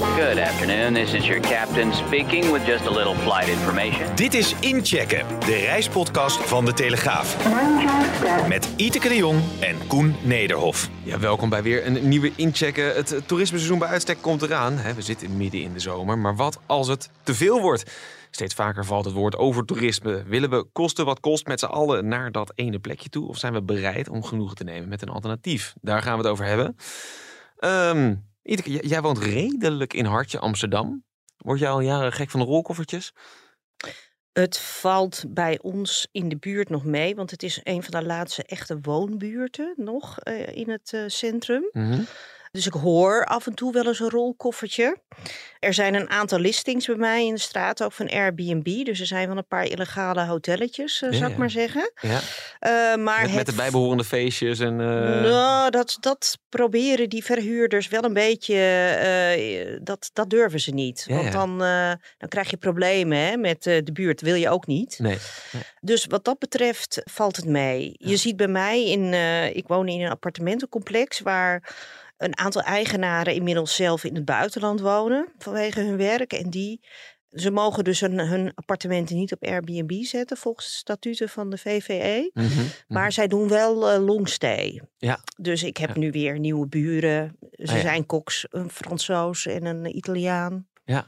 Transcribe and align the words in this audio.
Good 0.00 0.38
afternoon. 0.38 0.94
This 0.94 1.12
is 1.12 1.26
your 1.26 1.40
captain 1.40 1.92
speaking 1.92 2.52
with 2.52 2.66
just 2.66 2.86
a 2.86 2.90
little 2.90 3.14
flight 3.14 3.48
information. 3.48 4.16
Dit 4.16 4.34
is 4.34 4.54
Inchecken, 4.60 5.26
de 5.40 5.56
reispodcast 5.56 6.36
van 6.36 6.64
De 6.64 6.72
Telegraaf. 6.72 7.48
Met 8.48 8.68
Iteke 8.76 9.08
de 9.08 9.16
Jong 9.16 9.40
en 9.60 9.86
Koen 9.86 10.14
Nederhof. 10.22 10.88
Ja, 11.04 11.18
welkom 11.18 11.48
bij 11.48 11.62
weer 11.62 11.86
een 11.86 12.08
nieuwe 12.08 12.32
inchecken. 12.36 12.94
Het 12.94 13.20
toerismeseizoen 13.26 13.78
bij 13.78 13.88
uitstek 13.88 14.22
komt 14.22 14.42
eraan. 14.42 14.76
Hè, 14.76 14.94
We 14.94 15.02
zitten 15.02 15.36
midden 15.36 15.60
in 15.62 15.72
de 15.72 15.80
zomer, 15.80 16.18
maar 16.18 16.36
wat 16.36 16.58
als 16.66 16.88
het 16.88 17.10
te 17.22 17.34
veel 17.34 17.60
wordt? 17.60 17.90
Steeds 18.30 18.54
vaker 18.54 18.84
valt 18.84 19.04
het 19.04 19.14
woord 19.14 19.36
over 19.36 19.64
toerisme. 19.64 20.22
Willen 20.26 20.50
we 20.50 20.66
kosten 20.72 21.04
wat 21.04 21.20
kost 21.20 21.46
met 21.46 21.60
z'n 21.60 21.66
allen 21.66 22.08
naar 22.08 22.32
dat 22.32 22.52
ene 22.54 22.78
plekje 22.78 23.08
toe? 23.08 23.28
Of 23.28 23.38
zijn 23.38 23.52
we 23.52 23.62
bereid 23.62 24.08
om 24.08 24.24
genoegen 24.24 24.56
te 24.56 24.64
nemen 24.64 24.88
met 24.88 25.02
een 25.02 25.08
alternatief? 25.08 25.74
Daar 25.80 26.02
gaan 26.02 26.16
we 26.18 26.22
het 26.22 26.32
over 26.32 26.44
hebben. 26.44 26.76
Ehm 27.58 28.14
Jij 28.42 29.00
woont 29.00 29.18
redelijk 29.18 29.94
in 29.94 30.04
Hartje, 30.04 30.38
Amsterdam. 30.38 31.04
Word 31.36 31.58
jij 31.58 31.70
al 31.70 31.80
jaren 31.80 32.12
gek 32.12 32.30
van 32.30 32.40
de 32.40 32.46
rolkoffertjes? 32.46 33.12
Het 34.32 34.58
valt 34.58 35.24
bij 35.28 35.58
ons 35.62 36.08
in 36.12 36.28
de 36.28 36.36
buurt 36.36 36.68
nog 36.68 36.84
mee, 36.84 37.14
want 37.14 37.30
het 37.30 37.42
is 37.42 37.60
een 37.62 37.82
van 37.82 38.00
de 38.00 38.06
laatste 38.06 38.42
echte 38.42 38.78
woonbuurten 38.82 39.72
nog 39.76 40.18
eh, 40.18 40.56
in 40.56 40.70
het 40.70 40.92
eh, 40.92 41.02
centrum. 41.06 41.68
Mhm. 41.72 42.02
Dus 42.52 42.66
ik 42.66 42.72
hoor 42.72 43.24
af 43.24 43.46
en 43.46 43.54
toe 43.54 43.72
wel 43.72 43.86
eens 43.86 44.00
een 44.00 44.10
rolkoffertje. 44.10 44.96
Er 45.58 45.74
zijn 45.74 45.94
een 45.94 46.10
aantal 46.10 46.38
listings 46.38 46.86
bij 46.86 46.96
mij 46.96 47.26
in 47.26 47.34
de 47.34 47.40
straat, 47.40 47.82
ook 47.82 47.92
van 47.92 48.08
Airbnb. 48.10 48.84
Dus 48.84 49.00
er 49.00 49.06
zijn 49.06 49.28
wel 49.28 49.36
een 49.36 49.46
paar 49.46 49.64
illegale 49.64 50.24
hotelletjes, 50.24 51.02
eh, 51.02 51.10
Ja, 51.10 51.16
zou 51.18 51.30
ik 51.30 51.36
maar 51.36 51.50
zeggen. 51.50 51.92
Ja, 52.00 52.20
Eh, 52.60 53.02
maar 53.02 53.22
met, 53.22 53.34
met 53.34 53.46
de 53.46 53.52
bijbehorende 53.52 54.04
feestjes 54.04 54.58
en... 54.58 54.80
eh, 54.80 55.20
Nou, 55.30 55.70
dat, 55.70 55.96
dat 56.00 56.38
proberen 56.48 57.08
die 57.08 57.24
verhuurders 57.24 57.88
wel 57.88 58.04
een 58.04 58.12
beetje. 58.12 59.78
dat, 59.82 60.10
dat 60.12 60.30
durven 60.30 60.60
ze 60.60 60.70
niet. 60.70 61.04
Ja, 61.06 61.14
Want 61.16 61.32
dan, 61.32 61.58
dan 62.18 62.28
krijg 62.28 62.50
je 62.50 62.56
problemen 62.56 63.18
hè, 63.18 63.36
met 63.36 63.62
de 63.62 63.90
buurt. 63.92 64.20
Wil 64.20 64.34
je 64.34 64.48
ook 64.50 64.66
niet. 64.66 64.98
Nee. 64.98 65.18
Dus 65.80 66.06
wat 66.06 66.24
dat 66.24 66.38
betreft 66.38 67.00
valt 67.04 67.36
het 67.36 67.46
mee. 67.46 67.94
Je 67.98 68.16
ziet 68.16 68.36
bij 68.36 68.48
mij 68.48 68.84
in. 68.90 69.14
ik 69.56 69.66
woon 69.66 69.88
in 69.88 70.00
een 70.00 70.10
appartementencomplex 70.10 71.20
waar 71.20 71.74
een 72.20 72.38
aantal 72.38 72.62
eigenaren 72.62 73.34
inmiddels 73.34 73.74
zelf 73.74 74.04
in 74.04 74.14
het 74.14 74.24
buitenland 74.24 74.80
wonen 74.80 75.32
vanwege 75.38 75.80
hun 75.80 75.96
werk. 75.96 76.32
En 76.32 76.50
die. 76.50 76.80
Ze 77.30 77.50
mogen 77.50 77.84
dus 77.84 78.00
hun, 78.00 78.18
hun 78.18 78.52
appartementen 78.54 79.16
niet 79.16 79.32
op 79.32 79.44
Airbnb 79.44 80.02
zetten 80.02 80.36
volgens 80.36 80.66
de 80.66 80.72
statuten 80.72 81.28
van 81.28 81.50
de 81.50 81.58
VVE. 81.58 82.30
Mhm, 82.34 82.46
mhm. 82.46 82.64
Maar 82.88 83.12
zij 83.12 83.26
doen 83.28 83.48
wel 83.48 83.90
eh, 83.90 84.04
longstay. 84.04 84.82
Ja. 84.96 85.20
Dus 85.40 85.62
ik 85.62 85.76
heb 85.76 85.88
Ja. 85.94 85.98
nu 86.00 86.10
weer 86.10 86.38
nieuwe 86.38 86.66
buren. 86.66 87.36
Ze 87.50 87.66
Ah, 87.70 87.74
ja. 87.74 87.80
zijn 87.80 88.06
koks, 88.06 88.46
een 88.50 88.70
Fransoos 88.70 89.46
en 89.46 89.64
een 89.64 89.96
Italiaan. 89.96 90.66
Ja, 90.84 91.04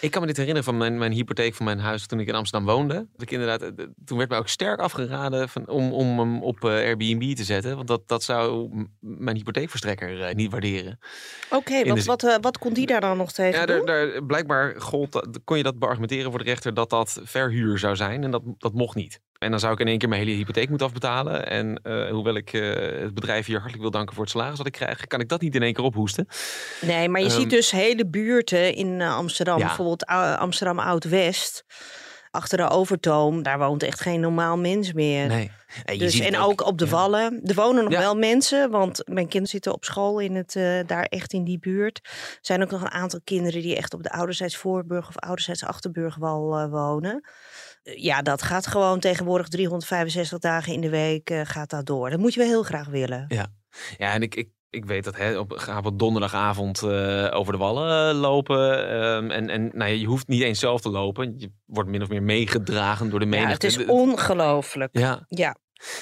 ik 0.00 0.10
kan 0.10 0.20
me 0.20 0.26
dit 0.26 0.36
herinneren 0.36 0.64
van 0.64 0.76
mijn, 0.76 0.98
mijn 0.98 1.12
hypotheek 1.12 1.54
van 1.54 1.64
mijn 1.64 1.78
huis 1.78 2.06
toen 2.06 2.20
ik 2.20 2.28
in 2.28 2.34
Amsterdam 2.34 2.68
woonde. 2.74 2.94
Dat 2.94 3.22
ik 3.22 3.30
inderdaad, 3.30 3.62
eh, 3.62 3.86
toen 4.04 4.18
werd 4.18 4.30
mij 4.30 4.38
ook 4.38 4.48
sterk 4.48 4.80
afgeraden 4.80 5.48
van, 5.48 5.68
om, 5.68 5.92
om 5.92 6.18
hem 6.18 6.42
op 6.42 6.64
eh, 6.64 6.70
Airbnb 6.70 7.34
te 7.34 7.44
zetten. 7.44 7.76
Want 7.76 7.88
dat, 7.88 8.08
dat 8.08 8.22
zou 8.22 8.70
mijn 9.00 9.36
hypotheekverstrekker 9.36 10.22
eh, 10.22 10.34
niet 10.34 10.50
waarderen. 10.50 10.98
Oké, 11.50 11.84
want 11.84 12.04
wat, 12.04 12.24
eh, 12.24 12.36
wat 12.40 12.58
kon 12.58 12.72
die 12.72 12.86
daar 12.86 13.00
dan 13.00 13.16
nog 13.16 13.32
tegen 13.32 13.60
Ja, 13.60 13.66
doen? 13.66 13.86
daar, 13.86 14.06
daar, 14.06 14.24
blijkbaar 14.24 14.80
gold, 14.80 15.28
kon 15.44 15.56
je 15.56 15.62
dat 15.62 15.78
beargumenteren 15.78 16.30
voor 16.30 16.38
de 16.38 16.50
rechter 16.50 16.74
dat 16.74 16.90
dat 16.90 17.20
verhuur 17.22 17.78
zou 17.78 17.96
zijn. 17.96 18.24
En 18.24 18.30
dat, 18.30 18.42
dat 18.58 18.72
mocht 18.72 18.94
niet. 18.94 19.20
En 19.38 19.50
dan 19.50 19.60
zou 19.60 19.72
ik 19.72 19.80
in 19.80 19.86
één 19.88 19.98
keer 19.98 20.08
mijn 20.08 20.20
hele 20.24 20.36
hypotheek 20.36 20.68
moeten 20.68 20.86
afbetalen. 20.86 21.46
En 21.50 21.80
eh, 21.82 22.10
hoewel 22.10 22.34
ik 22.34 22.52
eh, 22.52 23.00
het 23.00 23.14
bedrijf 23.14 23.46
hier 23.46 23.54
hartelijk 23.56 23.82
wil 23.82 23.90
danken 23.90 24.14
voor 24.14 24.22
het 24.24 24.32
salaris 24.32 24.56
dat 24.56 24.66
ik 24.66 24.72
krijg, 24.72 25.06
kan 25.06 25.20
ik 25.20 25.28
dat 25.28 25.40
niet 25.40 25.54
in 25.54 25.62
één 25.62 25.72
keer 25.72 25.84
ophoesten. 25.84 26.26
Nee, 26.80 27.08
maar 27.08 27.20
je 27.20 27.26
Ehm, 27.26 27.36
ziet 27.40 27.50
dus 27.50 27.70
hele 27.70 28.06
buurten 28.06 28.74
in 28.74 29.00
eh, 29.00 29.16
Amsterdam. 29.16 29.58
Ja. 29.58 29.66
Bijvoorbeeld 29.66 30.06
Amsterdam 30.38 30.78
Oud-West. 30.78 31.64
Achter 32.30 32.58
de 32.58 32.68
Overtoom, 32.68 33.42
daar 33.42 33.58
woont 33.58 33.82
echt 33.82 34.00
geen 34.00 34.20
normaal 34.20 34.58
mens 34.58 34.92
meer. 34.92 35.26
Nee. 35.26 35.50
En, 35.84 35.98
Dus, 35.98 36.18
en 36.18 36.34
het 36.34 36.42
ook, 36.42 36.66
op 36.66 36.78
de 36.78 36.84
ja. 36.84 36.90
Wallen. 36.90 37.40
Er 37.44 37.54
wonen 37.54 37.84
nog 37.84 37.92
Ja. 37.92 37.98
wel 37.98 38.16
mensen, 38.16 38.70
want 38.70 39.02
mijn 39.06 39.24
kinderen 39.28 39.48
zitten 39.48 39.72
op 39.72 39.84
school 39.84 40.18
in 40.18 40.34
het, 40.34 40.52
daar 40.86 41.04
echt 41.04 41.32
in 41.32 41.44
die 41.44 41.58
buurt. 41.58 42.00
Er 42.04 42.38
zijn 42.40 42.62
ook 42.62 42.70
nog 42.70 42.80
een 42.80 42.90
aantal 42.90 43.20
kinderen 43.24 43.62
die 43.62 43.76
echt 43.76 43.94
op 43.94 44.02
de 44.02 44.10
ouderzijds 44.10 44.56
Voorburg 44.56 45.08
of 45.08 45.16
ouderzijds 45.18 45.64
Achterburgwal 45.64 46.68
wonen. 46.68 47.24
Ja, 47.96 48.22
dat 48.22 48.42
gaat 48.42 48.66
gewoon 48.66 49.00
tegenwoordig 49.00 49.48
365 49.48 50.38
dagen 50.38 50.72
in 50.72 50.80
de 50.80 50.88
week 50.90 51.30
eh, 51.30 51.40
gaat 51.44 51.70
dat 51.70 51.86
door. 51.86 52.10
Dat 52.10 52.18
moet 52.18 52.34
je 52.34 52.40
wel 52.40 52.48
heel 52.48 52.62
graag 52.62 52.86
willen. 52.86 53.24
Ja, 53.28 53.46
ja 53.98 54.12
en 54.12 54.22
ik, 54.22 54.34
ik, 54.34 54.48
ik 54.70 54.84
weet 54.84 55.04
dat 55.04 55.16
hè, 55.16 55.38
op, 55.38 55.52
ga 55.56 55.80
op 55.84 55.98
donderdagavond 55.98 56.82
eh, 56.82 57.28
over 57.32 57.52
de 57.52 57.58
wallen 57.58 58.10
eh, 58.14 58.20
lopen. 58.20 58.88
ehm, 58.90 59.30
en 59.30 59.48
en 59.50 59.70
nou, 59.74 59.90
je 59.90 60.06
hoeft 60.06 60.28
niet 60.28 60.42
eens 60.42 60.58
zelf 60.58 60.80
te 60.80 60.90
lopen. 60.90 61.34
Je 61.38 61.50
wordt 61.64 61.90
min 61.90 62.02
of 62.02 62.08
meer 62.08 62.22
meegedragen 62.22 63.10
door 63.10 63.18
de 63.18 63.24
Ja, 63.24 63.30
menigte. 63.30 63.66
het 63.66 63.78
is 63.78 63.86
ongelooflijk. 63.86 64.88
ja. 64.98 65.24
Ja. 65.28 65.56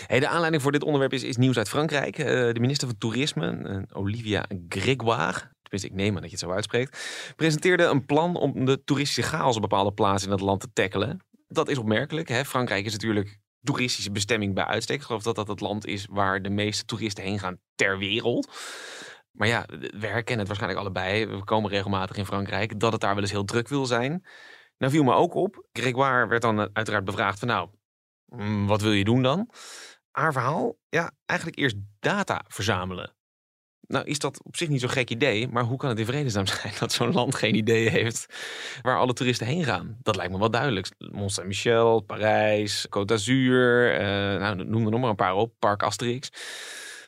Hey, 0.07 0.21
de 0.21 0.29
aanleiding 0.29 0.63
voor 0.63 0.73
dit 0.73 0.83
onderwerp 0.85 1.13
is, 1.13 1.23
is 1.23 1.37
nieuws 1.37 1.57
uit 1.57 1.69
Frankrijk. 1.69 2.17
De 2.17 2.57
minister 2.61 2.89
van 2.89 2.99
Toerisme, 2.99 3.85
Olivia 3.93 4.45
Grégoire, 4.69 5.39
tenminste 5.63 5.89
ik 5.89 5.95
neem 5.95 6.09
aan 6.15 6.21
dat 6.21 6.25
je 6.31 6.37
het 6.37 6.39
zo 6.45 6.51
uitspreekt, 6.51 6.99
presenteerde 7.37 7.85
een 7.85 8.07
plan 8.07 8.37
om 8.37 8.65
de 8.65 8.85
toeristische 8.85 9.23
chaos 9.37 9.55
op 9.57 9.61
bepaalde 9.63 9.93
plaatsen 9.93 10.29
in 10.29 10.35
het 10.35 10.43
land 10.45 10.61
te 10.61 10.69
tackelen. 10.73 11.21
Dat 11.57 11.69
is 11.69 11.79
opmerkelijk. 11.79 12.29
Hè? 12.29 12.45
Frankrijk 12.45 12.85
is 12.85 12.93
natuurlijk 12.93 13.39
toeristische 13.63 14.11
bestemming 14.11 14.55
bij 14.55 14.65
uitstek. 14.65 15.03
Geloof 15.03 15.23
dat 15.23 15.35
dat 15.35 15.49
het 15.49 15.61
land 15.61 15.87
is 15.87 16.07
waar 16.11 16.43
de 16.43 16.51
meeste 16.51 16.85
toeristen 16.85 17.25
heen 17.25 17.39
gaan 17.39 17.59
ter 17.75 17.99
wereld. 17.99 18.57
Maar 19.31 19.49
ja, 19.49 19.65
we 19.69 20.07
herkennen 20.07 20.39
het 20.39 20.47
waarschijnlijk 20.47 20.81
allebei. 20.81 21.27
We 21.27 21.45
komen 21.45 21.71
regelmatig 21.71 22.17
in 22.17 22.27
Frankrijk. 22.27 22.81
Dat 22.81 22.93
het 22.93 23.01
daar 23.01 23.15
wel 23.15 23.23
eens 23.23 23.33
heel 23.33 23.45
druk 23.45 23.69
wil 23.69 23.87
zijn. 23.87 24.27
Nou 24.79 24.93
viel 24.93 25.05
me 25.05 25.13
ook 25.13 25.35
op. 25.35 25.67
Grégoire 25.73 26.27
werd 26.27 26.43
dan 26.43 26.61
eh, 26.61 26.67
uiteraard 26.73 27.05
bevraagd 27.05 27.39
van 27.39 27.49
nou, 27.49 27.69
mm, 28.27 28.67
wat 28.67 28.81
wil 28.81 28.93
je 28.93 29.05
doen 29.05 29.23
dan? 29.23 29.51
Haar 30.11 30.33
verhaal, 30.33 30.77
ja, 30.89 31.13
eigenlijk 31.25 31.59
eerst 31.59 31.77
data 32.01 32.45
verzamelen. 32.49 33.16
Nou 33.89 34.05
is 34.05 34.19
dat 34.19 34.41
op 34.45 34.57
zich 34.57 34.69
niet 34.69 34.81
zo'n 34.81 34.91
gek 34.91 35.11
idee, 35.11 35.49
maar 35.49 35.63
hoe 35.63 35.79
kan 35.79 35.89
het 35.89 35.99
in 35.99 36.07
vredesnaam 36.07 36.47
zijn 36.63 36.73
dat 36.79 36.93
zo'n 36.93 37.13
land 37.13 37.35
geen 37.35 37.55
idee 37.55 37.89
heeft 37.89 38.27
waar 38.83 38.99
alle 38.99 39.13
toeristen 39.13 39.47
heen 39.47 39.65
gaan? 39.65 39.97
Dat 40.03 40.17
lijkt 40.17 40.33
me 40.33 40.39
wel 40.39 40.51
duidelijk. 40.51 40.89
Mont 40.99 41.33
Saint-Michel, 41.33 42.01
Parijs, 42.01 42.87
Côte 42.87 43.05
d'Azur, 43.05 43.93
eh, 43.95 44.07
nou, 44.41 44.65
noem 44.65 44.85
er 44.85 44.91
nog 44.91 45.01
maar 45.01 45.11
een 45.11 45.17
paar 45.17 45.35
op, 45.35 45.53
Park 45.59 45.83
Asterix. 45.83 46.31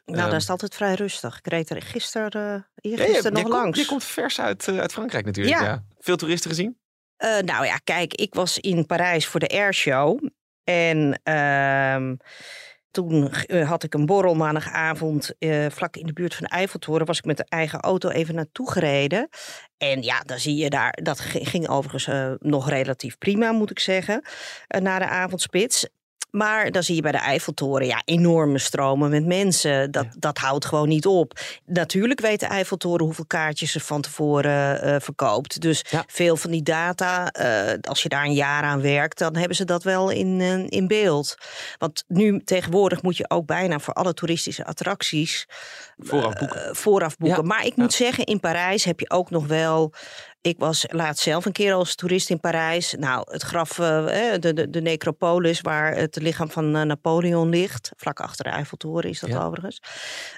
Nou, 0.08 0.20
Ehm, 0.20 0.28
daar 0.28 0.36
is 0.36 0.42
het 0.42 0.50
altijd 0.50 0.74
vrij 0.74 0.94
rustig. 0.94 1.38
Ik 1.38 1.46
reed 1.46 1.70
er 1.70 1.82
gisteren, 1.82 2.66
uh, 2.80 2.96
ja, 2.96 3.28
nog 3.28 3.48
langs. 3.48 3.62
Komt, 3.62 3.76
je 3.76 3.86
komt 3.86 4.04
vers 4.04 4.40
uit, 4.40 4.68
eh, 4.68 4.78
uit 4.78 4.92
Frankrijk 4.92 5.24
natuurlijk. 5.24 5.58
Ja. 5.58 5.64
Ja. 5.64 5.84
Veel 5.98 6.16
toeristen 6.16 6.50
gezien? 6.50 6.78
Eh, 7.16 7.38
nou 7.38 7.64
ja, 7.64 7.76
kijk, 7.84 8.14
ik 8.14 8.34
was 8.34 8.58
in 8.58 8.86
Parijs 8.86 9.26
voor 9.26 9.40
de 9.40 9.48
Airshow. 9.48 10.28
En 10.64 11.20
ehm, 11.22 12.16
toen 12.90 13.30
eh, 13.32 13.68
had 13.68 13.82
ik 13.82 13.94
een 13.94 14.06
borrel 14.06 14.34
maandagavond 14.34 15.32
eh, 15.38 15.66
vlak 15.70 15.96
in 15.96 16.06
de 16.06 16.12
buurt 16.12 16.34
van 16.34 16.46
de 16.50 16.54
Eiffeltoren. 16.56 17.06
Was 17.06 17.18
ik 17.18 17.24
met 17.24 17.36
de 17.36 17.46
eigen 17.48 17.80
auto 17.80 18.08
even 18.08 18.34
naartoe 18.34 18.70
gereden. 18.70 19.28
En 19.76 20.02
ja, 20.02 20.20
dan 20.20 20.38
zie 20.38 20.56
je 20.56 20.70
daar, 20.70 20.98
dat 21.02 21.20
gi- 21.20 21.44
ging 21.44 21.68
overigens 21.68 22.06
eh, 22.06 22.32
nog 22.38 22.68
relatief 22.68 23.18
prima, 23.18 23.52
moet 23.52 23.70
ik 23.70 23.78
zeggen, 23.78 24.22
na 24.68 24.98
de 24.98 25.06
avondspits. 25.08 25.88
Maar 26.30 26.70
dan 26.70 26.82
zie 26.82 26.94
je 26.94 27.02
bij 27.02 27.12
de 27.12 27.18
Eiffeltoren 27.18 27.86
ja, 27.86 28.02
enorme 28.04 28.58
stromen 28.58 29.10
met 29.10 29.26
mensen. 29.26 29.90
Dat, 29.90 30.04
Ja. 30.04 30.10
dat 30.18 30.38
houdt 30.38 30.64
gewoon 30.64 30.88
niet 30.88 31.06
op. 31.06 31.40
Natuurlijk 31.66 32.20
weet 32.20 32.40
de 32.40 32.46
Eiffeltoren 32.46 33.04
hoeveel 33.04 33.26
kaartjes 33.26 33.72
ze 33.72 33.80
van 33.80 34.00
tevoren 34.00 34.82
eh, 34.82 34.96
verkoopt. 35.00 35.60
Dus 35.60 35.84
Ja. 35.90 36.04
veel 36.06 36.36
van 36.36 36.50
die 36.50 36.62
data, 36.62 37.30
eh, 37.30 37.78
als 37.88 38.02
je 38.02 38.08
daar 38.08 38.24
een 38.24 38.32
jaar 38.32 38.62
aan 38.62 38.80
werkt, 38.80 39.18
dan 39.18 39.36
hebben 39.36 39.56
ze 39.56 39.64
dat 39.64 39.82
wel 39.82 40.10
in, 40.10 40.40
eh, 40.40 40.64
in 40.78 40.86
beeld. 40.86 41.34
Want 41.78 42.04
nu 42.08 42.40
tegenwoordig 42.44 43.02
moet 43.02 43.16
je 43.16 43.30
ook 43.30 43.46
bijna 43.46 43.78
voor 43.78 43.94
alle 43.94 44.14
toeristische 44.14 44.64
attracties 44.64 45.46
Vooraf 45.98 46.34
boeken. 46.34 46.76
vooraf 46.76 47.16
boeken. 47.16 47.42
Ja. 47.42 47.46
Maar 47.48 47.64
ik 47.66 47.76
moet 47.76 47.92
zeggen, 47.92 48.24
in 48.24 48.40
Parijs 48.40 48.84
heb 48.84 49.00
je 49.00 49.10
ook 49.10 49.30
nog 49.30 49.46
wel. 49.46 49.92
Ik 50.40 50.58
was 50.58 50.86
laatst 50.90 51.22
zelf 51.22 51.44
een 51.44 51.52
keer 51.52 51.72
als 51.72 51.94
toerist 51.94 52.30
in 52.30 52.40
Parijs. 52.40 52.94
Nou, 52.98 53.22
het 53.32 53.42
graf, 53.42 53.78
eh, 53.78 54.06
de, 54.38 54.52
de, 54.52 54.70
de 54.70 54.80
necropolis, 54.80 55.60
waar 55.60 55.94
het 55.96 56.16
lichaam 56.16 56.50
van 56.50 56.76
eh, 56.76 56.82
Napoleon 56.82 57.48
ligt. 57.48 57.90
Vlak 57.96 58.20
achter 58.20 58.44
de 58.44 58.50
Eiffeltoren 58.50 59.10
is 59.10 59.20
dat 59.20 59.30
Ja. 59.30 59.44
overigens. 59.44 59.80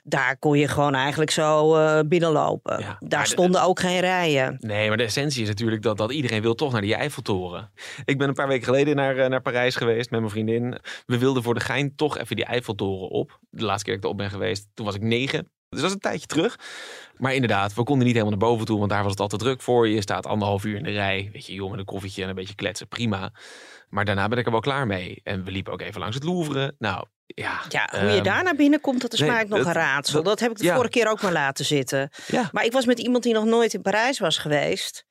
Daar 0.04 0.38
kon 0.38 0.58
je 0.58 0.68
gewoon 0.68 0.94
eigenlijk 0.94 1.30
zo 1.30 1.76
eh, 1.76 2.00
binnenlopen. 2.06 2.78
Ja, 2.80 2.96
Daar 3.00 3.22
de- 3.22 3.28
stonden 3.28 3.62
ook 3.62 3.80
geen 3.80 4.00
rijen. 4.00 4.56
Nee, 4.60 4.88
maar 4.88 4.96
de 4.96 5.02
essentie 5.02 5.42
is 5.42 5.48
natuurlijk 5.48 5.82
dat, 5.82 5.96
dat 5.96 6.12
iedereen 6.12 6.42
wil 6.42 6.54
toch 6.54 6.72
naar 6.72 6.80
die 6.80 6.94
Eiffeltoren. 6.94 7.70
Ik 8.04 8.18
ben 8.18 8.28
een 8.28 8.34
paar 8.34 8.48
weken 8.48 8.64
geleden 8.64 8.96
naar, 8.96 9.28
naar 9.28 9.42
Parijs 9.42 9.76
geweest 9.76 10.10
met 10.10 10.20
mijn 10.20 10.32
vriendin. 10.32 10.78
We 11.06 11.18
wilden 11.18 11.42
voor 11.42 11.54
de 11.54 11.60
gein 11.60 11.94
toch 11.96 12.18
even 12.18 12.36
die 12.36 12.44
Eiffeltoren 12.44 13.08
op. 13.08 13.38
De 13.50 13.64
laatste 13.64 13.84
keer 13.84 13.94
dat 13.94 14.02
ik 14.04 14.04
erop 14.04 14.16
ben 14.30 14.30
geweest, 14.40 14.68
toen 14.74 14.86
was 14.86 14.94
ik 14.94 15.02
negen. 15.02 15.50
Dus 15.70 15.80
dat 15.80 15.88
is 15.88 15.94
een 15.94 16.00
tijdje 16.00 16.26
terug. 16.26 16.58
Maar 17.16 17.34
inderdaad, 17.34 17.74
we 17.74 17.82
konden 17.82 18.06
niet 18.06 18.16
helemaal 18.16 18.38
naar 18.38 18.48
boven 18.48 18.66
toe, 18.66 18.78
want 18.78 18.90
daar 18.90 19.02
was 19.02 19.10
het 19.10 19.20
altijd 19.20 19.40
druk 19.40 19.62
voor. 19.62 19.88
Je 19.88 20.00
staat 20.00 20.26
anderhalf 20.26 20.64
uur 20.64 20.76
in 20.76 20.82
de 20.82 20.90
rij, 20.90 21.30
weet 21.32 21.46
je, 21.46 21.54
joh, 21.54 21.70
met 21.70 21.78
een 21.78 21.84
koffietje 21.84 22.22
en 22.22 22.28
een 22.28 22.34
beetje 22.34 22.54
kletsen, 22.54 22.88
prima. 22.88 23.32
Maar 23.88 24.04
daarna 24.04 24.28
ben 24.28 24.38
ik 24.38 24.44
er 24.46 24.50
wel 24.50 24.60
klaar 24.60 24.86
mee. 24.86 25.20
En 25.24 25.44
we 25.44 25.50
liepen 25.50 25.72
ook 25.72 25.80
even 25.80 26.00
langs 26.00 26.14
het 26.14 26.24
Louvre. 26.24 26.74
Nou, 26.78 27.04
ja. 27.26 27.60
Ja, 27.68 27.88
hoe 27.90 28.08
je 28.08 28.14
ehm, 28.14 28.22
daar 28.24 28.42
naar 28.42 28.54
binnen 28.54 28.80
komt, 28.80 29.00
dat 29.00 29.12
is 29.12 29.20
nee, 29.20 29.30
mij 29.30 29.44
nog 29.44 29.58
dat- 29.58 29.66
een 29.66 29.72
raadsel. 29.72 30.14
Dat, 30.14 30.24
dat- 30.24 30.40
heb 30.40 30.50
ik 30.50 30.56
de 30.56 30.64
ja. 30.64 30.74
vorige 30.74 30.90
keer 30.92 31.08
ook 31.10 31.22
maar 31.22 31.32
laten 31.32 31.64
zitten. 31.64 32.10
Ja. 32.26 32.48
Maar 32.52 32.64
ik 32.64 32.72
was 32.72 32.84
met 32.86 32.98
iemand 32.98 33.22
die 33.22 33.32
nog 33.34 33.44
nooit 33.44 33.74
in 33.74 33.82
Parijs 33.82 34.18
was 34.18 34.38
geweest. 34.38 35.04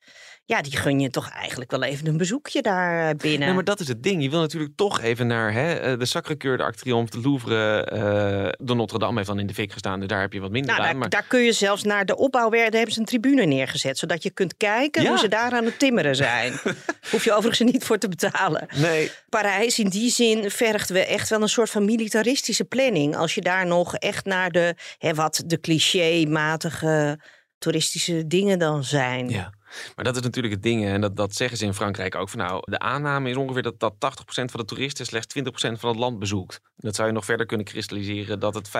Ja, 0.50 0.62
die 0.62 0.76
gun 0.76 1.00
je 1.00 1.10
toch 1.10 1.30
eigenlijk 1.30 1.70
wel 1.70 1.82
even 1.82 2.06
een 2.06 2.16
bezoekje 2.16 2.62
daar 2.62 3.08
eh, 3.08 3.14
binnen. 3.16 3.40
Nee, 3.46 3.54
maar 3.54 3.64
dat 3.64 3.80
is 3.80 3.88
het 3.88 4.02
ding. 4.02 4.22
Je 4.22 4.30
wil 4.30 4.40
natuurlijk 4.40 4.72
toch 4.76 5.00
even 5.00 5.26
naar 5.26 5.52
hè, 5.52 5.72
eh, 5.74 5.98
de 5.98 6.04
Sacré-Cœur, 6.06 6.56
de 6.56 6.62
Arc 6.62 6.72
de 6.74 6.80
Triomphe, 6.80 7.16
de 7.20 7.28
Louvre. 7.28 7.84
eh, 7.84 8.66
de 8.66 8.74
Notre 8.74 8.98
Dame 8.98 9.14
heeft 9.16 9.26
dan 9.28 9.38
in 9.38 9.46
de 9.46 9.54
fik 9.54 9.72
gestaan, 9.72 9.98
dus 10.00 10.08
daar 10.08 10.20
heb 10.20 10.32
je 10.32 10.40
wat 10.40 10.50
minder 10.50 10.70
Nou, 10.70 10.82
aan. 10.82 10.88
daar, 10.90 10.98
Maar 10.98 11.08
daar 11.08 11.24
kun 11.28 11.40
je 11.40 11.52
zelfs 11.52 11.82
naar 11.82 12.04
de 12.06 12.16
opbouwwerk, 12.16 12.64
daar 12.64 12.74
hebben 12.76 12.92
ze 12.94 13.00
een 13.00 13.06
tribune 13.06 13.44
neergezet. 13.44 13.98
Zodat 13.98 14.22
je 14.22 14.30
kunt 14.30 14.56
kijken 14.56 15.02
Ja. 15.02 15.08
hoe 15.08 15.18
ze 15.18 15.28
daar 15.28 15.52
aan 15.52 15.64
het 15.64 15.78
timmeren 15.78 16.16
zijn. 16.16 16.52
Hoef 17.10 17.24
je 17.24 17.30
overigens 17.32 17.60
er 17.60 17.72
niet 17.72 17.84
voor 17.84 17.98
te 17.98 18.08
betalen. 18.08 18.66
nee, 18.76 19.10
Parijs 19.28 19.78
in 19.78 19.88
die 19.88 20.10
zin 20.10 20.50
vergt 20.50 20.88
we 20.90 21.04
echt 21.06 21.28
wel 21.28 21.42
een 21.42 21.48
soort 21.48 21.70
van 21.70 21.84
militaristische 21.84 22.64
planning. 22.64 23.16
Als 23.16 23.34
je 23.34 23.40
daar 23.40 23.66
nog 23.66 23.94
echt 23.96 24.24
naar 24.24 24.50
de, 24.50 24.74
hè, 24.98 25.14
wat 25.14 25.42
de 25.46 25.60
clichématige 25.60 27.18
toeristische 27.58 28.26
dingen 28.26 28.58
dan 28.58 28.84
zijn. 28.84 29.28
Ja, 29.28 29.52
maar 29.96 30.04
dat 30.04 30.16
is 30.16 30.22
natuurlijk 30.22 30.54
het 30.54 30.62
ding. 30.62 30.84
En 30.86 31.00
dat, 31.00 31.16
dat 31.16 31.34
zeggen 31.34 31.58
ze 31.58 31.64
in 31.64 31.74
Frankrijk 31.74 32.14
ook. 32.14 32.28
Van, 32.28 32.38
nou, 32.38 32.62
de 32.70 32.78
aanname 32.78 33.30
is 33.30 33.36
ongeveer 33.36 33.62
dat, 33.62 33.80
dat 33.80 33.94
80% 33.94 33.98
van 34.24 34.60
de 34.60 34.64
toeristen 34.64 35.06
slechts 35.06 35.34
20% 35.38 35.42
van 35.52 35.88
het 35.90 35.98
land 35.98 36.18
bezoekt. 36.18 36.60
Dat 36.76 36.94
zou 36.94 37.08
je 37.08 37.14
nog 37.14 37.24
verder 37.24 37.46
kunnen 37.46 37.66
kristalliseren 37.66 38.40
dat 38.40 38.54
het 38.54 38.68
95% 38.68 38.72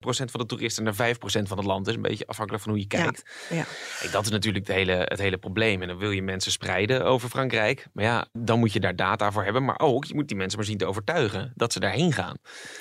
van 0.00 0.40
de 0.40 0.46
toeristen 0.46 0.84
naar 0.84 0.94
5% 0.94 1.18
van 1.18 1.56
het 1.56 1.66
land 1.66 1.86
is. 1.88 1.94
Een 1.94 2.02
beetje 2.02 2.26
afhankelijk 2.26 2.64
van 2.64 2.72
hoe 2.72 2.80
je 2.80 2.96
Ja, 2.96 3.02
kijkt. 3.02 3.22
ja. 3.50 3.64
Kijk, 4.00 4.12
dat 4.12 4.24
is 4.24 4.30
natuurlijk 4.30 4.66
het 4.66 4.76
hele, 4.76 4.92
het 4.92 5.18
hele 5.18 5.38
probleem. 5.38 5.82
En 5.82 5.88
dan 5.88 5.96
wil 5.98 6.10
je 6.10 6.22
mensen 6.22 6.52
spreiden 6.52 7.04
over 7.04 7.28
Frankrijk. 7.28 7.86
Maar 7.92 8.04
ja, 8.04 8.26
dan 8.32 8.58
moet 8.58 8.72
je 8.72 8.80
daar 8.80 8.96
data 8.96 9.32
voor 9.32 9.44
hebben. 9.44 9.64
Maar 9.64 9.78
ook, 9.78 10.04
je 10.04 10.14
moet 10.14 10.28
die 10.28 10.36
mensen 10.36 10.58
maar 10.58 10.66
zien 10.66 10.78
te 10.78 10.86
overtuigen 10.86 11.52
dat 11.54 11.72
ze 11.72 11.80
daarheen 11.80 12.12
gaan. 12.12 12.36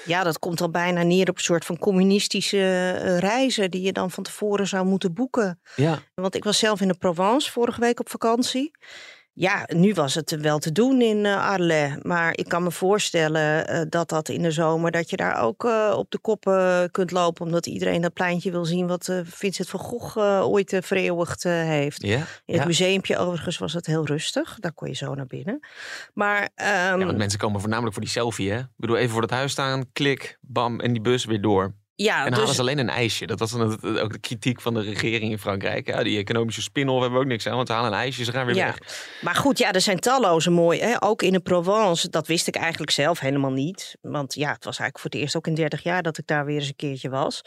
Ja, 0.06 0.24
dat 0.24 0.40
komt 0.40 0.62
al 0.62 0.70
bijna 0.70 1.04
neer 1.04 1.30
op 1.30 1.36
een 1.38 1.44
soort 1.44 1.66
van 1.66 1.78
communistische 1.78 2.58
eh, 3.04 3.18
reizen 3.20 3.72
die 3.72 3.82
je 3.82 3.92
dan 3.92 4.12
van 4.12 4.24
tevoren 4.24 4.68
zou 4.68 4.86
moeten 4.86 5.14
boeken. 5.14 5.60
Ja, 5.76 6.00
Want 6.14 6.36
ik 6.36 6.44
was 6.44 6.60
zelf 6.60 6.82
in 6.82 6.88
de 6.88 6.98
Provence 7.14 7.52
vorige 7.52 7.80
week 7.80 8.00
op 8.00 8.10
vakantie. 8.10 8.72
Ja, 9.34 9.70
nu 9.74 9.94
was 9.94 10.16
het 10.16 10.32
wel 10.42 10.60
te 10.60 10.72
doen 10.72 11.02
in 11.02 11.26
eh 11.26 11.50
Arles. 11.50 11.92
Maar 12.02 12.38
ik 12.38 12.48
kan 12.48 12.64
me 12.64 12.72
voorstellen 12.72 13.68
eh, 13.68 13.82
dat 13.90 14.10
dat 14.10 14.30
in 14.30 14.42
de 14.42 14.52
zomer... 14.52 14.92
dat 14.92 15.10
je 15.10 15.16
daar 15.16 15.42
ook 15.42 15.66
eh, 15.66 15.94
op 15.98 16.12
de 16.12 16.18
koppen 16.18 16.92
kunt 16.92 17.12
lopen... 17.12 17.46
omdat 17.46 17.66
iedereen 17.66 18.02
dat 18.02 18.14
pleintje 18.14 18.52
wil 18.52 18.66
zien... 18.66 18.88
wat 18.88 19.08
eh, 19.08 19.20
Vincent 19.24 19.70
van 19.70 19.80
Gogh 19.80 20.18
ooit 20.44 20.74
uh, 20.74 20.82
vereeuwigd 20.82 21.44
heeft. 21.44 22.02
ja. 22.02 22.16
In 22.16 22.24
het 22.46 22.62
ja. 22.62 22.66
museumpje 22.66 23.18
overigens 23.18 23.58
was 23.58 23.74
het 23.74 23.86
heel 23.86 24.06
rustig. 24.06 24.58
Daar 24.60 24.74
kon 24.74 24.88
je 24.88 24.96
zo 24.96 25.16
naar 25.16 25.28
binnen. 25.28 25.60
Maar 26.14 26.50
ehm, 26.56 27.00
Ja, 27.00 27.06
want 27.06 27.18
mensen 27.18 27.40
komen 27.40 27.60
voornamelijk 27.60 27.94
voor 27.94 28.04
die 28.04 28.12
selfie, 28.12 28.52
hè? 28.52 28.60
Ik 28.60 28.68
bedoel, 28.76 28.98
even 28.98 29.12
voor 29.12 29.22
het 29.22 29.32
huis 29.32 29.52
staan, 29.52 29.92
klik, 29.94 30.38
bam, 30.42 30.80
en 30.80 30.94
die 30.94 31.02
bus 31.02 31.26
weer 31.26 31.42
door. 31.42 31.74
Ja, 31.96 32.16
En 32.18 32.22
dan 32.22 32.30
dus, 32.30 32.40
halen 32.40 32.56
ze 32.56 32.62
alleen 32.62 32.78
een 32.80 32.90
ijsje. 32.90 33.26
Dat 33.26 33.40
was 33.40 33.52
dan 33.52 33.62
ook 34.00 34.12
de 34.12 34.20
kritiek 34.20 34.62
van 34.62 34.74
de 34.74 34.82
regering 34.82 35.32
in 35.32 35.40
Frankrijk. 35.40 35.88
Ja, 35.88 36.04
die 36.04 36.18
economische 36.18 36.62
spin-off 36.62 37.00
hebben 37.02 37.20
we 37.20 37.26
ook 37.26 37.32
niks 37.32 37.48
aan, 37.48 37.56
want 37.56 37.68
ze 37.68 37.74
halen 37.74 37.92
een 37.92 37.98
ijsje, 37.98 38.24
ze 38.24 38.32
gaan 38.32 38.46
weer 38.46 38.56
Ja. 38.56 38.66
weg. 38.66 38.80
Maar 39.22 39.36
goed, 39.36 39.58
ja, 39.58 39.72
er 39.72 39.82
zijn 39.82 40.00
talloze 40.00 40.50
mooie. 40.50 40.82
Hè? 40.82 41.04
Ook 41.04 41.22
in 41.22 41.32
de 41.32 41.40
Provence, 41.40 42.10
dat 42.10 42.28
wist 42.28 42.48
ik 42.48 42.56
eigenlijk 42.56 42.92
zelf 42.92 43.20
helemaal 43.20 43.52
niet. 43.52 43.96
Want 44.02 44.34
ja, 44.34 44.52
het 44.52 44.66
was 44.66 44.80
eigenlijk 44.80 45.00
voor 45.00 45.10
het 45.10 45.20
eerst 45.20 45.36
ook 45.36 45.48
in 45.48 45.56
30 45.56 45.84
jaar 45.84 46.04
dat 46.04 46.18
ik 46.18 46.28
daar 46.28 46.46
weer 46.46 46.60
eens 46.60 46.68
een 46.68 46.76
keertje 46.76 47.10
was. 47.10 47.42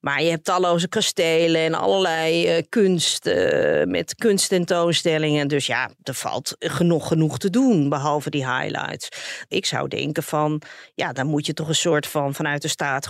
Maar 0.00 0.22
je 0.22 0.30
hebt 0.30 0.44
talloze 0.44 0.88
kastelen 0.88 1.60
en 1.60 1.74
allerlei 1.74 2.46
eh, 2.46 2.62
kunst 2.68 3.26
eh, 3.26 3.84
met 3.86 4.14
kunsttentoonstellingen. 4.14 5.48
Dus 5.48 5.66
ja, 5.66 5.90
er 6.02 6.14
valt 6.14 6.56
genoeg 6.58 7.08
genoeg 7.08 7.38
te 7.38 7.50
doen, 7.50 7.88
behalve 7.88 8.30
die 8.30 8.46
highlights. 8.46 9.08
Ik 9.48 9.66
zou 9.66 9.88
denken 9.88 10.22
van, 10.22 10.62
ja, 10.94 11.12
dan 11.12 11.26
moet 11.26 11.46
je 11.46 11.52
toch 11.52 11.68
een 11.68 11.74
soort 11.74 12.06
van 12.06 12.34
vanuit 12.34 12.62
de 12.62 12.68
staat 12.68 13.06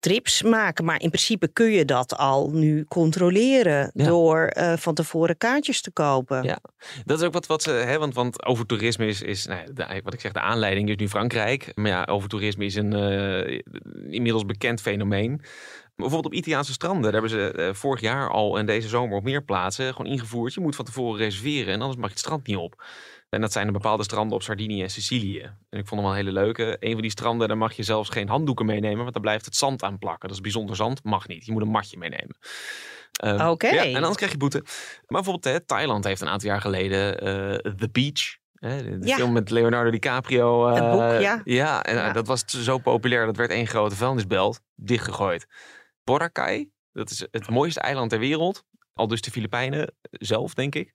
trips 0.00 0.42
maken. 0.42 0.84
Maar 0.84 1.00
in 1.00 1.08
principe 1.10 1.48
kun 1.52 1.70
je 1.70 1.84
dat 1.84 2.16
al 2.16 2.50
nu 2.50 2.84
controleren 2.84 3.90
Ja. 3.94 4.04
door 4.04 4.46
eh, 4.46 4.76
van 4.76 4.94
tevoren 4.94 5.36
kaartjes 5.36 5.80
te 5.80 5.90
kopen. 5.90 6.42
Ja. 6.42 6.58
Dat 7.04 7.20
is 7.20 7.26
ook 7.26 7.32
wat, 7.32 7.46
wat 7.46 7.62
ze, 7.62 7.70
hè, 7.70 7.98
want, 7.98 8.14
want 8.14 8.44
over 8.46 8.66
toerisme 8.66 9.06
is, 9.06 9.22
is 9.22 9.46
nou, 9.46 9.72
de, 9.72 10.00
wat 10.04 10.14
ik 10.14 10.20
zeg, 10.20 10.32
de 10.32 10.40
aanleiding 10.40 10.88
is 10.88 10.96
nu 10.96 11.08
Frankrijk. 11.08 11.72
Maar 11.74 11.90
ja, 11.90 12.04
over 12.04 12.28
toerisme 12.28 12.64
is 12.64 12.74
een 12.74 12.92
eh, 12.92 13.60
inmiddels 14.10 14.44
bekend 14.44 14.80
fenomeen. 14.80 15.42
Bijvoorbeeld 15.96 16.32
op 16.32 16.38
Italiaanse 16.38 16.72
stranden, 16.72 17.02
daar 17.02 17.12
hebben 17.12 17.30
ze 17.30 17.52
eh, 17.52 17.74
vorig 17.74 18.00
jaar 18.00 18.30
al 18.30 18.58
en 18.58 18.66
deze 18.66 18.88
zomer 18.88 19.16
op 19.16 19.24
meer 19.24 19.42
plaatsen 19.42 19.94
gewoon 19.94 20.12
ingevoerd. 20.12 20.54
Je 20.54 20.60
moet 20.60 20.76
van 20.76 20.84
tevoren 20.84 21.18
reserveren 21.18 21.74
en 21.74 21.80
anders 21.80 21.96
mag 21.96 22.06
je 22.06 22.10
het 22.14 22.18
strand 22.24 22.46
niet 22.46 22.56
op. 22.56 22.84
En 23.30 23.40
dat 23.40 23.52
zijn 23.52 23.66
de 23.66 23.72
bepaalde 23.72 24.02
stranden 24.02 24.36
op 24.36 24.42
Sardinië 24.42 24.82
en 24.82 24.90
Sicilië. 24.90 25.40
En 25.68 25.78
ik 25.78 25.86
vond 25.86 25.90
hem 25.90 26.00
wel 26.00 26.10
een 26.10 26.16
hele 26.26 26.32
leuke. 26.32 26.76
Een 26.80 26.92
van 26.92 27.00
die 27.02 27.10
stranden, 27.10 27.48
daar 27.48 27.56
mag 27.56 27.72
je 27.72 27.82
zelfs 27.82 28.10
geen 28.10 28.28
handdoeken 28.28 28.66
meenemen, 28.66 28.98
want 29.00 29.12
dan 29.12 29.22
blijft 29.22 29.44
het 29.44 29.56
zand 29.56 29.82
aan 29.82 29.98
plakken. 29.98 30.28
Dat 30.28 30.36
is 30.36 30.42
bijzonder 30.42 30.76
zand, 30.76 31.04
mag 31.04 31.28
niet. 31.28 31.46
Je 31.46 31.52
moet 31.52 31.62
een 31.62 31.68
matje 31.68 31.98
meenemen. 31.98 32.36
Ehm, 33.12 33.48
Oké. 33.48 33.68
Ja, 33.68 33.84
en 33.84 33.94
anders 33.94 34.16
krijg 34.16 34.32
je 34.32 34.38
boete. 34.38 34.60
Maar 34.64 35.22
bijvoorbeeld, 35.22 35.44
hè, 35.44 35.60
Thailand 35.60 36.04
heeft 36.04 36.20
een 36.20 36.28
aantal 36.28 36.48
jaar 36.48 36.60
geleden 36.60 37.20
eh, 37.20 37.72
The 37.72 37.88
Beach. 37.92 38.38
Hè, 38.54 38.82
de 38.82 38.98
de 38.98 39.06
Ja. 39.06 39.16
film 39.16 39.32
met 39.32 39.50
Leonardo 39.50 39.90
DiCaprio. 39.90 40.66
Het 40.68 40.90
boek, 40.90 41.20
ja. 41.20 41.40
Ja, 41.44 41.82
en 41.82 41.94
Ja. 41.94 42.12
dat 42.12 42.26
was 42.26 42.44
zo 42.44 42.78
populair. 42.78 43.26
Dat 43.26 43.36
werd 43.36 43.50
één 43.50 43.66
grote 43.66 43.96
vuilnisbelt. 43.96 44.60
Dichtgegooid. 44.74 45.46
Boracay, 46.04 46.68
dat 46.92 47.10
is 47.10 47.26
het 47.30 47.50
mooiste 47.50 47.80
eiland 47.80 48.10
ter 48.10 48.18
wereld. 48.18 48.64
Al 48.94 49.06
dus 49.08 49.20
de 49.20 49.30
Filipijnen 49.30 49.94
zelf, 50.10 50.54
denk 50.54 50.74
ik. 50.74 50.92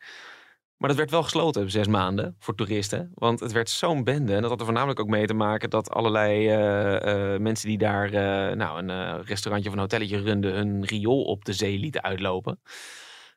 Maar 0.78 0.90
dat 0.90 0.98
werd 0.98 1.12
wel 1.12 1.24
gesloten 1.24 1.72
zes 1.72 1.88
maanden 1.88 2.36
voor 2.40 2.56
toeristen. 2.56 3.12
Want 3.14 3.40
het 3.40 3.52
werd 3.52 3.70
zo'n 3.70 4.04
bende. 4.04 4.34
En 4.36 4.42
dat 4.42 4.50
had 4.50 4.60
er 4.60 4.66
voornamelijk 4.66 5.00
ook 5.00 5.08
mee 5.08 5.26
te 5.26 5.34
maken 5.34 5.70
dat 5.70 5.90
allerlei 5.90 6.48
eh, 6.50 7.34
eh, 7.34 7.42
mensen 7.42 7.68
die 7.68 7.78
daar 7.78 8.06
eh, 8.06 8.56
nou, 8.56 8.84
een 8.88 9.22
restaurantje 9.24 9.70
of 9.70 9.76
een 9.76 9.82
hotelletje 9.82 10.22
runden, 10.22 10.54
hun 10.54 10.86
riool 10.86 11.24
op 11.24 11.46
de 11.46 11.54
zee 11.54 11.78
lieten 11.80 12.04
uitlopen. 12.04 12.62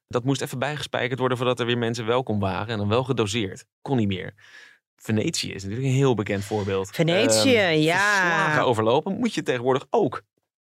Dat 0.08 0.24
moest 0.24 0.40
even 0.40 0.58
bijgespijkerd 0.58 1.18
worden 1.18 1.36
voordat 1.38 1.60
er 1.60 1.66
weer 1.66 1.78
mensen 1.78 2.06
welkom 2.06 2.40
waren. 2.40 2.68
En 2.68 2.78
dan 2.78 2.88
wel 2.88 3.04
gedoseerd. 3.04 3.64
Kon 3.82 3.96
niet 3.96 4.08
meer. 4.08 4.34
Venetië 4.96 5.52
is 5.52 5.62
natuurlijk 5.62 5.88
een 5.88 5.94
heel 5.94 6.14
bekend 6.14 6.44
voorbeeld. 6.44 6.90
Venetië, 6.90 7.56
Ehm, 7.56 7.78
ja. 7.78 8.60
Overlopen 8.60 9.18
moet 9.18 9.34
je 9.34 9.42
tegenwoordig 9.42 9.86
ook. 9.90 10.22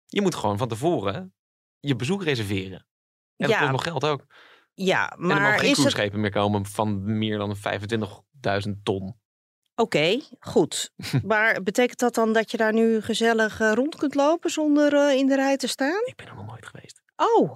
Je 0.05 0.21
moet 0.21 0.35
gewoon 0.35 0.57
van 0.57 0.67
tevoren 0.67 1.33
je 1.79 1.95
bezoek 1.95 2.23
reserveren. 2.23 2.85
En 3.37 3.47
dat 3.47 3.49
Ja. 3.49 3.59
kost 3.59 3.71
nog 3.71 3.83
geld 3.83 4.05
ook. 4.05 4.25
Ja, 4.79 5.09
en 5.11 5.17
er 5.17 5.25
mogen 5.25 5.41
maar 5.41 5.51
geen 5.59 5.59
cruiseschepen 5.73 6.19
meer 6.19 6.31
komen 6.31 6.65
van 6.65 7.17
meer 7.17 7.37
dan 7.37 7.55
25.000 7.57 8.71
ton. 8.83 9.15
Oké, 9.75 10.19
goed. 10.39 10.91
maar 11.23 11.63
betekent 11.63 11.99
dat 11.99 12.15
dan 12.15 12.33
dat 12.33 12.51
je 12.51 12.57
daar 12.57 12.73
nu 12.73 13.01
gezellig 13.01 13.59
eh, 13.59 13.71
rond 13.73 13.95
kunt 13.95 14.15
lopen 14.15 14.49
zonder 14.49 14.93
eh, 14.95 15.13
in 15.17 15.27
de 15.27 15.35
rij 15.35 15.57
te 15.57 15.67
staan? 15.67 16.01
Ik 16.05 16.15
ben 16.15 16.27
er 16.27 16.35
nog 16.35 16.45
nooit 16.47 16.65
geweest. 16.65 17.01
Oh, 17.15 17.55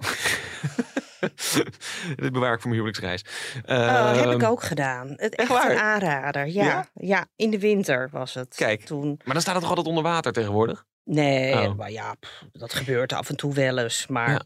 Dit 2.16 2.32
bewaar 2.32 2.54
ik 2.54 2.60
voor 2.60 2.70
mijn 2.70 2.82
huwelijksreis. 2.82 3.24
eh, 3.64 4.14
heb 4.16 4.24
ik 4.30 4.40
Ehm, 4.40 4.50
ook 4.50 4.62
gedaan. 4.62 5.08
Het 5.08 5.20
echt 5.20 5.34
echt 5.34 5.48
waar? 5.48 5.70
een 5.70 5.78
aanrader. 5.78 6.46
Ja, 6.46 6.64
Ja? 6.64 6.88
ja? 6.94 7.26
in 7.36 7.50
de 7.50 7.58
winter 7.58 8.08
was 8.12 8.34
het. 8.34 8.54
Kijk. 8.54 8.84
Toen. 8.84 9.20
Maar 9.24 9.32
dan 9.32 9.42
staat 9.42 9.52
het 9.54 9.60
toch 9.62 9.68
altijd 9.70 9.88
onder 9.88 10.02
water 10.04 10.32
tegenwoordig? 10.32 10.84
Nee, 11.04 11.68
Oh. 11.68 11.76
maar 11.76 11.90
ja, 11.90 12.14
pff, 12.14 12.44
dat 12.52 12.74
gebeurt 12.74 13.12
af 13.12 13.28
en 13.28 13.36
toe 13.36 13.54
wel 13.54 13.78
eens. 13.78 14.06
Maar 14.06 14.30
Ja. 14.30 14.42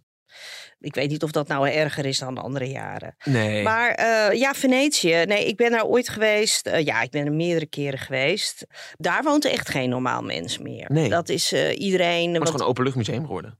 Ik 0.80 0.94
weet 0.94 1.10
niet 1.10 1.22
of 1.22 1.30
dat 1.30 1.48
nou 1.48 1.68
erger 1.68 2.06
is 2.06 2.18
dan 2.18 2.34
de 2.34 2.40
andere 2.40 2.68
jaren. 2.68 3.16
Nee. 3.24 3.62
Maar 3.62 3.90
eh, 3.90 4.38
ja, 4.38 4.54
Venetië. 4.54 5.22
Nee, 5.26 5.46
ik 5.46 5.56
ben 5.56 5.70
daar 5.70 5.84
ooit 5.84 6.08
geweest. 6.08 6.66
Eh, 6.66 6.84
ja, 6.84 7.02
ik 7.02 7.10
ben 7.10 7.26
er 7.26 7.32
meerdere 7.32 7.66
keren 7.66 7.98
geweest. 7.98 8.66
Daar 8.96 9.22
woont 9.22 9.44
echt 9.44 9.68
geen 9.68 9.88
normaal 9.88 10.22
mens 10.22 10.58
meer. 10.58 10.84
Nee. 10.92 11.08
Dat 11.08 11.28
is 11.28 11.52
eh, 11.52 11.80
iedereen. 11.80 12.32
het 12.32 12.42
is 12.42 12.48
gewoon 12.48 12.60
een 12.60 12.70
openluchtmuseum 12.70 13.20
geworden. 13.20 13.58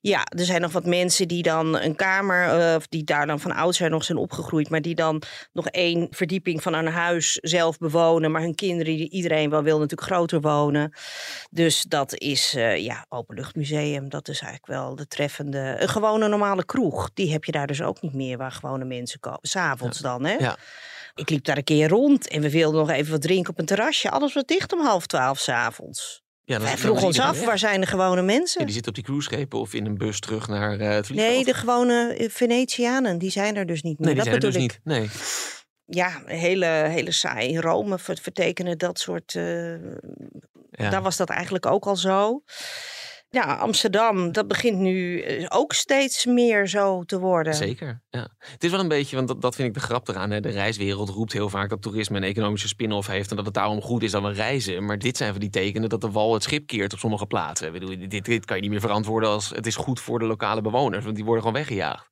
Ja, 0.00 0.24
er 0.24 0.44
zijn 0.44 0.60
nog 0.60 0.72
wat 0.72 0.84
mensen 0.86 1.28
die 1.28 1.42
dan 1.42 1.78
een 1.78 1.94
kamer, 1.96 2.48
eh, 2.60 2.74
of 2.74 2.86
die 2.86 3.04
daar 3.04 3.26
dan 3.26 3.40
van 3.40 3.52
oud 3.52 3.74
zijn 3.74 3.90
nog 3.90 4.04
zijn 4.04 4.18
opgegroeid, 4.18 4.68
maar 4.70 4.82
die 4.82 4.94
dan 4.94 5.22
nog 5.52 5.66
één 5.66 6.06
verdieping 6.10 6.62
van 6.62 6.74
een 6.74 6.86
huis 6.86 7.32
zelf 7.34 7.78
bewonen. 7.78 8.30
Maar 8.30 8.42
hun 8.42 8.54
kinderen, 8.54 8.96
die- 8.96 9.10
iedereen 9.10 9.50
wel 9.50 9.62
wil 9.62 9.78
natuurlijk 9.78 10.10
groter 10.10 10.40
wonen. 10.40 10.92
Dus 11.50 11.82
dat 11.82 12.14
is, 12.18 12.54
eh, 12.54 12.76
ja, 12.76 13.06
openluchtmuseum, 13.08 14.08
dat 14.08 14.28
is 14.28 14.40
eigenlijk 14.40 14.66
wel 14.80 14.94
de 14.96 15.06
treffende. 15.06 15.76
Een 15.78 15.88
gewone 15.88 16.28
normale 16.28 16.64
kroeg, 16.64 17.10
die 17.14 17.32
heb 17.32 17.44
je 17.44 17.52
daar 17.52 17.66
dus 17.66 17.82
ook 17.82 18.00
niet 18.02 18.14
meer, 18.14 18.36
waar 18.38 18.52
gewone 18.52 18.84
mensen 18.84 19.20
komen. 19.20 19.38
S'avonds 19.42 19.98
dan, 19.98 20.24
hè? 20.24 20.34
Ja. 20.34 20.56
Ik 21.14 21.30
liep 21.30 21.44
daar 21.44 21.56
een 21.56 21.64
keer 21.64 21.88
rond 21.88 22.28
en 22.28 22.40
we 22.40 22.50
wilden 22.50 22.80
nog 22.80 22.90
even 22.90 23.12
wat 23.12 23.22
drinken 23.22 23.52
op 23.52 23.58
een 23.58 23.66
terrasje. 23.66 24.10
Alles 24.10 24.34
was 24.34 24.44
dicht 24.44 24.72
om 24.72 24.80
half 24.80 25.06
twaalf 25.06 25.38
s'avonds. 25.38 26.22
Ja, 26.50 26.60
Wij 26.60 26.76
vroegen 26.78 27.06
ons 27.06 27.18
af, 27.20 27.44
waar 27.44 27.58
zijn 27.58 27.80
de 27.80 27.86
gewone 27.86 28.22
mensen? 28.22 28.58
Ja, 28.60 28.64
die 28.66 28.74
zitten 28.74 28.90
op 28.92 28.96
die 28.96 29.04
cruiseschepen 29.04 29.58
of 29.58 29.74
in 29.74 29.86
een 29.86 29.98
bus 29.98 30.20
terug 30.20 30.48
naar 30.48 30.78
eh, 30.80 30.88
het 30.88 31.06
vliegveld. 31.06 31.34
Nee, 31.34 31.44
de 31.44 31.54
gewone 31.54 32.14
eh, 32.14 32.28
Venetianen, 32.30 33.18
die 33.18 33.30
zijn 33.30 33.56
er 33.56 33.66
dus 33.66 33.82
niet 33.82 33.98
meer. 33.98 34.06
Nee, 34.14 34.14
die 34.22 34.24
dat 34.32 34.40
zijn 34.40 34.52
er 34.54 34.60
dus 34.60 34.62
ik. 34.62 34.80
niet. 34.84 34.98
Nee. 34.98 35.08
Ja, 35.84 36.22
hele, 36.26 36.66
hele 36.66 37.10
saai. 37.12 37.48
In 37.48 37.60
Rome 37.60 37.98
ver- 37.98 38.18
vertekenen 38.22 38.78
dat 38.78 38.98
soort... 38.98 39.34
eh, 39.34 39.70
Ja. 40.70 40.90
Daar 40.90 41.02
was 41.02 41.16
dat 41.16 41.28
eigenlijk 41.30 41.66
ook 41.66 41.86
al 41.86 41.96
zo. 41.96 42.42
Ja, 43.32 43.54
Amsterdam, 43.54 44.32
dat 44.32 44.48
begint 44.48 44.78
nu 44.78 45.20
eh, 45.20 45.46
ook 45.48 45.72
steeds 45.72 46.26
meer 46.26 46.68
zo 46.68 47.02
te 47.02 47.18
worden. 47.18 47.54
Zeker, 47.54 48.02
ja. 48.10 48.28
Het 48.38 48.64
is 48.64 48.70
wel 48.70 48.80
een 48.80 48.88
beetje, 48.88 49.16
want 49.16 49.42
dat, 49.42 49.54
vind 49.54 49.68
ik 49.68 49.74
de 49.74 49.80
grap 49.80 50.08
eraan. 50.08 50.30
Hè. 50.30 50.40
De 50.40 50.48
reiswereld 50.48 51.08
roept 51.08 51.32
heel 51.32 51.48
vaak 51.48 51.68
dat 51.68 51.82
toerisme 51.82 52.16
een 52.16 52.22
economische 52.22 52.68
spin-off 52.68 53.08
heeft... 53.08 53.30
en 53.30 53.36
dat 53.36 53.44
het 53.44 53.54
daarom 53.54 53.82
goed 53.82 54.02
is 54.02 54.10
dat 54.10 54.22
we 54.22 54.32
reizen. 54.32 54.84
Maar 54.84 54.98
dit 54.98 55.16
zijn 55.16 55.30
van 55.30 55.40
die 55.40 55.50
tekenen 55.50 55.88
dat 55.88 56.00
de 56.00 56.10
wal 56.10 56.32
het 56.32 56.42
schip 56.42 56.66
keert 56.66 56.92
op 56.92 56.98
sommige 56.98 57.26
plaatsen. 57.26 57.66
Ik 57.66 57.72
bedoel, 57.72 58.08
dit, 58.08 58.24
dit 58.24 58.44
kan 58.44 58.56
je 58.56 58.62
niet 58.62 58.70
meer 58.70 58.80
verantwoorden 58.80 59.28
als 59.30 59.50
het 59.50 59.66
is 59.66 59.76
goed 59.76 60.00
voor 60.00 60.18
de 60.18 60.24
lokale 60.24 60.60
bewoners... 60.60 61.04
want 61.04 61.16
die 61.16 61.24
worden 61.24 61.42
gewoon 61.42 61.58
weggejaagd. 61.58 62.10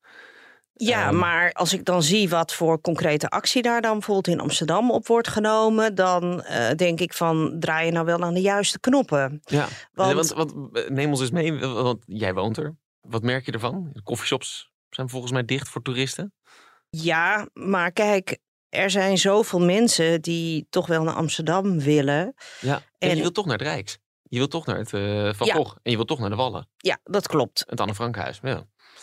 Ja, 0.81 1.07
Ehm. 1.09 1.19
maar 1.19 1.53
als 1.53 1.73
ik 1.73 1.85
dan 1.85 2.03
zie 2.03 2.29
wat 2.29 2.55
voor 2.55 2.81
concrete 2.81 3.29
actie 3.29 3.63
daar 3.63 3.81
dan 3.81 3.93
bijvoorbeeld 3.93 4.37
in 4.37 4.41
Amsterdam 4.43 4.91
op 4.91 5.07
wordt 5.07 5.29
genomen, 5.29 5.95
dan 5.95 6.43
eh, 6.43 6.71
denk 6.75 7.01
ik 7.01 7.13
van 7.13 7.57
draai 7.61 7.87
je 7.87 7.93
nou 7.93 8.05
wel 8.07 8.23
aan 8.23 8.35
de 8.35 8.41
juiste 8.41 8.81
knoppen. 8.81 9.41
Ja, 9.45 9.67
Want- 9.93 10.13
want, 10.15 10.29
want, 10.53 10.77
eh, 10.77 10.89
neem 10.91 11.11
ons 11.11 11.21
eens 11.21 11.31
mee, 11.31 11.59
want 11.59 12.03
jij 12.07 12.35
woont 12.35 12.57
er. 12.57 12.77
Wat 13.01 13.23
merk 13.23 13.47
je 13.47 13.53
ervan? 13.53 13.91
De 13.93 14.03
coffeeshops 14.03 14.71
zijn 14.91 15.09
volgens 15.09 15.33
mij 15.33 15.45
dicht 15.45 15.69
voor 15.69 15.83
toeristen. 15.83 16.33
Ja, 16.91 17.49
maar 17.53 17.93
kijk, 17.93 18.39
er 18.69 18.91
zijn 18.91 19.19
zoveel 19.19 19.61
mensen 19.61 20.21
die 20.23 20.67
toch 20.71 20.87
wel 20.87 21.03
naar 21.03 21.15
Amsterdam 21.15 21.79
willen. 21.81 22.35
Ja, 22.61 22.75
en, 22.99 23.09
En- 23.11 23.17
je 23.17 23.23
wilt 23.23 23.35
toch 23.35 23.47
naar 23.47 23.59
het 23.59 23.67
Rijks. 23.67 23.99
Je 24.23 24.37
wilt 24.39 24.51
toch 24.51 24.67
naar 24.67 24.79
het 24.79 24.93
eh 24.93 25.33
Van 25.35 25.47
Ja. 25.47 25.55
Gogh. 25.55 25.77
En 25.83 25.91
je 25.91 25.97
wilt 25.97 26.09
toch 26.09 26.19
naar 26.19 26.31
de 26.31 26.37
Wallen. 26.37 26.69
Ja, 26.77 26.99
dat 27.05 27.27
klopt. 27.29 27.65
Het 27.67 27.81
Anne 27.81 27.95
Frankhuis. 27.95 28.41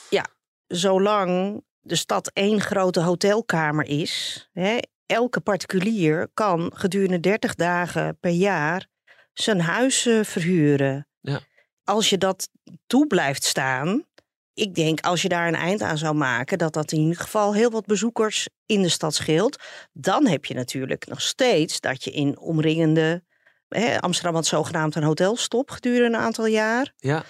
Ja. 0.09 0.25
Zolang 0.67 1.63
de 1.81 1.95
stad 1.95 2.31
één 2.33 2.61
grote 2.61 3.01
hotelkamer 3.01 3.85
is, 3.85 4.49
hè, 4.53 4.77
elke 5.05 5.39
particulier 5.39 6.29
kan 6.33 6.71
gedurende 6.75 7.19
30 7.19 7.55
dagen 7.55 8.17
per 8.19 8.31
jaar 8.31 8.87
zijn 9.33 9.61
huis 9.61 10.01
verhuren. 10.21 11.07
Ja. 11.21 11.39
Als 11.83 12.09
je 12.09 12.17
dat 12.17 12.49
toe 12.87 13.07
blijft 13.07 13.43
staan, 13.43 14.05
ik 14.53 14.75
denk 14.75 14.99
als 14.99 15.21
je 15.21 15.29
daar 15.29 15.47
een 15.47 15.55
eind 15.55 15.81
aan 15.81 15.97
zou 15.97 16.15
maken, 16.15 16.57
dat 16.57 16.73
dat 16.73 16.91
in 16.91 16.99
ieder 16.99 17.21
geval 17.21 17.53
heel 17.53 17.71
wat 17.71 17.85
bezoekers 17.85 18.49
in 18.65 18.81
de 18.81 18.89
stad 18.89 19.13
scheelt. 19.13 19.63
Dan 19.93 20.27
heb 20.27 20.45
je 20.45 20.53
natuurlijk 20.53 21.07
nog 21.07 21.21
steeds 21.21 21.79
dat 21.79 22.03
je 22.03 22.11
in 22.11 22.39
omringende. 22.39 23.23
Hè, 23.67 23.99
Amsterdam 24.01 24.35
had 24.35 24.45
zogenaamd 24.45 24.95
een 24.95 25.03
hotelstop 25.03 25.71
gedurende 25.71 26.17
een 26.17 26.23
aantal 26.23 26.45
jaar 26.45 26.93
ja, 26.97 27.23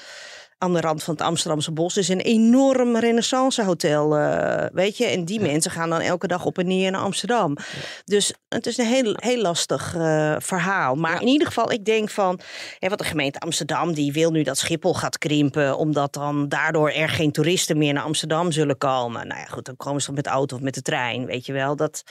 aan 0.58 0.74
de 0.74 0.82
rand 0.82 1.04
van 1.04 1.14
het 1.14 1.24
Amsterdamse 1.24 1.72
bos 1.72 1.98
is 1.98 2.10
een 2.10 2.20
enorm 2.22 2.98
renaissancehotel, 2.98 4.18
eh 4.18 4.66
weet 4.74 4.98
je. 4.98 5.06
En 5.06 5.26
die 5.26 5.40
mensen 5.40 5.72
gaan 5.72 5.90
dan 5.90 6.02
elke 6.02 6.28
dag 6.28 6.46
op 6.46 6.58
en 6.58 6.68
neer 6.68 6.92
naar 6.92 7.02
Amsterdam. 7.02 7.58
Dus 8.06 8.34
het 8.50 8.66
is 8.66 8.78
een 8.78 8.86
heel, 8.86 9.14
heel 9.16 9.42
lastig 9.42 9.96
eh, 9.96 10.36
verhaal. 10.40 10.96
Maar 10.96 11.14
Ja. 11.14 11.20
in 11.20 11.28
ieder 11.28 11.48
geval, 11.48 11.72
ik 11.72 11.86
denk 11.86 12.10
van... 12.10 12.40
Hè, 12.80 12.90
wat 12.90 12.98
de 12.98 13.04
gemeente 13.04 13.40
Amsterdam, 13.40 13.94
die 13.94 14.12
wil 14.14 14.32
nu 14.32 14.44
dat 14.44 14.58
Schiphol 14.58 14.94
gaat 14.94 15.18
krimpen... 15.18 15.78
omdat 15.78 16.14
dan 16.14 16.48
daardoor 16.50 16.90
er 16.90 17.10
geen 17.10 17.32
toeristen 17.32 17.78
meer 17.78 17.94
naar 17.94 18.04
Amsterdam 18.04 18.52
zullen 18.52 18.78
komen. 18.78 19.28
Nou 19.28 19.40
ja, 19.40 19.46
goed, 19.46 19.66
dan 19.66 19.76
komen 19.78 20.00
ze 20.02 20.06
dan 20.06 20.16
met 20.16 20.24
de 20.24 20.30
auto 20.30 20.56
of 20.56 20.62
met 20.62 20.74
de 20.74 20.82
trein, 20.82 21.26
weet 21.26 21.46
je 21.46 21.54
wel. 21.54 21.76
Dat... 21.76 22.04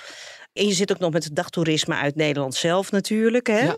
En 0.53 0.67
je 0.67 0.73
zit 0.73 0.93
ook 0.93 0.99
nog 0.99 1.13
met 1.13 1.25
het 1.25 1.35
dagtoerisme 1.37 1.95
uit 1.95 2.15
Nederland 2.17 2.55
zelf 2.55 2.91
natuurlijk, 2.91 3.47
hè? 3.47 3.59
Ja. 3.59 3.77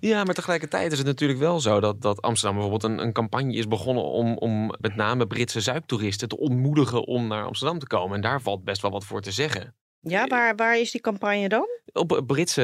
Ja, 0.00 0.24
maar 0.24 0.34
tegelijkertijd 0.34 0.92
is 0.92 0.98
het 0.98 1.06
natuurlijk 1.06 1.38
wel 1.38 1.60
zo 1.60 1.80
dat, 1.80 2.02
dat 2.02 2.22
Amsterdam 2.22 2.60
bijvoorbeeld 2.60 2.92
een, 2.92 3.06
een 3.06 3.12
campagne 3.12 3.54
is 3.54 3.68
begonnen 3.68 4.04
om, 4.04 4.36
om 4.36 4.74
met 4.80 4.96
name 4.96 5.26
Britse 5.26 5.60
zuiptoeristen 5.60 6.28
te 6.28 6.38
ontmoedigen 6.38 7.06
om 7.06 7.26
naar 7.26 7.44
Amsterdam 7.44 7.78
te 7.78 7.86
komen. 7.86 8.14
En 8.14 8.20
daar 8.20 8.42
valt 8.42 8.64
best 8.64 8.82
wel 8.82 8.90
wat 8.90 9.04
voor 9.04 9.20
te 9.20 9.32
zeggen. 9.32 9.74
Ja, 10.02 10.26
waar, 10.26 10.56
waar 10.56 10.78
is 10.78 10.90
die 10.90 11.00
campagne 11.00 11.48
dan? 11.48 11.66
Op 11.92 12.22
Britse, 12.26 12.62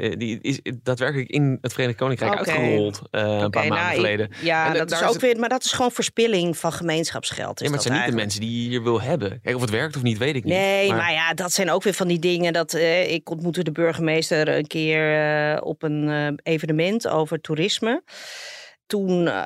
eh, 0.00 0.18
die 0.18 0.38
is 0.42 0.60
daadwerkelijk 0.82 1.28
in 1.30 1.58
het 1.60 1.72
Verenigd 1.72 1.98
Koninkrijk 1.98 2.36
uitgerold 2.36 3.02
eh, 3.10 3.20
een 3.22 3.50
paar 3.50 3.66
maanden 3.66 3.86
nou, 3.86 3.94
geleden. 3.94 4.30
Ja, 4.42 4.66
En 4.66 4.72
da- 4.72 4.78
dat 4.78 4.90
is 4.90 5.02
ook 5.02 5.12
het- 5.12 5.22
weer, 5.22 5.38
maar 5.38 5.48
dat 5.48 5.64
is 5.64 5.72
gewoon 5.72 5.92
verspilling 5.92 6.56
van 6.58 6.72
gemeenschapsgeld. 6.72 7.60
Is 7.60 7.66
ja, 7.66 7.72
maar 7.72 7.78
het 7.78 7.86
zijn 7.88 8.00
niet 8.00 8.10
de 8.10 8.16
mensen 8.16 8.40
die 8.40 8.62
je 8.62 8.68
hier 8.68 8.82
wil 8.82 9.00
hebben. 9.00 9.40
Kijk, 9.42 9.54
of 9.54 9.60
het 9.60 9.70
werkt 9.70 9.96
of 9.96 10.02
niet, 10.02 10.18
weet 10.18 10.36
ik 10.36 10.44
niet. 10.44 10.52
Nee, 10.54 10.92
maar... 10.92 11.12
ja, 11.12 11.34
dat 11.34 11.52
zijn 11.52 11.70
ook 11.70 11.82
weer 11.82 11.94
van 11.94 12.08
die 12.08 12.18
dingen. 12.18 12.52
Dat, 12.52 12.74
eh, 12.74 13.12
ik 13.12 13.30
ontmoette 13.30 13.62
de 13.64 13.72
burgemeester 13.72 14.48
een 14.48 14.66
keer 14.66 15.14
eh, 15.54 15.66
op 15.66 15.82
een 15.82 16.08
eh, 16.08 16.52
evenement 16.54 17.08
over 17.08 17.40
toerisme. 17.40 18.02
Toen 18.86 19.28
eh, 19.28 19.42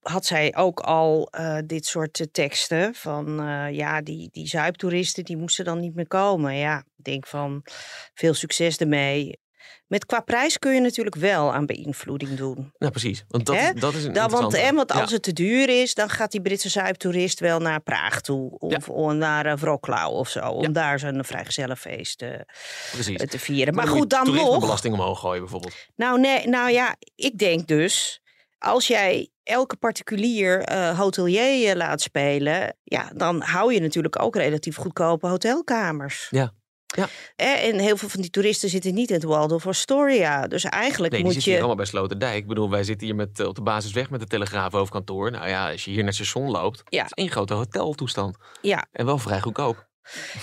had 0.00 0.26
zij 0.26 0.56
ook 0.56 0.80
al 0.80 1.28
eh, 1.30 1.58
dit 1.64 1.86
soort 1.86 2.20
eh, 2.20 2.26
teksten 2.32 2.94
van 2.94 3.26
ja, 3.72 4.00
die, 4.02 4.28
die 4.32 4.46
zuiptoeristen 4.48 5.24
die 5.24 5.36
moesten 5.36 5.64
dan 5.64 5.80
niet 5.80 5.94
meer 5.94 6.08
komen. 6.08 6.54
Ja, 6.56 6.78
ik 6.78 7.04
denk 7.04 7.26
van 7.26 7.62
veel 8.14 8.34
succes 8.34 8.76
ermee. 8.76 9.38
Met 9.86 10.06
qua 10.06 10.20
prijs 10.20 10.58
kun 10.58 10.74
je 10.74 10.80
natuurlijk 10.80 11.16
wel 11.16 11.52
aan 11.54 11.66
beïnvloeding 11.66 12.34
doen. 12.36 12.72
Nou, 12.78 12.92
precies. 12.92 13.24
Want 13.28 13.46
dat, 13.46 13.72
dat 13.74 13.94
is 13.94 14.04
een 14.04 14.12
Dan, 14.12 14.30
want, 14.30 14.56
hè, 14.56 14.72
want 14.72 14.92
Ja. 14.92 15.00
als 15.00 15.10
het 15.12 15.22
te 15.22 15.32
duur 15.32 15.68
is, 15.82 15.94
dan 15.94 16.08
gaat 16.08 16.30
die 16.30 16.40
Britse 16.42 16.68
zuiptoerist 16.68 17.40
wel 17.40 17.58
naar 17.58 17.80
Praag 17.80 18.20
toe. 18.20 18.58
Of 18.58 18.88
of 18.88 19.12
naar 19.12 19.46
uh, 19.46 19.52
Wroclaw 19.56 20.14
of 20.16 20.28
zo. 20.28 20.48
Om 20.48 20.62
Ja. 20.62 20.68
daar 20.68 20.98
zijn 20.98 21.24
vrijgezellenfeest 21.24 22.24
Precies. 22.92 23.24
te 23.30 23.38
vieren. 23.38 23.74
Maar 23.74 23.84
je 23.84 23.90
goed, 23.90 24.10
dan 24.10 24.26
nog. 24.26 24.34
toerismebelasting 24.36 24.94
omhoog 24.94 25.20
gooien 25.20 25.40
bijvoorbeeld. 25.40 25.74
Nou, 25.96 26.20
nee, 26.20 26.48
nou 26.48 26.70
ja, 26.70 26.96
ik 27.14 27.38
denk 27.38 27.66
dus. 27.66 28.20
Als 28.64 28.86
jij 28.86 29.30
elke 29.42 29.76
particulier 29.76 30.62
eh, 30.62 30.98
hotelier 30.98 31.70
eh, 31.70 31.76
laat 31.76 32.00
spelen, 32.00 32.76
ja, 32.82 33.10
dan 33.16 33.40
hou 33.40 33.72
je 33.74 33.80
natuurlijk 33.80 34.22
ook 34.22 34.36
relatief 34.36 34.76
goedkope 34.76 35.26
hotelkamers. 35.26 36.26
Ja. 36.30 36.52
Ja. 36.96 37.08
En 37.36 37.78
heel 37.78 37.96
veel 37.96 38.08
van 38.08 38.20
die 38.20 38.30
toeristen 38.30 38.68
zitten 38.68 38.94
niet 38.94 39.08
in 39.08 39.14
het 39.14 39.24
Waldorf 39.24 39.66
Astoria. 39.66 40.46
Dus 40.46 40.64
eigenlijk 40.64 41.12
Nee, 41.12 41.22
die 41.22 41.22
moet 41.22 41.32
zitten 41.32 41.42
je. 41.52 41.56
hier 41.58 41.66
allemaal 41.66 41.84
bij 41.84 41.92
Sloterdijk. 41.92 42.36
Ik 42.36 42.46
bedoel, 42.46 42.70
wij 42.70 42.84
zitten 42.84 43.06
hier 43.06 43.16
met, 43.16 43.40
eh, 43.40 43.46
op 43.46 43.54
de 43.54 43.62
basisweg 43.62 44.10
met 44.10 44.20
de 44.20 44.26
Telegraaf 44.26 44.72
hoofdkantoor. 44.72 45.30
Nou 45.30 45.48
ja, 45.48 45.70
als 45.70 45.84
je 45.84 45.90
hier 45.90 45.98
naar 45.98 46.06
het 46.06 46.14
station 46.14 46.50
loopt, 46.50 46.82
Ja. 46.88 47.02
het 47.02 47.06
is 47.16 47.22
één 47.24 47.30
grote 47.32 47.54
hoteltoestand. 47.54 48.36
Ja, 48.60 48.86
En 48.92 49.06
wel 49.06 49.18
vrij 49.18 49.40
goedkoop. 49.40 49.88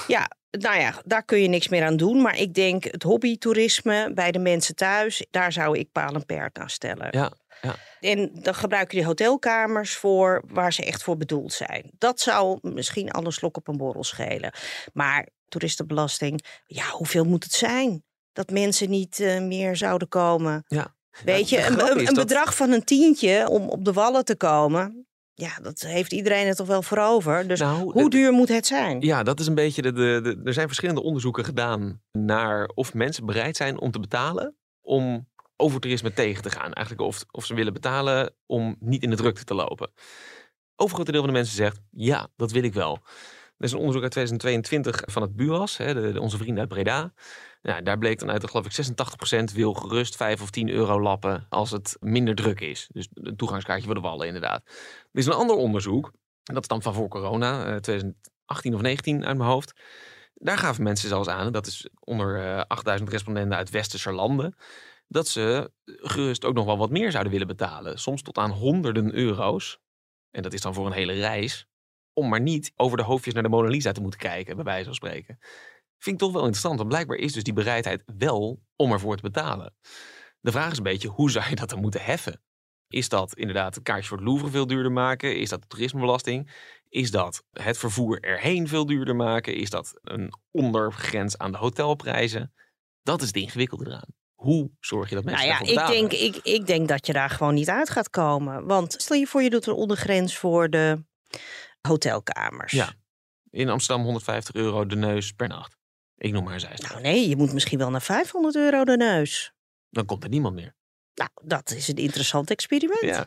Ja, 0.07 0.29
nou 0.51 0.79
ja, 0.79 0.93
daar 1.05 1.23
kun 1.23 1.41
je 1.41 1.47
niks 1.47 1.67
meer 1.67 1.85
aan 1.85 1.97
doen. 1.97 2.21
Maar 2.21 2.37
ik 2.37 2.53
denk 2.53 2.83
het 2.83 3.03
hobbytoerisme 3.03 4.11
bij 4.13 4.31
de 4.31 4.39
mensen 4.39 4.75
thuis, 4.75 5.25
daar 5.31 5.51
zou 5.51 5.77
ik 5.77 5.91
paal 5.91 6.13
en 6.13 6.25
perk 6.25 6.59
aan 6.59 6.69
stellen. 6.69 7.07
Ja, 7.11 7.31
ja. 7.61 7.75
En 7.99 8.29
dan 8.33 8.55
gebruik 8.55 8.91
je 8.91 8.97
die 8.97 9.05
hotelkamers 9.05 9.95
voor 9.95 10.43
waar 10.47 10.73
ze 10.73 10.85
echt 10.85 11.03
voor 11.03 11.17
bedoeld 11.17 11.53
zijn. 11.53 11.91
Dat 11.97 12.19
zou 12.19 12.57
misschien 12.61 13.17
een 13.17 13.31
slok 13.31 13.57
op 13.57 13.67
een 13.67 13.77
borrel 13.77 14.03
schelen. 14.03 14.51
Maar 14.93 15.27
toeristenbelasting, 15.47 16.43
ja, 16.65 16.89
hoeveel 16.89 17.23
moet 17.25 17.43
het 17.43 17.53
zijn? 17.53 18.03
Dat 18.33 18.49
mensen 18.49 18.89
niet 18.89 19.19
eh, 19.19 19.41
meer 19.41 19.75
zouden 19.75 20.07
komen. 20.07 20.63
ja. 20.67 20.95
Weet 21.23 21.49
je, 21.49 21.65
een, 21.65 21.79
een, 21.79 21.99
is 21.99 22.07
een 22.07 22.13
dat- 22.13 22.27
bedrag 22.27 22.55
van 22.55 22.71
een 22.71 22.83
tientje 22.83 23.49
om 23.49 23.69
op 23.69 23.85
de 23.85 23.93
wallen 23.93 24.25
te 24.25 24.35
komen. 24.35 25.07
Ja, 25.33 25.49
dat 25.61 25.79
heeft 25.79 26.13
iedereen 26.13 26.47
het 26.47 26.57
toch 26.57 26.67
wel 26.67 26.81
voor 26.81 26.97
over. 26.97 27.47
Dus 27.47 27.59
Nou, 27.59 27.91
hoe 27.91 28.09
duur 28.09 28.31
moet 28.31 28.47
het 28.47 28.65
zijn? 28.67 29.01
Ja, 29.01 29.23
dat 29.23 29.39
is 29.39 29.47
een 29.47 29.55
beetje 29.55 29.81
de, 29.81 29.91
de, 29.93 30.19
de- 30.23 30.41
Er 30.43 30.53
zijn 30.53 30.67
verschillende 30.67 31.01
onderzoeken 31.03 31.45
gedaan 31.45 32.01
naar 32.11 32.65
of 32.73 32.93
mensen 32.93 33.25
bereid 33.25 33.57
zijn 33.57 33.79
om 33.79 33.91
te 33.91 33.99
betalen 33.99 34.55
om 34.81 35.27
overtoerisme 35.57 36.13
tegen 36.13 36.41
te 36.41 36.49
gaan. 36.49 36.73
Eigenlijk 36.73 37.07
of, 37.07 37.23
of 37.31 37.45
ze 37.45 37.53
willen 37.53 37.73
betalen 37.73 38.33
om 38.45 38.75
niet 38.79 39.03
in 39.03 39.09
de 39.09 39.15
drukte 39.15 39.43
te 39.43 39.53
lopen. 39.53 39.91
Overgrote 40.75 41.11
deel 41.11 41.21
van 41.21 41.29
de 41.29 41.35
mensen 41.35 41.55
zegt 41.55 41.79
ja, 41.91 42.27
dat 42.35 42.51
wil 42.51 42.63
ik 42.63 42.73
wel. 42.73 42.99
Er 43.57 43.65
is 43.65 43.71
een 43.71 43.77
onderzoek 43.77 44.03
uit 44.03 44.11
2022 44.11 45.01
van 45.05 45.21
het 45.21 45.35
BUAS, 45.35 45.77
hè, 45.77 46.11
de, 46.11 46.19
onze 46.19 46.37
vrienden 46.37 46.59
uit 46.59 46.69
Breda. 46.69 47.13
Daar 47.83 47.97
bleek 47.97 48.19
dan 48.19 48.31
uit 48.31 48.41
dat 48.41 48.49
geloof 48.49 48.65
ik 48.65 48.85
86% 49.51 49.53
wil 49.53 49.73
gerust 49.73 50.15
5 50.15 50.41
of 50.41 50.49
10 50.49 50.69
euro 50.69 51.01
lappen 51.01 51.45
als 51.49 51.71
het 51.71 51.97
minder 51.99 52.35
druk 52.35 52.59
is. 52.59 52.89
Dus 52.91 53.07
een 53.13 53.35
toegangskaartje 53.35 53.85
voor 53.85 53.95
de 53.95 54.01
wallen 54.01 54.27
inderdaad. 54.27 54.63
Er 55.11 55.19
is 55.19 55.25
een 55.25 55.33
ander 55.33 55.55
onderzoek, 55.55 56.11
en 56.43 56.53
dat 56.53 56.63
stamt 56.63 56.83
van 56.83 56.93
voor 56.93 57.07
corona, 57.07 57.65
eh, 57.65 57.75
2018 57.75 58.73
of 58.73 58.81
19 58.81 59.25
uit 59.25 59.37
mijn 59.37 59.49
hoofd. 59.49 59.73
Daar 60.33 60.57
gaven 60.57 60.83
mensen 60.83 61.09
zelfs 61.09 61.27
aan, 61.27 61.51
dat 61.51 61.67
is 61.67 61.89
onder 61.99 62.43
eh, 62.43 62.61
8000 62.67 63.09
respondenten 63.09 63.57
uit 63.57 63.69
westerse 63.69 64.11
landen, 64.11 64.55
dat 65.07 65.27
ze 65.27 65.71
gerust 65.85 66.45
ook 66.45 66.53
nog 66.53 66.65
wel 66.65 66.77
wat 66.77 66.89
meer 66.89 67.11
zouden 67.11 67.31
willen 67.31 67.47
betalen. 67.47 67.99
Soms 67.99 68.21
tot 68.21 68.37
aan 68.37 68.51
honderden 68.51 69.13
euro's. 69.13 69.79
En 70.31 70.41
dat 70.41 70.53
is 70.53 70.61
dan 70.61 70.73
voor 70.73 70.85
een 70.85 70.91
hele 70.91 71.13
reis. 71.13 71.67
Om 72.13 72.29
maar 72.29 72.41
niet 72.41 72.71
over 72.75 72.97
de 72.97 73.03
hoofdjes 73.03 73.33
naar 73.33 73.43
de 73.43 73.49
Mona 73.49 73.69
Lisa 73.69 73.91
te 73.91 74.01
moeten 74.01 74.19
kijken, 74.19 74.55
bij 74.55 74.65
wijze 74.65 74.85
van 74.85 74.93
spreken. 74.93 75.37
Vind 75.97 76.15
ik 76.15 76.21
toch 76.21 76.31
wel 76.31 76.41
interessant, 76.41 76.77
want 76.77 76.89
blijkbaar 76.89 77.17
is 77.17 77.33
dus 77.33 77.43
die 77.43 77.53
bereidheid 77.53 78.03
wel 78.17 78.61
om 78.75 78.91
ervoor 78.91 79.15
te 79.15 79.21
betalen. 79.21 79.75
De 80.39 80.51
vraag 80.51 80.71
is 80.71 80.77
een 80.77 80.83
beetje, 80.83 81.07
hoe 81.07 81.31
zou 81.31 81.49
je 81.49 81.55
dat 81.55 81.69
dan 81.69 81.81
moeten 81.81 82.03
heffen? 82.03 82.41
Is 82.87 83.09
dat 83.09 83.35
inderdaad 83.35 83.75
een 83.75 83.83
kaartje 83.83 84.07
voor 84.07 84.17
het 84.17 84.27
Louvre 84.27 84.49
veel 84.49 84.67
duurder 84.67 84.91
maken? 84.91 85.37
Is 85.37 85.49
dat 85.49 85.61
de 85.61 85.67
toerismebelasting? 85.67 86.51
Is 86.89 87.11
dat 87.11 87.43
het 87.51 87.77
vervoer 87.77 88.19
erheen 88.19 88.67
veel 88.67 88.85
duurder 88.85 89.15
maken? 89.15 89.55
Is 89.55 89.69
dat 89.69 89.99
een 90.01 90.33
ondergrens 90.51 91.37
aan 91.37 91.51
de 91.51 91.57
hotelprijzen? 91.57 92.53
Dat 93.01 93.21
is 93.21 93.27
het 93.27 93.35
ingewikkelde 93.35 93.85
eraan. 93.85 94.15
Hoe 94.37 94.71
zorg 94.79 95.09
je 95.09 95.15
dat 95.15 95.23
mensen 95.23 95.47
Nou 95.47 95.65
ja, 95.65 95.83
ik 95.83 95.87
denk, 95.87 96.11
ik, 96.11 96.35
ik 96.43 96.67
denk 96.67 96.87
dat 96.87 97.05
je 97.05 97.13
daar 97.13 97.29
gewoon 97.29 97.53
niet 97.53 97.69
uit 97.69 97.89
gaat 97.89 98.09
komen. 98.09 98.65
Want 98.65 98.95
stel 98.97 99.17
je 99.17 99.27
voor, 99.27 99.41
je 99.41 99.49
doet 99.49 99.65
een 99.65 99.73
ondergrens 99.73 100.37
voor 100.37 100.69
de 100.69 101.03
hotelkamers. 101.81 102.71
Ja. 102.71 102.93
In 103.49 103.69
Amsterdam 103.69 104.03
150 104.05 104.55
euro 104.55 104.85
de 104.85 104.95
neus 104.95 105.31
per 105.31 105.47
nacht. 105.47 105.77
Ik 106.15 106.31
noem 106.31 106.43
maar 106.43 106.53
een 106.53 106.59
zijstraat. 106.59 106.91
Nou 106.91 107.03
nee, 107.03 107.29
je 107.29 107.35
moet 107.35 107.53
misschien 107.53 107.77
wel 107.77 107.89
naar 107.89 108.01
500 108.01 108.55
euro 108.55 108.83
de 108.83 108.97
neus. 108.97 109.53
Dan 109.89 110.05
komt 110.05 110.23
er 110.23 110.29
niemand 110.29 110.55
meer. 110.55 110.75
Nou, 111.17 111.29
dat 111.43 111.71
is 111.71 111.87
een 111.87 111.95
interessant 111.95 112.49
experiment. 112.49 113.01
Ja. 113.01 113.25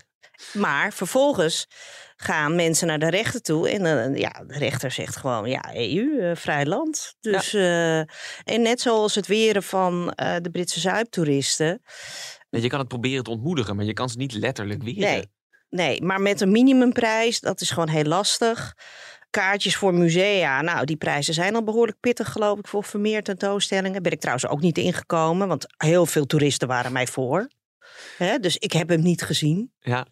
Maar 0.52 0.92
vervolgens 0.92 1.66
gaan 2.16 2.54
mensen 2.54 2.86
naar 2.86 2.98
de 2.98 3.10
rechter 3.10 3.42
toe. 3.42 3.70
En 3.70 3.82
dan, 3.82 4.14
ja, 4.14 4.44
de 4.46 4.58
rechter 4.58 4.90
zegt 4.90 5.16
gewoon, 5.16 5.48
ja, 5.48 5.74
EU, 5.74 6.18
eh, 6.20 6.36
vrij 6.36 6.66
land. 6.66 7.14
Dus, 7.20 7.54
eh, 7.54 7.98
en 7.98 8.62
net 8.62 8.80
zoals 8.80 9.14
het 9.14 9.26
weren 9.26 9.62
van 9.62 10.12
eh, 10.12 10.36
de 10.42 10.50
Britse 10.50 10.80
zuiptoeristen. 10.80 11.82
Je 12.50 12.68
kan 12.68 12.78
het 12.78 12.88
proberen 12.88 13.24
te 13.24 13.30
ontmoedigen, 13.30 13.76
maar 13.76 13.84
je 13.84 13.92
kan 13.92 14.08
ze 14.08 14.16
niet 14.16 14.32
letterlijk 14.32 14.82
weren. 14.82 15.00
Nee, 15.00 15.30
nee, 15.68 16.02
maar 16.02 16.20
met 16.20 16.40
een 16.40 16.50
minimumprijs, 16.50 17.40
dat 17.40 17.60
is 17.60 17.70
gewoon 17.70 17.88
heel 17.88 18.04
lastig. 18.04 18.74
Kaartjes 19.30 19.76
voor 19.76 19.94
musea, 19.94 20.62
nou, 20.62 20.84
die 20.84 20.96
prijzen 20.96 21.34
zijn 21.34 21.54
al 21.54 21.64
behoorlijk 21.64 22.00
pittig, 22.00 22.32
geloof 22.32 22.58
ik, 22.58 22.68
voor 22.68 22.84
Vermeer 22.84 23.22
tentoonstellingen. 23.22 24.02
Ben 24.02 24.12
ik 24.12 24.20
trouwens 24.20 24.46
ook 24.46 24.60
niet 24.60 24.78
ingekomen, 24.78 25.48
want 25.48 25.66
heel 25.76 26.06
veel 26.06 26.26
toeristen 26.26 26.68
waren 26.68 26.92
mij 26.92 27.06
voor. 27.06 27.48
Hè, 28.16 28.38
dus 28.38 28.56
ik 28.56 28.72
heb 28.72 28.88
hem 28.88 29.02
niet 29.02 29.22
gezien. 29.22 29.72
Ja, 29.80 30.06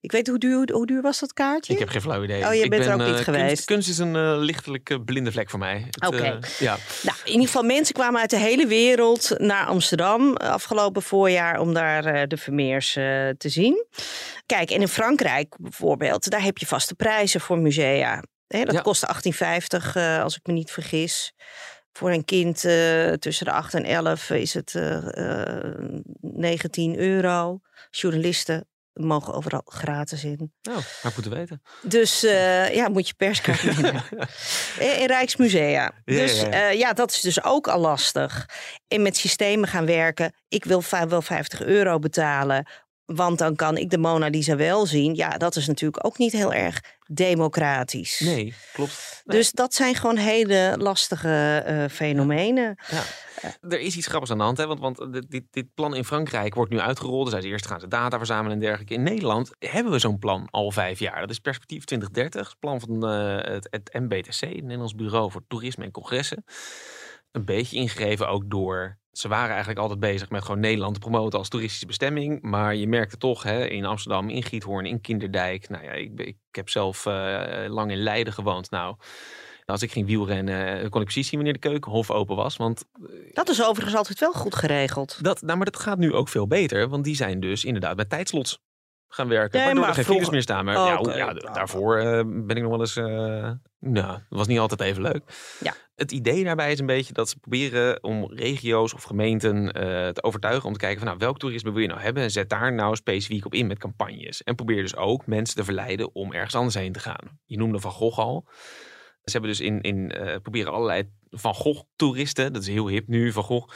Ik 0.00 0.12
weet 0.12 0.26
hoe 0.26 0.38
duur, 0.38 0.72
hoe 0.72 0.86
duur 0.86 1.02
was 1.02 1.18
dat 1.18 1.32
kaartje? 1.32 1.72
ik 1.72 1.78
heb 1.78 1.88
geen 1.88 2.00
flauw 2.00 2.22
idee. 2.22 2.46
Oh, 2.46 2.54
je 2.54 2.62
Ik 2.62 2.70
bent 2.70 2.84
er 2.84 2.96
ben, 2.96 3.00
ook 3.00 3.06
niet 3.10 3.18
eh, 3.18 3.24
geweest. 3.24 3.46
Kunst, 3.46 3.64
kunst 3.64 3.88
is 3.88 3.98
een 3.98 4.16
eh, 4.16 4.34
lichtelijk 4.36 4.90
eh, 4.90 4.96
blinde 5.04 5.32
vlek 5.32 5.50
voor 5.50 5.58
mij. 5.58 5.86
Oké. 6.06 6.38
ja. 6.58 6.76
Nou, 7.02 7.16
in 7.24 7.30
ieder 7.32 7.46
geval, 7.46 7.62
mensen 7.62 7.94
kwamen 7.94 8.20
uit 8.20 8.30
de 8.30 8.38
hele 8.38 8.66
wereld 8.66 9.32
naar 9.38 9.66
Amsterdam 9.66 10.36
afgelopen 10.36 11.02
voorjaar 11.02 11.60
om 11.60 11.74
daar 11.74 12.28
de 12.28 12.36
Vermeers 12.36 12.92
te 12.92 13.34
zien. 13.38 13.86
Kijk, 14.46 14.70
en 14.70 14.80
in 14.80 14.88
Frankrijk 14.88 15.54
bijvoorbeeld, 15.58 16.30
daar 16.30 16.42
heb 16.42 16.58
je 16.58 16.66
vaste 16.66 16.94
prijzen 16.94 17.40
voor 17.40 17.58
musea. 17.58 18.22
Hè, 18.48 18.64
dat 18.64 18.74
Ja. 18.74 18.80
kost 18.80 19.06
18,50 19.06 19.96
eh, 19.96 20.22
als 20.22 20.36
ik 20.36 20.46
me 20.46 20.52
niet 20.52 20.70
vergis. 20.70 21.32
Voor 21.92 22.10
een 22.10 22.24
kind 22.24 22.64
eh, 22.64 23.12
tussen 23.12 23.46
de 23.46 23.52
8 23.52 23.74
en 23.74 23.84
11 23.84 24.30
is 24.30 24.54
het 24.54 24.74
eh, 24.74 25.60
eh, 25.60 25.74
19 26.20 26.98
euro. 26.98 27.60
Journalisten 27.90 28.66
mogen 28.98 29.34
overal 29.34 29.62
gratis 29.64 30.24
in. 30.24 30.52
Nou, 30.62 30.80
maar 31.02 31.12
moeten 31.14 31.32
weten. 31.32 31.62
Dus 31.82 32.24
eh, 32.24 32.74
ja, 32.74 32.88
moet 32.88 33.08
je 33.08 33.14
perskaart. 33.14 33.62
Eh, 34.78 35.00
in 35.00 35.06
Rijksmusea. 35.06 35.68
Ja, 35.68 35.92
dus 36.04 36.40
ja, 36.40 36.68
ja, 36.68 36.92
dat 36.92 37.10
is 37.10 37.20
dus 37.20 37.42
ook 37.44 37.68
al 37.68 37.80
lastig. 37.80 38.48
En 38.88 39.02
met 39.02 39.16
systemen 39.16 39.68
gaan 39.68 39.86
werken. 39.86 40.32
Ik 40.48 40.64
wil 40.64 40.82
wel 41.08 41.22
50 41.22 41.62
euro 41.62 41.98
betalen. 41.98 42.66
Want 43.14 43.38
dan 43.38 43.56
kan 43.56 43.76
ik 43.76 43.90
de 43.90 43.98
Mona 43.98 44.28
Lisa 44.28 44.56
wel 44.56 44.86
zien. 44.86 45.14
Ja, 45.14 45.30
dat 45.30 45.56
is 45.56 45.66
natuurlijk 45.66 46.06
ook 46.06 46.18
niet 46.18 46.32
heel 46.32 46.52
erg 46.52 46.80
democratisch. 47.06 48.20
Nee, 48.20 48.54
klopt. 48.72 49.22
Nee. 49.24 49.38
Dus 49.38 49.52
dat 49.52 49.74
zijn 49.74 49.94
gewoon 49.94 50.16
hele 50.16 50.74
lastige 50.78 51.62
eh, 51.66 51.84
fenomenen. 51.90 52.78
Ja. 52.90 53.02
Er 53.68 53.80
is 53.80 53.96
iets 53.96 54.06
grappigs 54.06 54.30
aan 54.30 54.38
de 54.38 54.44
hand, 54.44 54.58
hè? 54.58 54.66
want, 54.66 54.80
want 54.80 55.30
dit, 55.30 55.44
dit, 55.50 55.74
plan 55.74 55.94
in 55.94 56.04
Frankrijk 56.04 56.54
wordt 56.54 56.70
nu 56.70 56.80
uitgerold. 56.80 57.30
Dus 57.30 57.44
eerst 57.44 57.66
gaan 57.66 57.80
ze 57.80 57.88
data 57.88 58.16
verzamelen 58.16 58.52
en 58.52 58.58
dergelijke. 58.58 58.94
In 58.94 59.02
Nederland 59.02 59.50
hebben 59.58 59.92
we 59.92 59.98
zo'n 59.98 60.18
plan 60.18 60.48
al 60.50 60.70
vijf 60.70 60.98
jaar. 60.98 61.20
Dat 61.20 61.30
is 61.30 61.38
Perspectief 61.38 61.84
2030, 61.84 62.48
het 62.48 62.58
plan 62.58 62.80
van 62.80 63.10
eh, 63.10 63.52
het, 63.54 63.68
het 63.70 63.90
MBTC, 63.92 64.40
het 64.40 64.62
Nederlands 64.62 64.94
Bureau 64.94 65.30
voor 65.30 65.42
Toerisme 65.48 65.84
en 65.84 65.90
Congressen. 65.90 66.44
Een 67.38 67.44
beetje 67.44 67.76
ingegeven 67.76 68.28
ook 68.28 68.50
door. 68.50 68.98
Ze 69.12 69.28
waren 69.28 69.48
eigenlijk 69.50 69.78
altijd 69.78 70.00
bezig 70.00 70.30
met 70.30 70.42
gewoon 70.44 70.60
Nederland 70.60 70.94
te 70.94 71.00
promoten 71.00 71.38
als 71.38 71.48
toeristische 71.48 71.86
bestemming. 71.86 72.42
Maar 72.42 72.74
je 72.74 72.88
merkte 72.88 73.16
toch 73.16 73.42
hè, 73.42 73.66
in 73.66 73.84
Amsterdam, 73.84 74.28
in 74.28 74.42
Giethoorn, 74.42 74.86
in 74.86 75.00
Kinderdijk. 75.00 75.68
Nou 75.68 75.84
ja, 75.84 75.90
ik, 75.92 76.20
ik 76.20 76.36
heb 76.50 76.68
zelf 76.68 77.06
eh, 77.06 77.64
lang 77.68 77.90
in 77.90 78.02
Leiden 78.02 78.32
gewoond. 78.32 78.70
Nou, 78.70 78.96
als 79.64 79.82
ik 79.82 79.92
ging 79.92 80.06
wielrennen, 80.06 80.66
eh, 80.66 80.88
kon 80.88 81.00
ik 81.00 81.06
precies 81.06 81.28
zien 81.28 81.38
wanneer 81.40 81.60
de 81.60 81.68
keukenhof 81.68 82.10
open 82.10 82.36
was. 82.36 82.56
Want 82.56 82.84
Dat 83.32 83.48
is 83.48 83.64
overigens 83.64 83.96
altijd 83.96 84.18
wel 84.18 84.32
goed 84.32 84.54
geregeld. 84.54 85.18
dat, 85.24 85.42
nou, 85.42 85.56
maar 85.56 85.66
dat 85.70 85.78
gaat 85.80 85.98
nu 85.98 86.14
ook 86.14 86.28
veel 86.28 86.46
beter. 86.46 86.88
Want 86.88 87.04
die 87.04 87.16
zijn 87.16 87.40
dus 87.40 87.64
inderdaad 87.64 87.96
met 87.96 88.10
tijdslots 88.10 88.58
gaan 89.08 89.28
werken. 89.28 89.50
Nee, 89.56 89.60
waardoor 89.64 89.80
maar 89.80 89.88
er 89.90 89.94
geen 89.96 90.04
vroeger- 90.04 90.24
files 90.26 90.46
meer 90.46 90.54
staan. 90.54 90.64
Maar 90.64 90.74
ja, 90.74 90.96
hoe- 90.96 91.12
ja, 91.16 91.32
daarvoor 91.34 91.96
eh, 91.98 92.24
ben 92.26 92.56
ik 92.56 92.62
nog 92.62 92.70
wel 92.70 92.80
eens... 92.80 92.96
eh, 92.96 93.04
nou, 93.78 94.06
dat 94.12 94.22
was 94.28 94.46
niet 94.46 94.58
altijd 94.58 94.80
even 94.80 95.02
leuk. 95.02 95.22
Ja. 95.60 95.74
Het 95.98 96.12
idee 96.12 96.44
daarbij 96.44 96.72
is 96.72 96.78
een 96.78 96.86
beetje 96.86 97.12
dat 97.12 97.28
ze 97.28 97.38
proberen 97.38 98.02
om 98.02 98.32
regio's 98.32 98.94
of 98.94 99.02
gemeenten 99.02 99.72
eh, 99.72 100.08
te 100.08 100.22
overtuigen 100.22 100.64
om 100.64 100.72
te 100.72 100.78
kijken 100.78 100.98
van 100.98 101.06
nou, 101.06 101.18
welk 101.18 101.38
toerisme 101.38 101.70
wil 101.70 101.80
je 101.80 101.88
nou 101.88 102.00
hebben 102.00 102.22
en 102.22 102.30
zet 102.30 102.48
daar 102.48 102.72
nou 102.72 102.96
specifiek 102.96 103.44
op 103.44 103.54
in 103.54 103.66
met 103.66 103.78
campagnes. 103.78 104.42
En 104.42 104.54
probeer 104.54 104.82
dus 104.82 104.96
ook 104.96 105.26
mensen 105.26 105.56
te 105.56 105.64
verleiden 105.64 106.14
om 106.14 106.32
ergens 106.32 106.54
anders 106.54 106.74
heen 106.74 106.92
te 106.92 107.00
gaan. 107.00 107.38
Je 107.44 107.56
noemde 107.56 107.80
Van 107.80 107.90
Gogh 107.90 108.18
al. 108.18 108.48
Ze 109.24 109.32
hebben 109.32 109.50
dus 109.50 109.60
in, 109.60 109.80
in 109.80 110.10
eh, 110.10 110.40
proberen 110.42 110.72
allerlei 110.72 111.10
Van 111.30 111.54
Gogh 111.54 111.82
toeristen, 111.96 112.52
dat 112.52 112.62
is 112.62 112.68
heel 112.68 112.88
hip 112.88 113.08
nu, 113.08 113.32
Van 113.32 113.42
Gogh, 113.42 113.74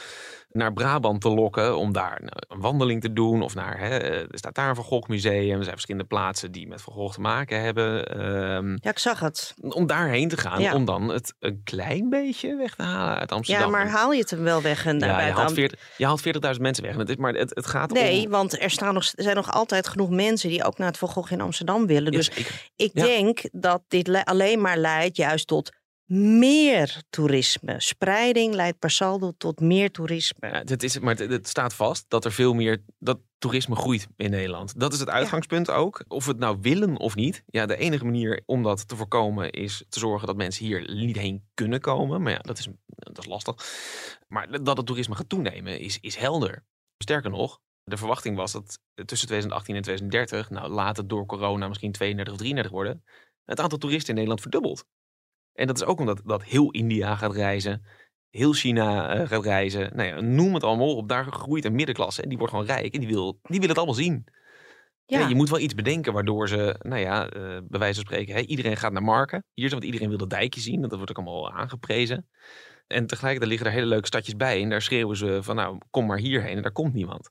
naar 0.53 0.73
Brabant 0.73 1.21
te 1.21 1.29
lokken 1.29 1.77
om 1.77 1.93
daar 1.93 2.17
nou, 2.19 2.33
een 2.47 2.61
wandeling 2.61 3.01
te 3.01 3.13
doen. 3.13 3.41
Of 3.41 3.55
naar, 3.55 3.79
hè, 3.79 3.97
eh, 3.97 4.19
er 4.19 4.27
staat 4.31 4.55
daar 4.55 4.69
een 4.69 4.75
Van 4.75 4.83
Gogh 4.83 5.09
museum. 5.09 5.49
Er 5.57 5.61
zijn 5.63 5.69
verschillende 5.71 6.07
plaatsen 6.07 6.51
die 6.51 6.67
met 6.67 6.81
Van 6.81 6.93
Gogh 6.93 7.13
te 7.13 7.21
maken 7.21 7.61
hebben. 7.61 8.05
Ehm, 8.07 8.69
Ja, 8.69 8.89
ik 8.89 8.99
zag 8.99 9.19
het. 9.19 9.53
om 9.61 9.87
daarheen 9.87 10.27
te 10.29 10.37
gaan, 10.37 10.61
Ja. 10.61 10.73
om 10.75 10.85
dan 10.85 11.07
het 11.09 11.33
een 11.39 11.61
klein 11.63 12.09
beetje 12.09 12.55
weg 12.55 12.75
te 12.75 12.83
halen 12.83 13.17
uit 13.17 13.31
Amsterdam. 13.31 13.65
Ja, 13.65 13.71
maar 13.71 13.87
haal 13.89 14.11
je 14.11 14.19
het 14.19 14.29
hem 14.29 14.43
wel 14.43 14.61
weg? 14.61 14.85
En 14.85 14.93
Ja, 14.99 14.99
daarbij 14.99 15.25
je 15.27 15.31
haalt, 15.31 15.47
am- 15.49 15.53
40, 15.55 15.79
je 15.97 16.05
haalt 16.05 16.21
40.000 16.21 16.61
mensen 16.61 16.83
weg. 16.83 16.93
En 16.93 16.99
het 16.99 17.09
is, 17.09 17.15
maar 17.15 17.33
het, 17.33 17.55
het 17.55 17.67
gaat 17.67 17.91
Nee, 17.91 18.25
om... 18.25 18.31
want 18.31 18.61
er, 18.61 18.69
staan 18.69 18.93
nog, 18.93 19.03
er 19.15 19.23
zijn 19.23 19.35
nog 19.35 19.51
altijd 19.51 19.87
genoeg 19.87 20.09
mensen 20.09 20.49
die 20.49 20.63
ook 20.63 20.77
naar 20.77 20.87
het 20.87 20.97
Van 20.97 21.09
Gogh 21.09 21.31
in 21.31 21.41
Amsterdam 21.41 21.85
willen. 21.87 22.11
Ja, 22.11 22.17
Dus 22.17 22.29
ik 22.75 22.91
Ja. 22.93 23.03
denk 23.03 23.41
dat 23.51 23.81
dit 23.87 24.07
le- 24.07 24.23
alleen 24.23 24.61
maar 24.61 24.77
leidt 24.77 25.17
juist 25.17 25.47
tot 25.47 25.71
meer 26.05 27.03
toerisme. 27.09 27.81
Spreiding 27.81 28.53
leidt 28.53 28.79
per 28.79 28.91
saldo 28.91 29.31
tot 29.37 29.59
meer 29.59 29.91
toerisme. 29.91 30.47
Ja, 30.47 30.61
het 30.65 30.83
is, 30.83 30.99
maar 30.99 31.15
het, 31.15 31.47
staat 31.47 31.73
vast 31.73 32.05
dat 32.07 32.25
er 32.25 32.31
veel 32.31 32.53
meer 32.53 32.83
dat 32.99 33.19
toerisme 33.37 33.75
groeit 33.75 34.07
in 34.15 34.31
Nederland. 34.31 34.79
Dat 34.79 34.93
is 34.93 34.99
het 34.99 35.09
uitgangspunt 35.09 35.69
ook. 35.69 36.03
Of 36.07 36.25
we 36.25 36.31
het 36.31 36.39
nou 36.39 36.57
willen 36.61 36.97
of 36.97 37.15
niet. 37.15 37.43
Ja, 37.45 37.65
de 37.65 37.77
enige 37.77 38.05
manier 38.05 38.41
om 38.45 38.63
dat 38.63 38.87
te 38.87 38.95
voorkomen 38.95 39.51
is 39.51 39.85
te 39.89 39.99
zorgen 39.99 40.27
dat 40.27 40.35
mensen 40.35 40.65
hier 40.65 40.93
niet 40.93 41.17
heen 41.17 41.49
kunnen 41.53 41.79
komen. 41.79 42.21
Maar 42.21 42.31
ja, 42.31 42.39
dat 42.39 42.57
is, 42.57 42.67
dat 42.85 43.17
is 43.17 43.25
lastig. 43.25 43.55
Maar 44.27 44.63
dat 44.63 44.77
het 44.77 44.85
toerisme 44.85 45.15
gaat 45.15 45.29
toenemen 45.29 45.79
is, 45.79 45.99
is 45.99 46.15
helder. 46.15 46.65
Sterker 46.97 47.29
nog, 47.29 47.59
de 47.83 47.97
verwachting 47.97 48.35
was 48.35 48.51
dat 48.51 48.79
tussen 49.05 49.27
2018 49.27 49.75
en 49.75 49.81
2030, 49.81 50.49
nou 50.49 50.71
laat 50.71 50.97
het 50.97 51.09
door 51.09 51.25
corona 51.25 51.67
misschien 51.67 51.91
32 51.91 52.33
of 52.33 52.39
33 52.39 52.71
worden, 52.71 53.03
het 53.45 53.59
aantal 53.59 53.77
toeristen 53.77 54.09
in 54.09 54.15
Nederland 54.15 54.41
verdubbelt. 54.41 54.85
En 55.53 55.67
dat 55.67 55.75
is 55.75 55.83
ook 55.83 55.99
omdat 55.99 56.21
dat 56.25 56.43
heel 56.43 56.71
India 56.71 57.15
gaat 57.15 57.33
reizen, 57.33 57.85
heel 58.29 58.53
China 58.53 59.15
eh, 59.15 59.27
gaat 59.27 59.43
reizen. 59.43 59.91
Nou 59.95 60.07
ja, 60.07 60.21
noem 60.21 60.53
het 60.53 60.63
allemaal 60.63 60.95
op. 60.95 61.09
Daar 61.09 61.25
groeit 61.25 61.65
een 61.65 61.75
middenklasse 61.75 62.21
en 62.21 62.29
die 62.29 62.37
wordt 62.37 62.53
gewoon 62.53 62.67
rijk 62.67 62.93
en 62.93 62.99
die 62.99 63.09
wil, 63.09 63.39
die 63.41 63.59
wil 63.59 63.69
het 63.69 63.77
allemaal 63.77 63.95
zien. 63.95 64.23
Ja. 65.05 65.19
Ja. 65.19 65.27
je 65.27 65.35
moet 65.35 65.49
wel 65.49 65.59
iets 65.59 65.75
bedenken 65.75 66.13
waardoor 66.13 66.47
ze, 66.47 66.75
nou 66.79 67.01
ja, 67.01 67.29
eh, 67.29 67.57
bij 67.67 67.79
wijze 67.79 67.95
van 67.95 68.05
spreken, 68.05 68.35
hè, 68.35 68.41
iedereen 68.41 68.77
gaat 68.77 68.91
naar 68.91 69.03
Marken. 69.03 69.45
Hier 69.53 69.65
is 69.65 69.71
want 69.71 69.83
iedereen 69.83 70.09
wil 70.09 70.17
dat 70.17 70.29
dijkje 70.29 70.61
zien, 70.61 70.81
dat 70.81 70.95
wordt 70.95 71.09
ook 71.09 71.17
allemaal 71.17 71.51
aangeprezen. 71.51 72.27
En 72.87 73.07
tegelijkertijd 73.07 73.49
liggen 73.49 73.67
er 73.67 73.73
hele 73.73 73.87
leuke 73.87 74.07
stadjes 74.07 74.35
bij 74.35 74.61
en 74.61 74.69
daar 74.69 74.81
schreeuwen 74.81 75.17
ze 75.17 75.43
van, 75.43 75.55
nou, 75.55 75.77
kom 75.89 76.05
maar 76.05 76.17
hierheen 76.17 76.55
en 76.55 76.61
daar 76.61 76.71
komt 76.71 76.93
niemand. 76.93 77.29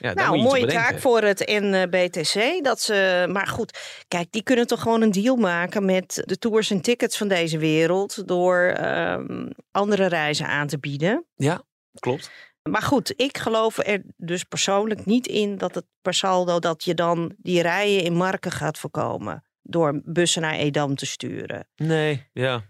Ja, 0.00 0.12
nou, 0.12 0.36
iets 0.36 0.44
mooie 0.44 0.66
taak 0.66 0.98
voor 0.98 1.22
het 1.22 1.46
NBTC. 1.46 2.64
Dat 2.64 2.80
ze, 2.80 3.26
maar 3.32 3.46
goed, 3.46 3.78
kijk, 4.08 4.26
die 4.30 4.42
kunnen 4.42 4.66
toch 4.66 4.82
gewoon 4.82 5.02
een 5.02 5.10
deal 5.10 5.36
maken 5.36 5.84
met 5.84 6.22
de 6.24 6.38
tours 6.38 6.70
en 6.70 6.80
tickets 6.80 7.16
van 7.16 7.28
deze 7.28 7.58
wereld. 7.58 8.28
Door 8.28 8.56
ehm, 8.56 9.50
andere 9.70 10.06
reizen 10.06 10.46
aan 10.46 10.66
te 10.66 10.78
bieden. 10.78 11.26
Ja, 11.34 11.62
klopt. 11.98 12.30
Maar 12.62 12.82
goed, 12.82 13.12
ik 13.16 13.38
geloof 13.38 13.78
er 13.78 14.02
dus 14.16 14.44
persoonlijk 14.44 15.04
niet 15.04 15.26
in 15.26 15.56
dat 15.56 15.74
het 15.74 15.84
per 16.02 16.14
saldo 16.14 16.58
dat 16.58 16.84
je 16.84 16.94
dan 16.94 17.34
die 17.36 17.62
rijen 17.62 18.02
in 18.02 18.14
Marken 18.14 18.50
gaat 18.50 18.78
voorkomen. 18.78 19.44
Door 19.62 20.00
bussen 20.04 20.42
naar 20.42 20.54
Edam 20.54 20.94
te 20.94 21.06
sturen. 21.06 21.68
Nee, 21.76 22.28
ja. 22.32 22.64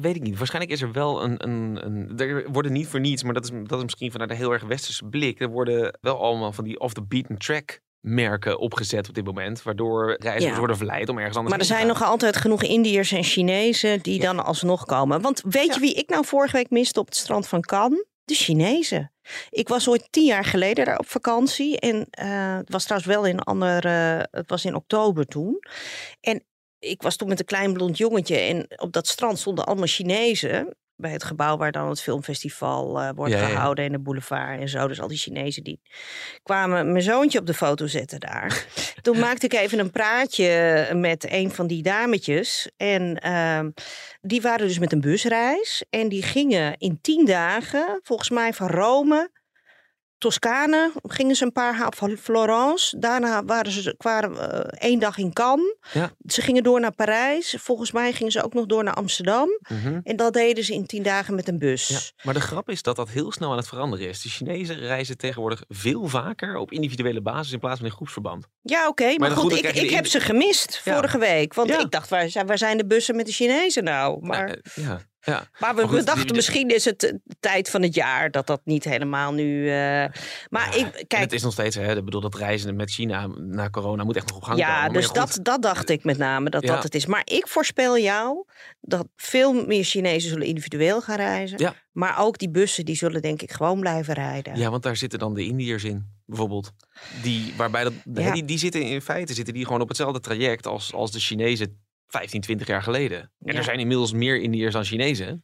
Weet 0.00 0.16
ik 0.16 0.22
niet. 0.22 0.38
Waarschijnlijk 0.38 0.74
is 0.74 0.82
er 0.82 0.92
wel 0.92 1.22
een, 1.22 1.48
een, 1.48 1.78
een. 1.84 2.18
Er 2.18 2.50
worden 2.50 2.72
niet 2.72 2.86
voor 2.86 3.00
niets, 3.00 3.22
maar 3.22 3.34
dat 3.34 3.44
is, 3.44 3.50
dat 3.62 3.78
is 3.78 3.84
misschien 3.84 4.10
vanuit 4.10 4.30
een 4.30 4.36
heel 4.36 4.52
erg 4.52 4.64
westerse 4.64 5.04
blik. 5.04 5.40
Er 5.40 5.48
worden 5.48 5.98
wel 6.00 6.20
allemaal 6.20 6.52
van 6.52 6.64
die 6.64 6.80
off 6.80 6.94
the 6.94 7.02
beaten 7.02 7.38
track 7.38 7.80
merken 8.00 8.58
opgezet 8.58 9.08
op 9.08 9.14
dit 9.14 9.24
moment. 9.24 9.62
Waardoor 9.62 10.16
reizigers 10.18 10.52
Ja. 10.52 10.58
worden 10.58 10.76
verleid 10.76 11.08
om 11.08 11.18
ergens 11.18 11.36
anders 11.36 11.56
Maar 11.56 11.66
er 11.66 11.74
zijn 11.74 11.86
nog 11.86 12.02
altijd 12.02 12.36
genoeg 12.36 12.62
Indiërs 12.62 13.12
en 13.12 13.24
Chinezen 13.24 14.00
die 14.00 14.20
dan 14.20 14.44
alsnog 14.44 14.84
komen. 14.84 15.20
Want 15.20 15.42
weet 15.48 15.74
je 15.74 15.80
wie 15.80 15.94
ik 15.94 16.08
nou 16.08 16.24
vorige 16.24 16.56
week 16.56 16.70
miste 16.70 17.00
op 17.00 17.06
het 17.06 17.16
strand 17.16 17.48
van 17.48 17.60
Cannes? 17.60 18.04
De 18.24 18.34
Chinezen. 18.34 19.12
Ik 19.50 19.68
was 19.68 19.88
ooit 19.88 20.08
tien 20.10 20.24
jaar 20.24 20.44
geleden 20.44 20.84
daar 20.84 20.98
op 20.98 21.08
vakantie. 21.08 21.80
En 21.80 22.06
eh, 22.10 22.56
het 22.56 22.72
was 22.72 22.84
trouwens 22.84 23.12
wel 23.12 23.24
in 23.26 23.34
een 23.34 23.42
andere. 23.42 24.28
Het 24.30 24.48
was 24.50 24.64
in 24.64 24.74
oktober 24.74 25.26
toen. 25.26 25.58
En 26.20 26.42
ik 26.78 27.02
was 27.02 27.16
toen 27.16 27.28
met 27.28 27.38
een 27.38 27.44
klein 27.44 27.72
blond 27.72 27.98
jongetje. 27.98 28.36
En 28.36 28.66
op 28.76 28.92
dat 28.92 29.06
strand 29.06 29.38
stonden 29.38 29.66
allemaal 29.66 29.86
Chinezen. 29.86 30.76
Bij 30.96 31.10
het 31.10 31.24
gebouw 31.24 31.56
waar 31.56 31.72
dan 31.72 31.88
het 31.88 32.00
filmfestival 32.00 33.00
eh, 33.00 33.10
wordt 33.14 33.32
Ja, 33.32 33.46
gehouden. 33.46 33.84
En 33.84 33.92
de 33.92 33.98
boulevard 33.98 34.60
en 34.60 34.68
zo. 34.68 34.88
Dus 34.88 35.00
al 35.00 35.08
die 35.08 35.18
Chinezen 35.18 35.64
die 35.64 35.80
kwamen 36.42 36.92
mijn 36.92 37.04
zoontje 37.04 37.38
op 37.38 37.46
de 37.46 37.54
foto 37.54 37.86
zetten 37.86 38.20
daar. 38.20 38.66
Toen 39.02 39.18
maakte 39.18 39.46
ik 39.46 39.52
even 39.52 39.78
een 39.78 39.90
praatje 39.90 40.90
met 40.94 41.32
een 41.32 41.50
van 41.50 41.66
die 41.66 41.82
dametjes. 41.82 42.70
En 42.76 43.16
ehm, 43.16 43.70
die 44.20 44.40
waren 44.40 44.66
dus 44.66 44.78
met 44.78 44.92
een 44.92 45.00
busreis. 45.00 45.84
En 45.90 46.08
die 46.08 46.22
gingen 46.22 46.76
in 46.78 46.98
tien 47.00 47.24
dagen, 47.26 48.00
volgens 48.02 48.30
mij 48.30 48.52
van 48.52 48.68
Rome 48.68 49.30
Toscane 50.18 50.92
gingen 51.02 51.36
ze 51.36 51.44
een 51.44 51.52
paar 51.52 51.76
ha- 51.76 51.92
Florence. 52.20 52.98
Daarna 52.98 53.44
waren 53.44 53.72
ze 53.72 53.94
kwamen 53.96 54.52
eh, 54.52 54.88
één 54.88 54.98
dag 54.98 55.18
in 55.18 55.32
Cannes. 55.32 55.74
Ja. 55.92 56.10
Ze 56.26 56.42
gingen 56.42 56.62
door 56.62 56.80
naar 56.80 56.92
Parijs. 56.92 57.56
Volgens 57.58 57.92
mij 57.92 58.12
gingen 58.12 58.32
ze 58.32 58.42
ook 58.44 58.54
nog 58.54 58.66
door 58.66 58.84
naar 58.84 58.94
Amsterdam. 58.94 59.48
Mhm. 59.68 60.00
En 60.02 60.16
dat 60.16 60.32
deden 60.32 60.64
ze 60.64 60.72
in 60.74 60.86
tien 60.86 61.02
dagen 61.02 61.34
met 61.34 61.48
een 61.48 61.58
bus. 61.58 61.88
Ja, 61.88 61.98
maar 62.24 62.34
de 62.34 62.40
grap 62.40 62.68
is 62.70 62.82
dat 62.82 62.96
dat 62.96 63.08
heel 63.08 63.32
snel 63.32 63.50
aan 63.50 63.56
het 63.56 63.68
veranderen 63.68 64.08
is. 64.08 64.22
De 64.22 64.28
Chinezen 64.28 64.76
reizen 64.78 65.16
tegenwoordig 65.18 65.62
veel 65.68 66.06
vaker 66.06 66.56
op 66.56 66.72
individuele 66.72 67.20
basis 67.22 67.52
in 67.52 67.58
plaats 67.58 67.78
van 67.78 67.88
in 67.88 67.94
groepsverband. 67.94 68.46
Ja, 68.62 68.88
oké. 68.88 69.14
maar, 69.18 69.30
goed, 69.30 69.52
ik, 69.52 69.64
ik 69.72 69.90
heb 69.90 70.06
ze 70.06 70.20
gemist 70.20 70.80
Ja. 70.84 70.94
vorige 70.94 71.18
week. 71.18 71.54
Want 71.54 71.70
ik 71.70 71.90
dacht, 71.90 72.08
waar 72.08 72.28
zijn, 72.30 72.46
waar 72.46 72.58
zijn 72.58 72.76
de 72.76 72.86
bussen 72.86 73.16
met 73.16 73.26
de 73.26 73.32
Chinezen 73.32 73.84
nou? 73.84 74.26
Maar, 74.26 74.48
Ja, 74.48 74.54
eh, 74.74 74.84
ja, 74.84 75.00
ja. 75.28 75.48
maar 75.58 75.74
we, 75.76 75.86
goed, 75.88 76.06
dachten, 76.06 76.26
die- 76.26 76.34
misschien 76.34 76.68
is 76.68 76.84
het 76.84 77.00
de 77.00 77.20
tijd 77.40 77.70
van 77.70 77.82
het 77.82 77.94
jaar 77.94 78.30
dat 78.30 78.46
dat 78.46 78.60
niet 78.64 78.84
helemaal 78.84 79.32
nu... 79.32 79.66
eh, 79.68 79.74
maar 80.48 80.76
Ja, 80.78 80.86
ik, 80.86 81.04
kijk, 81.06 81.22
het 81.22 81.32
is 81.32 81.42
nog 81.42 81.52
steeds, 81.52 81.76
hè, 81.76 81.96
ik 81.96 82.04
bedoel, 82.04 82.20
dat 82.20 82.34
reizen 82.34 82.76
met 82.76 82.90
China 82.90 83.26
na 83.26 83.70
corona 83.70 84.04
moet 84.04 84.16
echt 84.16 84.26
nog 84.28 84.36
op 84.36 84.42
gang 84.42 84.58
komen. 84.58 84.72
Ja, 84.74 84.80
Maar 84.80 84.92
dus 84.92 85.06
goed, 85.06 85.14
dat, 85.14 85.38
dat 85.42 85.62
dacht 85.62 85.88
ik 85.88 86.04
met 86.04 86.18
name 86.18 86.50
dat 86.50 86.62
Ja. 86.62 86.74
dat 86.74 86.82
het 86.82 86.94
is. 86.94 87.06
Maar 87.06 87.22
ik 87.24 87.48
voorspel 87.48 87.98
jou 87.98 88.44
dat 88.80 89.06
veel 89.16 89.52
meer 89.66 89.84
Chinezen 89.84 90.28
zullen 90.30 90.46
individueel 90.46 91.00
gaan 91.00 91.16
reizen. 91.16 91.58
Ja. 91.58 91.74
Maar 91.92 92.18
ook 92.18 92.38
die 92.38 92.50
bussen 92.50 92.84
die 92.84 92.96
zullen 92.96 93.22
denk 93.22 93.42
ik 93.42 93.52
gewoon 93.52 93.80
blijven 93.80 94.14
rijden. 94.14 94.56
Ja, 94.56 94.70
want 94.70 94.82
daar 94.82 94.96
zitten 94.96 95.18
dan 95.18 95.34
de 95.34 95.44
Indiërs 95.44 95.84
in, 95.84 96.06
bijvoorbeeld. 96.26 96.72
Die, 97.22 97.54
waarbij 97.56 97.84
dat, 97.84 97.92
Ja. 98.12 98.32
die, 98.32 98.44
die 98.44 98.58
zitten 98.58 98.82
in 98.82 99.00
feite 99.02 99.34
zitten 99.34 99.54
die 99.54 99.64
gewoon 99.64 99.80
op 99.80 99.88
hetzelfde 99.88 100.20
traject 100.20 100.66
als, 100.66 100.92
als 100.92 101.10
de 101.12 101.18
Chinezen 101.20 101.82
15, 102.08 102.40
20 102.40 102.66
jaar 102.66 102.82
geleden. 102.82 103.18
En 103.20 103.52
Ja. 103.52 103.58
er 103.58 103.64
zijn 103.64 103.78
inmiddels 103.78 104.12
meer 104.12 104.40
Indiërs 104.40 104.72
dan 104.72 104.84
Chinezen. 104.84 105.42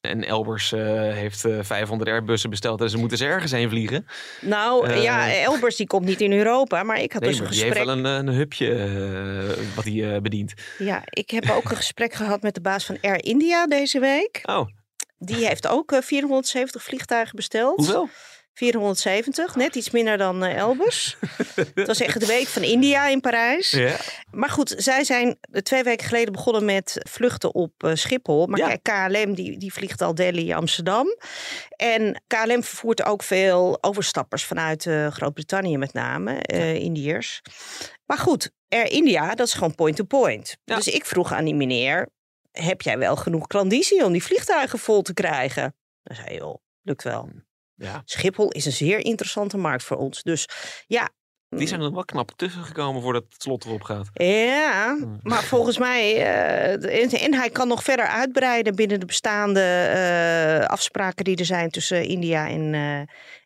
En 0.00 0.24
Elbers 0.24 0.72
eh, 0.72 0.80
heeft 1.12 1.44
eh, 1.44 1.58
500 1.62 2.10
Airbussen 2.10 2.50
besteld 2.50 2.80
en 2.80 2.90
ze 2.90 2.96
moeten 2.98 3.18
ze 3.18 3.24
ergens 3.26 3.52
heen 3.52 3.68
vliegen. 3.68 4.06
Nou 4.40 4.86
Eh. 4.88 5.02
ja, 5.02 5.32
Elbers 5.34 5.76
die 5.76 5.86
komt 5.86 6.04
niet 6.06 6.20
in 6.20 6.32
Europa, 6.32 6.82
maar 6.82 7.00
ik 7.00 7.12
had 7.12 7.20
Nee, 7.22 7.30
dus 7.30 7.38
een 7.38 7.44
maar 7.44 7.52
die 7.54 7.62
heeft 7.62 7.76
gesprek. 7.76 7.96
wel 8.02 8.12
een, 8.12 8.26
een 8.28 8.34
hubje 8.34 8.74
eh, 8.74 9.74
wat 9.74 9.84
hij 9.84 10.14
eh, 10.14 10.20
bedient. 10.20 10.54
Ja, 10.78 11.02
ik 11.04 11.30
heb 11.30 11.50
ook 11.50 11.70
een 11.70 11.76
gesprek 11.76 12.12
gehad 12.14 12.42
met 12.42 12.54
de 12.54 12.60
baas 12.60 12.84
van 12.84 12.98
Air 13.00 13.24
India 13.24 13.66
deze 13.66 13.98
week. 14.00 14.40
Oh, 14.42 14.66
Die 15.18 15.46
heeft 15.46 15.68
ook 15.68 15.92
eh, 15.92 16.00
470 16.02 16.82
vliegtuigen 16.82 17.36
besteld. 17.36 17.76
hoeveel? 17.76 18.08
470, 18.54 19.56
net 19.56 19.74
iets 19.74 19.90
minder 19.90 20.18
dan 20.18 20.44
eh, 20.44 20.56
Elbers. 20.56 21.16
Het 21.74 21.86
was 21.86 22.00
echt 22.00 22.20
de 22.20 22.26
week 22.26 22.46
van 22.46 22.62
India 22.62 23.06
in 23.06 23.20
Parijs. 23.20 23.70
Ja. 23.70 23.96
Maar 24.30 24.48
goed, 24.50 24.74
zij 24.78 25.04
zijn 25.04 25.38
eh, 25.40 25.60
twee 25.62 25.82
weken 25.82 26.06
geleden 26.06 26.32
begonnen 26.32 26.64
met 26.64 27.00
vluchten 27.08 27.54
op 27.54 27.72
eh, 27.76 27.94
Schiphol. 27.94 28.46
Maar 28.46 28.58
Ja. 28.58 28.76
kijk, 28.76 29.12
KLM 29.12 29.34
die, 29.34 29.58
die 29.58 29.72
vliegt 29.72 30.02
al 30.02 30.14
Delhi, 30.14 30.52
Amsterdam. 30.52 31.06
En 31.76 32.22
KLM 32.26 32.62
vervoert 32.62 33.04
ook 33.04 33.22
veel 33.22 33.78
overstappers 33.80 34.44
vanuit 34.44 34.82
Groot-Brittannië 35.10 35.78
met 35.78 35.92
name, 35.92 36.42
Indiërs. 36.78 37.40
Maar 38.06 38.18
goed, 38.18 38.50
Air 38.68 38.90
India, 38.90 39.34
dat 39.34 39.46
is 39.46 39.52
gewoon 39.52 39.74
point-to-point. 39.74 40.56
Ja. 40.64 40.76
Dus 40.76 40.88
ik 40.88 41.04
vroeg 41.04 41.32
aan 41.32 41.44
die 41.44 41.54
meneer, 41.54 42.08
heb 42.50 42.82
jij 42.82 42.98
wel 42.98 43.16
genoeg 43.16 43.46
klandizie 43.46 44.04
om 44.04 44.12
die 44.12 44.22
vliegtuigen 44.22 44.78
vol 44.78 45.02
te 45.02 45.14
krijgen? 45.14 45.74
Hij 46.02 46.16
zei, 46.16 46.36
joh, 46.36 46.54
lukt 46.82 47.02
wel. 47.02 47.28
Ja. 47.76 48.02
Schiphol 48.04 48.50
is 48.50 48.64
een 48.64 48.72
zeer 48.72 48.98
interessante 48.98 49.56
markt 49.56 49.82
voor 49.84 49.96
ons. 49.96 50.22
Dus 50.22 50.48
ja, 50.86 51.10
Die 51.56 51.66
zijn 51.66 51.80
er 51.80 51.92
wel 51.92 52.04
knap 52.04 52.30
tussen 52.36 52.62
gekomen 52.64 53.02
voordat 53.02 53.24
het 53.28 53.42
slot 53.42 53.64
erop 53.64 53.82
gaat. 53.82 54.08
Ja, 54.12 54.96
Hmm. 54.98 55.18
maar 55.22 55.42
volgens 55.42 55.78
mij. 55.78 56.16
eh, 56.16 57.02
en, 57.02 57.10
en 57.10 57.34
hij 57.34 57.50
kan 57.50 57.68
nog 57.68 57.82
verder 57.82 58.06
uitbreiden 58.06 58.74
binnen 58.74 59.00
de 59.00 59.06
bestaande 59.06 59.60
eh, 59.60 60.66
afspraken 60.66 61.24
die 61.24 61.36
er 61.36 61.44
zijn 61.44 61.70
tussen 61.70 62.04
India 62.04 62.48
en, 62.48 62.74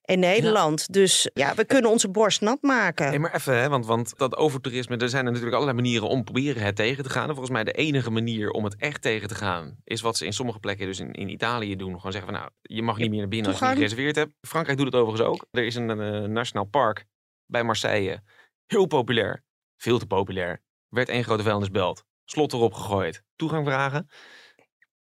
en 0.02 0.18
Nederland. 0.18 0.92
Dus 0.92 1.30
ja, 1.34 1.54
we 1.54 1.64
kunnen 1.64 1.90
onze 1.90 2.08
borst 2.08 2.40
nat 2.40 2.62
maken. 2.62 3.06
Hey, 3.06 3.18
maar 3.18 3.34
even, 3.34 3.60
hè, 3.60 3.68
want, 3.68 3.86
want 3.86 4.12
dat 4.16 4.36
overtoerisme, 4.36 4.96
er 4.96 5.08
zijn 5.08 5.24
er 5.24 5.30
natuurlijk 5.32 5.56
allerlei 5.56 5.82
manieren 5.82 6.08
om 6.08 6.24
proberen 6.24 6.62
het 6.62 6.76
tegen 6.76 7.04
te 7.04 7.10
gaan. 7.10 7.22
En 7.28 7.28
volgens 7.34 7.50
mij 7.50 7.64
de 7.64 7.72
enige 7.72 8.10
manier 8.10 8.50
om 8.50 8.64
het 8.64 8.76
echt 8.78 9.02
tegen 9.02 9.28
te 9.28 9.34
gaan, 9.34 9.76
is 9.84 10.00
wat 10.00 10.16
ze 10.16 10.26
in 10.26 10.32
sommige 10.32 10.58
plekken, 10.58 10.86
dus 10.86 11.00
in, 11.00 11.12
in 11.12 11.28
Italië 11.28 11.76
doen. 11.76 11.96
Gewoon 11.96 12.12
zeggen 12.12 12.30
van 12.30 12.40
nou, 12.40 12.50
je 12.62 12.82
mag 12.82 12.98
niet 12.98 13.10
meer 13.10 13.18
naar 13.18 13.28
binnen 13.28 13.50
als 13.50 13.58
je 13.60 13.64
niet 13.66 13.74
gereserveerd 13.74 14.16
hebt. 14.16 14.32
Frankrijk 14.40 14.78
doet 14.78 14.86
het 14.86 14.96
overigens 14.96 15.28
ook. 15.28 15.46
Er 15.50 15.64
is 15.64 15.74
een, 15.74 15.90
eh, 15.90 16.20
nationaal 16.28 16.64
park 16.64 17.04
bij 17.48 17.64
Marseille. 17.64 18.22
Heel 18.66 18.86
populair. 18.86 19.44
Veel 19.76 19.98
te 19.98 20.06
populair. 20.06 20.62
Werd 20.88 21.08
één 21.08 21.24
grote 21.24 21.42
vuilnisbelt. 21.42 22.04
Slot 22.24 22.52
erop 22.52 22.74
gegooid. 22.74 23.22
Toegang 23.36 23.66
vragen. 23.66 24.08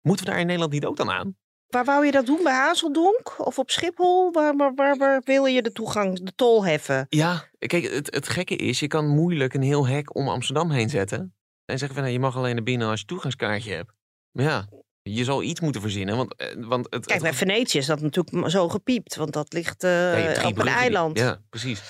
Moeten 0.02 0.26
we 0.26 0.32
daar 0.32 0.40
in 0.40 0.46
Nederland 0.46 0.74
niet 0.74 0.86
ook 0.86 0.98
dan 0.98 1.12
aan? 1.12 1.38
Waar 1.68 1.86
wou 1.86 2.06
je 2.06 2.12
dat 2.12 2.26
doen? 2.26 2.44
Bij 2.44 2.54
Hazeldonk 2.54 3.34
of 3.38 3.60
op 3.60 3.70
Schiphol? 3.70 4.32
Waar, 4.32 4.56
waar, 4.56 4.74
waar, 4.76 4.98
waar 4.98 5.22
wil 5.26 5.46
je 5.46 5.62
de 5.62 5.72
toegang, 5.72 6.20
de 6.20 6.36
tol 6.36 6.66
heffen? 6.66 7.06
Ja, 7.10 7.50
kijk, 7.58 7.84
het, 7.84 8.14
het 8.14 8.28
gekke 8.28 8.56
is, 8.56 8.80
je 8.80 8.88
kan 8.88 9.08
moeilijk 9.08 9.54
een 9.54 9.62
heel 9.62 9.88
hek 9.88 10.16
om 10.16 10.30
Amsterdam 10.30 10.72
heen 10.72 10.90
zetten. 10.90 11.36
En 11.66 11.78
zeggen 11.78 11.94
van, 11.94 12.04
nou, 12.04 12.16
je 12.16 12.22
mag 12.22 12.38
alleen 12.38 12.56
naar 12.56 12.64
binnen 12.64 12.88
als 12.88 13.00
je 13.00 13.06
toegangskaartje 13.06 13.74
hebt. 13.74 13.92
Maar 14.32 14.46
ja, 14.46 14.68
je 15.02 15.24
zal 15.24 15.44
iets 15.44 15.60
moeten 15.60 15.82
verzinnen, 15.82 16.18
want, 16.18 16.36
eh, 16.36 16.48
want 16.58 16.88
het... 16.90 17.06
Kijk, 17.06 17.22
bij 17.22 17.34
Venetië 17.34 17.78
is 17.78 17.86
dat 17.86 18.02
natuurlijk 18.02 18.50
zo 18.50 18.70
gepiept, 18.70 19.16
want 19.16 19.34
dat 19.34 19.54
ligt 19.54 19.84
eh, 19.84 20.36
ja, 20.36 20.48
op 20.48 20.58
een 20.58 20.68
eiland. 20.68 21.18
Ja, 21.18 21.42
precies. 21.50 21.82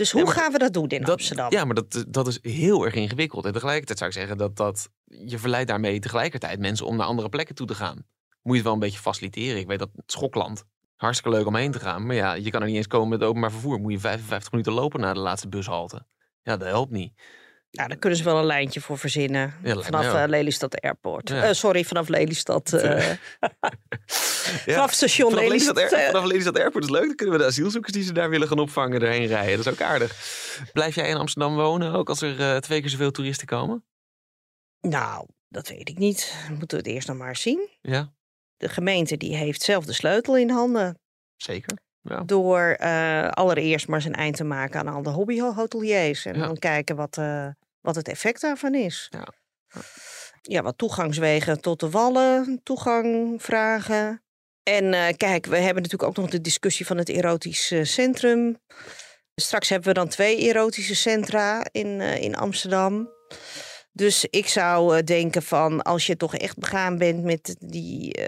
Dus 0.00 0.10
hoe 0.10 0.20
Ja, 0.20 0.26
maar 0.26 0.36
gaan 0.36 0.52
we 0.52 0.58
dat 0.58 0.72
doen 0.72 0.88
in 0.88 1.00
Dat, 1.00 1.10
Amsterdam? 1.10 1.50
ja, 1.52 1.64
maar 1.64 1.74
dat, 1.74 2.04
dat 2.08 2.26
is 2.26 2.38
heel 2.42 2.84
erg 2.84 2.94
ingewikkeld. 2.94 3.44
En 3.44 3.52
tegelijkertijd 3.52 3.98
zou 3.98 4.10
ik 4.10 4.16
zeggen 4.16 4.36
dat, 4.36 4.56
dat 4.56 4.88
je 5.04 5.38
verleidt 5.38 5.68
daarmee 5.68 5.98
tegelijkertijd 5.98 6.58
mensen 6.58 6.86
om 6.86 6.96
naar 6.96 7.06
andere 7.06 7.28
plekken 7.28 7.54
toe 7.54 7.66
te 7.66 7.74
gaan. 7.74 7.96
Moet 8.42 8.52
je 8.52 8.52
het 8.54 8.62
wel 8.62 8.72
een 8.72 8.78
beetje 8.78 8.98
faciliteren. 8.98 9.60
Ik 9.60 9.66
weet 9.66 9.78
dat 9.78 9.88
Schokland, 10.06 10.64
hartstikke 10.96 11.36
leuk 11.36 11.46
om 11.46 11.54
heen 11.54 11.72
te 11.72 11.78
gaan. 11.80 12.06
Maar 12.06 12.16
ja, 12.16 12.32
je 12.32 12.50
kan 12.50 12.60
er 12.60 12.66
niet 12.66 12.76
eens 12.76 12.86
komen 12.86 13.08
met 13.08 13.22
openbaar 13.22 13.50
vervoer. 13.50 13.80
Moet 13.80 13.92
je 13.92 13.98
55 13.98 14.50
minuten 14.50 14.72
lopen 14.72 15.00
naar 15.00 15.14
de 15.14 15.20
laatste 15.20 15.48
bushalte. 15.48 16.06
Ja, 16.42 16.56
dat 16.56 16.68
helpt 16.68 16.90
niet. 16.90 17.12
Nou, 17.70 17.88
daar 17.88 17.96
kunnen 17.98 18.18
ze 18.18 18.24
wel 18.24 18.38
een 18.38 18.44
lijntje 18.44 18.80
voor 18.80 18.98
verzinnen. 18.98 19.54
vanaf 19.64 20.14
eh, 20.14 20.24
Lelystad 20.26 20.80
Airport. 20.80 21.28
Ja. 21.28 21.42
Eh, 21.42 21.52
sorry, 21.52 21.84
vanaf 21.84 22.08
Lelystad. 22.08 22.70
Ja. 24.64 24.74
Vanaf 24.74 24.92
station 24.92 25.30
Vanaf 25.30 25.44
Lelystad, 25.44 25.74
Lelystad. 25.76 26.00
Vanaf 26.10 26.24
Lelystad 26.24 26.58
Airport 26.58 26.84
is 26.84 26.90
leuk. 26.90 27.06
Dan 27.06 27.14
kunnen 27.14 27.34
we 27.36 27.40
de 27.42 27.48
asielzoekers 27.48 27.92
die 27.92 28.02
ze 28.02 28.12
daar 28.12 28.30
willen 28.30 28.48
gaan 28.48 28.58
opvangen 28.58 29.00
erheen 29.02 29.26
rijden. 29.26 29.56
Dat 29.56 29.66
is 29.66 29.72
ook 29.72 29.80
aardig. 29.80 30.10
Blijf 30.72 30.94
jij 30.94 31.08
in 31.08 31.16
Amsterdam 31.16 31.54
wonen, 31.54 31.92
ook 31.92 32.08
als 32.08 32.20
er 32.22 32.60
twee 32.60 32.80
keer 32.80 32.90
zoveel 32.90 33.10
toeristen 33.10 33.46
komen? 33.46 33.84
Nou, 34.80 35.26
dat 35.48 35.68
weet 35.68 35.88
ik 35.88 35.98
niet. 35.98 36.34
Moeten 36.48 36.68
we 36.68 36.76
het 36.84 36.86
eerst 36.86 37.08
nog 37.08 37.16
maar 37.16 37.36
zien. 37.36 37.68
Ja, 37.80 38.12
De 38.56 38.68
gemeente 38.68 39.16
die 39.16 39.36
heeft 39.36 39.62
zelf 39.62 39.84
de 39.84 39.92
sleutel 39.92 40.36
in 40.36 40.50
handen. 40.50 40.98
zeker. 41.36 41.78
Ja. 42.02 42.22
Door 42.26 42.76
allereerst 43.30 43.88
maar 43.88 44.02
zijn 44.02 44.14
eind 44.14 44.36
te 44.36 44.44
maken 44.44 44.80
aan 44.80 44.94
al 44.94 45.02
de 45.02 45.10
hobbyhoteliers. 45.10 46.24
En 46.24 46.34
Ja. 46.38 46.46
dan 46.46 46.58
kijken 46.58 46.96
wat, 46.96 47.18
wat 47.80 47.94
het 47.94 48.08
effect 48.08 48.40
daarvan 48.40 48.74
is. 48.74 49.08
Ja. 49.10 49.28
Ja, 50.42 50.62
wat 50.62 50.78
toegangswegen 50.78 51.60
tot 51.60 51.80
de 51.80 51.90
wallen, 51.90 52.60
toegang 52.62 53.42
vragen. 53.42 54.22
En 54.62 54.94
eh, 54.94 55.16
kijk, 55.16 55.46
we 55.46 55.56
hebben 55.56 55.82
natuurlijk 55.82 56.10
ook 56.10 56.16
nog 56.16 56.30
de 56.30 56.40
discussie 56.40 56.86
van 56.86 56.96
het 56.96 57.08
erotisch 57.08 57.72
centrum. 57.82 58.58
Straks 59.34 59.68
hebben 59.68 59.88
we 59.88 59.94
dan 59.94 60.08
twee 60.08 60.48
erotische 60.48 60.94
centra 60.94 61.66
in, 61.70 62.00
eh, 62.00 62.22
in 62.22 62.36
Amsterdam. 62.36 63.08
Dus 63.92 64.24
ik 64.24 64.48
zou 64.48 64.96
eh, 64.96 65.04
denken 65.04 65.42
van, 65.42 65.82
als 65.82 66.06
je 66.06 66.16
toch 66.16 66.36
echt 66.36 66.58
begaan 66.58 66.98
bent 66.98 67.24
met 67.24 67.56
die... 67.58 68.18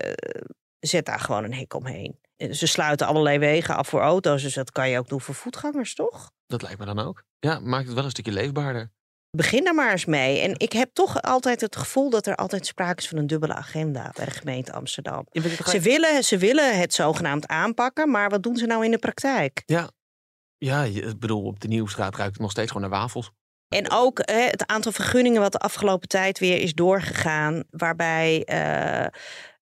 zet 0.80 1.04
daar 1.04 1.20
gewoon 1.20 1.44
een 1.44 1.54
hek 1.54 1.74
omheen. 1.74 2.20
Ze 2.50 2.66
sluiten 2.66 3.06
allerlei 3.06 3.38
wegen 3.38 3.76
af 3.76 3.88
voor 3.88 4.00
auto's, 4.00 4.42
dus 4.42 4.54
dat 4.54 4.72
kan 4.72 4.90
je 4.90 4.98
ook 4.98 5.08
doen 5.08 5.20
voor 5.20 5.34
voetgangers, 5.34 5.94
toch? 5.94 6.30
Dat 6.46 6.62
lijkt 6.62 6.78
me 6.78 6.84
dan 6.84 6.98
ook. 6.98 7.24
Ja, 7.38 7.60
maakt 7.60 7.86
het 7.86 7.94
wel 7.94 8.04
een 8.04 8.10
stukje 8.10 8.32
leefbaarder. 8.32 8.92
Begin 9.36 9.66
er 9.66 9.74
maar 9.74 9.90
eens 9.90 10.04
mee. 10.04 10.40
En 10.40 10.54
ik 10.56 10.72
heb 10.72 10.90
toch 10.92 11.22
altijd 11.22 11.60
het 11.60 11.76
gevoel 11.76 12.10
dat 12.10 12.26
er 12.26 12.34
altijd 12.34 12.66
sprake 12.66 13.02
is 13.02 13.08
van 13.08 13.18
een 13.18 13.26
dubbele 13.26 13.54
agenda 13.54 14.10
bij 14.16 14.24
de 14.24 14.30
gemeente 14.30 14.72
Amsterdam. 14.72 15.26
Ze 15.66 15.80
willen, 15.80 16.24
ze 16.24 16.38
willen 16.38 16.78
het 16.78 16.94
zogenaamd 16.94 17.46
aanpakken, 17.46 18.10
maar 18.10 18.30
wat 18.30 18.42
doen 18.42 18.56
ze 18.56 18.66
nou 18.66 18.84
in 18.84 18.90
de 18.90 18.98
praktijk? 18.98 19.62
Ja, 20.58 20.82
je, 20.82 21.00
ik 21.00 21.18
bedoel, 21.18 21.44
op 21.44 21.60
de 21.60 21.68
Nieuwstraat 21.68 22.16
ruikt 22.16 22.32
het 22.32 22.42
nog 22.42 22.50
steeds 22.50 22.72
gewoon 22.72 22.90
naar 22.90 22.98
wafels. 23.00 23.30
En 23.68 23.90
ook 23.90 24.18
hè, 24.22 24.40
het 24.40 24.66
aantal 24.66 24.92
vergunningen 24.92 25.40
wat 25.40 25.52
de 25.52 25.58
afgelopen 25.58 26.08
tijd 26.08 26.38
weer 26.38 26.60
is 26.60 26.74
doorgegaan, 26.74 27.64
waarbij 27.70 28.44
eh, 28.44 29.06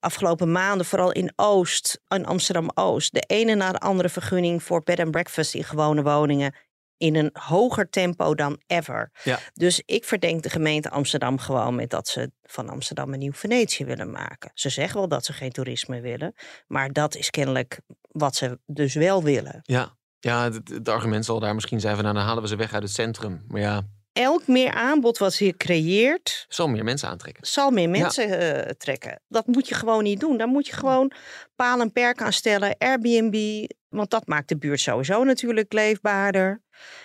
afgelopen 0.01 0.53
maanden, 0.53 0.87
vooral 0.87 1.13
in 1.13 1.33
Oost, 1.37 2.01
in 2.09 2.27
Amsterdam-Oost, 2.27 3.13
de 3.13 3.25
ene 3.27 3.55
na 3.55 3.73
de 3.73 3.79
andere 3.79 4.09
vergunning 4.09 4.63
voor 4.63 4.83
bed 4.83 5.01
and 5.01 5.11
breakfast 5.11 5.55
in 5.55 5.65
gewone 5.65 6.03
woningen 6.03 6.55
in 7.01 7.17
een 7.17 7.31
hoger 7.33 7.91
tempo 7.91 8.35
dan 8.35 8.61
ever. 8.67 9.11
Ja. 9.25 9.39
Dus 9.55 9.83
ik 9.87 10.05
verdenk 10.05 10.43
de 10.43 10.51
gemeente 10.51 10.91
Amsterdam 10.91 11.39
gewoon 11.39 11.75
met 11.75 11.91
dat 11.91 12.09
ze 12.09 12.33
van 12.43 12.69
Amsterdam 12.69 13.13
een 13.13 13.19
nieuw 13.19 13.33
Venetië 13.33 13.85
willen 13.85 14.11
maken. 14.11 14.51
Ze 14.55 14.69
zeggen 14.69 14.99
wel 14.99 15.09
dat 15.09 15.25
ze 15.25 15.33
geen 15.33 15.51
toerisme 15.51 16.01
willen, 16.01 16.35
maar 16.67 16.93
dat 16.93 17.15
is 17.15 17.31
kennelijk 17.31 17.81
wat 18.11 18.37
ze 18.37 18.59
dus 18.67 18.95
wel 18.95 19.23
willen. 19.23 19.61
Ja, 19.63 19.97
ja 20.19 20.45
het, 20.45 20.69
het 20.69 20.89
argument 20.89 21.25
zal 21.25 21.41
daar 21.41 21.55
misschien 21.55 21.81
zijn 21.81 21.95
van... 21.95 22.05
nou, 22.05 22.17
dan 22.17 22.25
halen 22.25 22.43
we 22.43 22.49
ze 22.49 22.57
weg 22.57 22.73
uit 22.73 22.83
het 22.83 22.93
centrum. 22.93 23.45
Maar 23.49 23.61
ja, 23.61 23.83
elk 24.13 24.47
meer 24.47 24.73
aanbod 24.73 25.19
wat 25.19 25.37
je 25.37 25.57
creëert, 25.57 26.45
Zal 26.49 26.69
meer 26.69 26.85
mensen 26.85 27.09
aantrekken. 27.09 27.47
zal 27.47 27.71
meer 27.71 27.89
mensen 27.89 28.39
eh, 28.39 28.71
trekken. 28.73 29.21
Dat 29.29 29.47
moet 29.47 29.69
je 29.69 29.75
gewoon 29.75 30.03
niet 30.03 30.21
doen. 30.21 30.37
Daar 30.37 30.49
moet 30.49 30.67
je 30.67 30.73
gewoon 30.73 31.13
paal 31.57 31.81
en 31.81 31.93
perk 31.93 32.23
aan 32.23 32.33
stellen. 32.33 32.77
Airbnb, 32.79 33.67
want 33.89 34.11
dat 34.11 34.27
maakt 34.27 34.49
de 34.49 34.59
buurt 34.59 34.81
sowieso 34.81 35.25
natuurlijk 35.25 35.73
leefbaarder. 35.73 36.63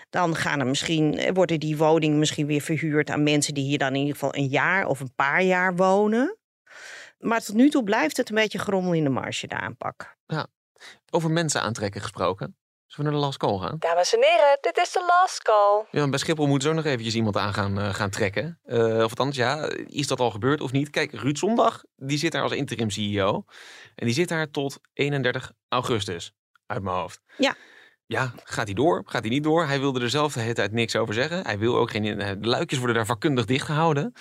Dan 0.10 0.36
gaan 0.36 0.60
er 0.60 0.66
misschien, 0.68 1.18
eh, 1.18 1.32
worden 1.34 1.60
die 1.60 1.78
woningen 1.78 2.20
misschien 2.20 2.46
weer 2.48 2.62
verhuurd 2.62 3.10
aan 3.10 3.24
mensen 3.24 3.54
die 3.54 3.64
hier 3.66 3.78
dan 3.78 3.94
in 3.94 4.00
ieder 4.00 4.14
geval 4.14 4.36
een 4.36 4.48
jaar 4.48 4.86
of 4.88 5.00
een 5.00 5.14
paar 5.16 5.44
jaar 5.44 5.76
wonen. 5.76 6.38
Maar 7.20 7.42
tot 7.42 7.56
nu 7.56 7.70
toe 7.70 7.84
blijft 7.84 8.18
het 8.18 8.30
een 8.30 8.36
beetje 8.36 8.60
grommel 8.60 8.94
in 8.94 9.04
de 9.04 9.10
marge, 9.10 9.48
de 9.48 9.56
aanpak. 9.56 10.18
Over 11.10 11.32
mensen 11.32 11.62
aantrekken 11.62 12.02
gesproken. 12.02 12.58
Zullen 12.88 13.12
we 13.12 13.18
naar 13.18 13.22
de 13.22 13.26
last 13.26 13.38
call 13.38 13.58
gaan? 13.60 13.76
Dames 13.80 14.14
en 14.16 14.24
heren, 14.24 14.58
dit 14.62 14.78
is 14.78 14.92
de 14.92 15.04
last 15.08 15.42
call. 15.42 15.86
Ja, 15.92 16.10
bij 16.10 16.20
Schiphol 16.20 16.48
moet 16.48 16.64
zo 16.64 16.74
nog 16.74 16.86
eventjes 16.86 17.16
iemand 17.16 17.38
aan 17.38 17.54
gaan, 17.54 17.80
eh, 17.80 17.94
gaan 17.94 18.10
trekken. 18.10 18.60
Eh, 18.64 18.80
of 18.96 19.02
althans, 19.10 19.36
ja, 19.36 19.70
is 19.88 20.08
dat 20.08 20.20
al 20.20 20.32
gebeurd 20.32 20.62
of 20.62 20.72
niet? 20.72 20.90
Kijk, 20.90 21.12
Ruud 21.14 21.38
Zondag, 21.38 21.84
die 21.96 22.18
zit 22.18 22.32
daar 22.32 22.42
als 22.42 22.52
interim 22.52 22.90
CEO. 22.90 23.44
En 23.96 24.06
die 24.06 24.14
zit 24.16 24.28
daar 24.30 24.50
tot 24.52 24.80
31 24.94 25.52
augustus, 25.70 26.32
uit 26.66 26.84
mijn 26.84 26.96
hoofd. 26.96 27.22
Ja. 27.38 27.56
Ja, 28.08 28.34
gaat 28.44 28.66
hij 28.66 28.74
door? 28.74 29.02
Gaat 29.06 29.22
hij 29.22 29.30
niet 29.32 29.44
door? 29.44 29.66
Hij 29.68 29.80
wilde 29.80 30.00
er 30.02 30.10
zelf 30.10 30.34
de 30.34 30.40
hele 30.40 30.54
tijd 30.54 30.72
niks 30.72 30.96
over 30.96 31.14
zeggen. 31.14 31.44
Hij 31.46 31.58
wil 31.60 31.78
ook 31.78 31.92
geen... 31.92 32.20
eh, 32.22 32.30
De 32.40 32.48
luikjes 32.48 32.78
worden 32.80 32.96
daar 32.98 33.06
vakkundig 33.06 33.46
dichtgehouden. 33.46 34.14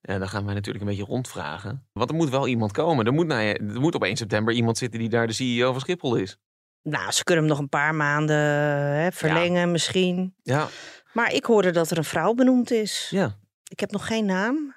En 0.00 0.18
dan 0.18 0.28
gaan 0.28 0.44
wij 0.44 0.54
natuurlijk 0.54 0.84
een 0.84 0.90
beetje 0.90 1.04
rondvragen. 1.12 1.88
Want 1.92 2.10
er 2.10 2.16
moet 2.16 2.30
wel 2.30 2.46
iemand 2.46 2.72
komen. 2.72 3.06
Er 3.06 3.12
moet, 3.12 3.26
nou 3.26 3.40
ja, 3.42 3.54
er 3.54 3.80
moet 3.80 3.94
op 3.94 4.04
1 4.04 4.16
september 4.16 4.54
iemand 4.54 4.78
zitten 4.78 5.00
die 5.00 5.08
daar 5.08 5.26
de 5.26 5.32
CEO 5.32 5.72
van 5.72 5.80
Schiphol 5.80 6.14
is. 6.16 6.38
Nou, 6.82 7.12
ze 7.12 7.24
kunnen 7.24 7.44
hem 7.44 7.52
nog 7.52 7.62
een 7.62 7.68
paar 7.68 7.94
maanden 7.94 8.36
hè, 8.36 9.12
verlengen 9.12 9.70
misschien. 9.70 10.34
Ja, 10.42 10.68
Maar 11.12 11.32
ik 11.32 11.44
hoorde 11.44 11.70
dat 11.70 11.90
er 11.90 11.98
een 11.98 12.04
vrouw 12.04 12.34
benoemd 12.34 12.70
is. 12.70 13.06
ja. 13.10 13.38
Ik 13.68 13.80
heb 13.80 13.90
nog 13.90 14.06
geen 14.06 14.24
naam. 14.24 14.74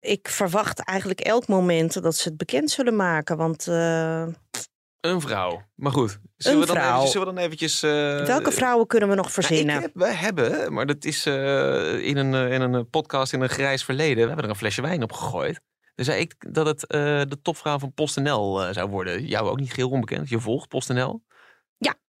Ik 0.00 0.28
verwacht 0.28 0.78
eigenlijk 0.84 1.20
elk 1.20 1.46
moment 1.48 2.02
dat 2.02 2.16
ze 2.16 2.28
het 2.28 2.36
bekend 2.38 2.70
zullen 2.70 2.96
maken. 2.96 3.36
Want 3.36 3.66
eh, 3.68 4.26
Een 5.00 5.20
vrouw. 5.20 5.62
Maar 5.74 5.92
goed, 5.92 6.18
zullen, 6.36 6.60
Een 6.60 6.66
we, 6.66 6.72
dan 6.72 6.76
vrouw. 6.76 6.88
eventjes, 6.88 7.12
zullen 7.12 7.26
we 7.28 7.34
dan 7.34 7.42
eventjes... 7.44 7.82
eh, 7.82 8.24
welke 8.26 8.52
vrouwen 8.52 8.86
kunnen 8.86 9.08
we 9.08 9.14
nog 9.14 9.24
Nou, 9.24 9.34
verzinnen? 9.42 9.80
heb, 9.80 9.90
wij 9.94 10.14
hebben, 10.14 10.72
maar 10.72 10.86
dat 10.86 11.04
is 11.04 11.26
eh, 11.26 12.06
in, 12.06 12.16
een, 12.16 12.50
in 12.50 12.60
een 12.60 12.90
podcast 12.90 13.32
in 13.32 13.40
een 13.40 13.48
grijs 13.48 13.84
verleden. 13.84 14.16
We 14.22 14.26
hebben 14.26 14.44
er 14.44 14.50
een 14.50 14.56
flesje 14.56 14.82
wijn 14.82 15.02
op 15.02 15.12
gegooid. 15.12 15.60
Toen 15.98 16.06
zei 16.06 16.20
ik 16.20 16.34
dat 16.54 16.66
het 16.66 16.86
eh, 16.86 17.00
de 17.28 17.38
topvrouw 17.42 17.78
van 17.78 17.92
PostNL 17.92 18.62
eh, 18.62 18.72
zou 18.72 18.88
worden. 18.88 19.26
Jou 19.26 19.48
ook 19.48 19.60
niet 19.60 19.72
geheel 19.72 19.90
onbekend. 19.90 20.28
Je 20.28 20.40
volgt 20.40 20.68
PostNL. 20.68 21.26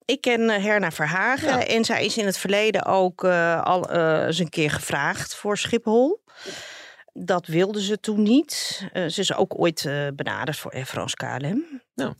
Ik 0.04 0.20
ken 0.20 0.50
eh, 0.50 0.64
Herna 0.64 0.90
Verhagen 0.90 1.48
Ja. 1.58 1.66
en 1.66 1.84
zij 1.84 2.04
is 2.04 2.16
in 2.16 2.26
het 2.26 2.38
verleden 2.38 2.84
ook 2.84 3.24
al 3.24 3.90
eens 3.90 4.38
een 4.38 4.48
keer 4.48 4.70
gevraagd 4.70 5.34
voor 5.34 5.58
Schiphol. 5.58 6.22
Dat 7.12 7.46
wilde 7.46 7.82
ze 7.82 8.00
toen 8.00 8.22
niet. 8.22 8.84
Ze 8.92 9.20
is 9.20 9.34
ook 9.34 9.60
ooit 9.60 9.82
benaderd 10.14 10.56
voor 10.56 10.70
Air 10.70 10.86
France 10.86 11.16
KLM. 11.16 11.82
Ja. 11.94 12.14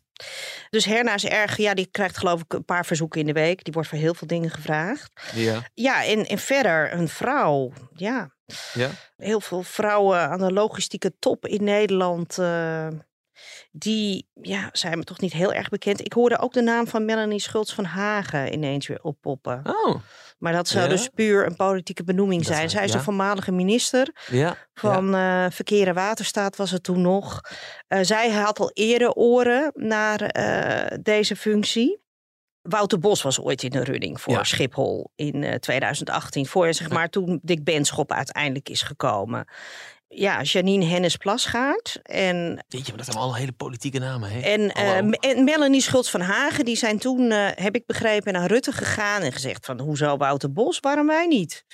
Dus 0.71 0.85
Herna 0.85 1.15
is 1.15 1.25
erg, 1.25 1.57
ja, 1.57 1.75
die 1.75 1.89
krijgt 1.91 2.19
geloof 2.19 2.41
ik 2.41 2.53
een 2.53 2.65
paar 2.65 2.87
verzoeken 2.87 3.21
in 3.21 3.27
de 3.27 3.33
week. 3.33 3.65
Die 3.65 3.73
wordt 3.73 3.89
voor 3.89 3.99
heel 3.99 4.15
veel 4.15 4.27
dingen 4.27 4.51
gevraagd. 4.51 5.11
Ja. 5.35 5.63
Ja, 5.75 6.05
en, 6.05 6.27
en 6.27 6.39
verder 6.39 6.93
een 6.93 7.09
vrouw. 7.09 7.73
Ja, 7.95 8.35
ja. 8.73 8.91
heel 9.17 9.41
veel 9.41 9.63
vrouwen 9.63 10.19
aan 10.21 10.39
de 10.39 10.53
logistieke 10.53 11.13
top 11.19 11.47
in 11.47 11.65
Nederland. 11.65 12.39
eh, 12.39 12.89
die 13.71 14.29
ja, 14.33 14.69
zijn 14.73 14.99
me 14.99 15.05
toch 15.05 15.21
niet 15.21 15.33
heel 15.33 15.53
erg 15.53 15.69
bekend. 15.69 16.05
Ik 16.05 16.13
hoorde 16.13 16.39
ook 16.39 16.53
de 16.53 16.63
naam 16.63 16.87
van 16.87 17.05
Melanie 17.05 17.41
Schultz 17.41 17.75
van 17.75 17.85
Hagen 17.85 18.53
ineens 18.53 18.87
weer 18.87 19.03
oppoppen. 19.03 19.61
Oh, 19.65 19.97
Maar 20.39 20.53
dat 20.53 20.69
zou 20.69 20.85
Ja? 20.85 20.91
dus 20.91 21.09
puur 21.09 21.47
een 21.47 21.57
politieke 21.57 22.05
benoeming 22.05 22.45
zijn. 22.45 22.71
Zij 22.71 22.85
is 22.85 22.93
ja. 22.93 22.97
de 22.97 23.05
voormalige 23.05 23.53
minister 23.53 24.11
ja. 24.31 24.57
van 24.75 25.15
eh, 25.15 25.47
Verkeer 25.51 25.89
en 25.89 25.95
Waterstaat 25.95 26.57
was 26.57 26.71
het 26.71 26.83
toen 26.83 27.01
nog. 27.01 27.41
Eh, 27.87 27.99
zij 28.03 28.31
had 28.31 28.61
al 28.61 28.71
eerder 28.75 29.13
oren 29.13 29.73
naar 29.75 30.21
eh, 30.21 30.99
deze 31.03 31.37
functie. 31.37 32.07
Wouter 32.69 32.99
Bos 32.99 33.23
was 33.23 33.41
ooit 33.41 33.63
in 33.63 33.71
de 33.71 33.85
running 33.85 34.21
voor 34.21 34.33
Ja. 34.33 34.45
Schiphol 34.45 35.11
in 35.15 35.45
eh, 35.45 35.55
2018. 35.55 36.47
Voor 36.47 36.75
zeg 36.75 36.91
maar 36.91 37.09
toen 37.09 37.39
Dick 37.43 37.65
Benschop 37.65 38.13
uiteindelijk 38.13 38.69
is 38.69 38.83
gekomen. 38.83 39.45
Ja, 40.11 40.43
Janine 40.43 40.85
Hennis 40.85 41.17
Plasgaard 41.17 41.99
en, 42.03 42.65
Weet 42.69 42.81
je, 42.81 42.89
maar 42.89 42.97
dat 42.97 43.05
zijn 43.05 43.17
allemaal 43.17 43.37
hele 43.37 43.53
politieke 43.53 43.99
namen. 43.99 44.31
Hè? 44.31 44.41
en, 44.41 44.71
eh, 44.73 45.31
en 45.31 45.45
Melanie 45.45 45.81
Schultz 45.81 46.11
van 46.11 46.21
Hagen. 46.21 46.65
Die 46.65 46.77
zijn 46.77 46.99
toen, 46.99 47.31
eh, 47.31 47.47
heb 47.55 47.75
ik 47.75 47.87
begrepen, 47.87 48.33
naar 48.33 48.47
Rutte 48.49 48.73
gegaan 48.73 49.23
en 49.23 49.33
gezegd 49.33 49.67
van 49.67 49.81
hoezo 49.81 50.17
Wouter 50.17 50.53
Bos, 50.53 50.81
waarom 50.81 51.07
wij 51.07 51.27
niet? 51.27 51.65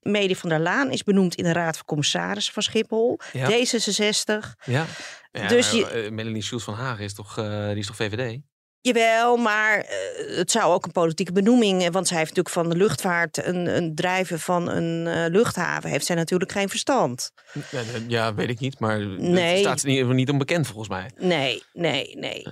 Medi 0.00 0.36
van 0.36 0.48
der 0.48 0.60
Laan 0.60 0.90
is 0.90 1.02
benoemd 1.02 1.34
in 1.34 1.44
de 1.44 1.52
Raad 1.52 1.76
van 1.76 1.84
Commissarissen 1.86 2.52
van 2.54 2.62
Schiphol. 2.62 3.18
Ja. 3.32 3.48
D66. 3.50 4.56
Ja. 4.64 4.86
ja 5.32 5.46
Dus 5.48 5.70
je- 5.70 5.86
eh, 5.86 6.10
Melanie 6.10 6.42
Schultz 6.42 6.64
van 6.64 6.74
Hagen 6.74 7.04
is 7.04 7.14
toch, 7.14 7.38
eh, 7.38 7.66
die 7.68 7.76
is 7.78 7.86
toch 7.86 7.96
VVD? 7.96 8.38
Jawel, 8.82 9.36
maar 9.36 9.78
eh, 9.78 10.36
het 10.36 10.50
zou 10.50 10.72
ook 10.72 10.84
een 10.84 10.92
politieke 10.92 11.32
benoeming. 11.32 11.82
eh, 11.84 11.90
Want 11.90 12.08
zij 12.08 12.16
heeft 12.16 12.28
natuurlijk 12.36 12.54
van 12.54 12.68
de 12.68 12.76
luchtvaart, 12.76 13.44
een, 13.46 13.76
een 13.76 13.94
drijven 13.94 14.40
van 14.40 14.68
een 14.68 15.06
eh, 15.06 15.32
luchthaven, 15.32 15.90
heeft 15.90 16.06
zij 16.06 16.16
natuurlijk 16.16 16.52
geen 16.52 16.68
verstand. 16.68 17.32
Ja, 17.70 17.80
Ja, 18.08 18.34
weet 18.34 18.48
ik 18.48 18.60
niet, 18.60 18.78
maar 18.78 18.98
Nee. 18.98 19.18
nee. 19.18 19.58
staat 19.58 19.80
ze 19.80 19.86
niet, 19.86 20.06
niet 20.06 20.30
onbekend 20.30 20.66
volgens 20.66 20.88
mij. 20.88 21.10
Nee, 21.16 21.62
nee, 21.72 22.16
nee. 22.18 22.46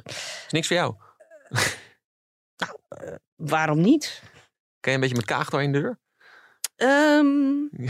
Is 0.46 0.46
niks 0.52 0.66
voor 0.66 0.76
jou. 0.76 0.94
Waarom 3.36 3.80
niet? 3.80 4.22
Kan 4.80 4.92
je 4.92 4.98
een 4.98 5.00
beetje 5.00 5.16
met 5.16 5.24
kaag 5.24 5.50
door 5.50 5.62
in 5.62 5.72
de 5.72 5.80
deur? 5.80 5.98
Ehm, 6.76 7.46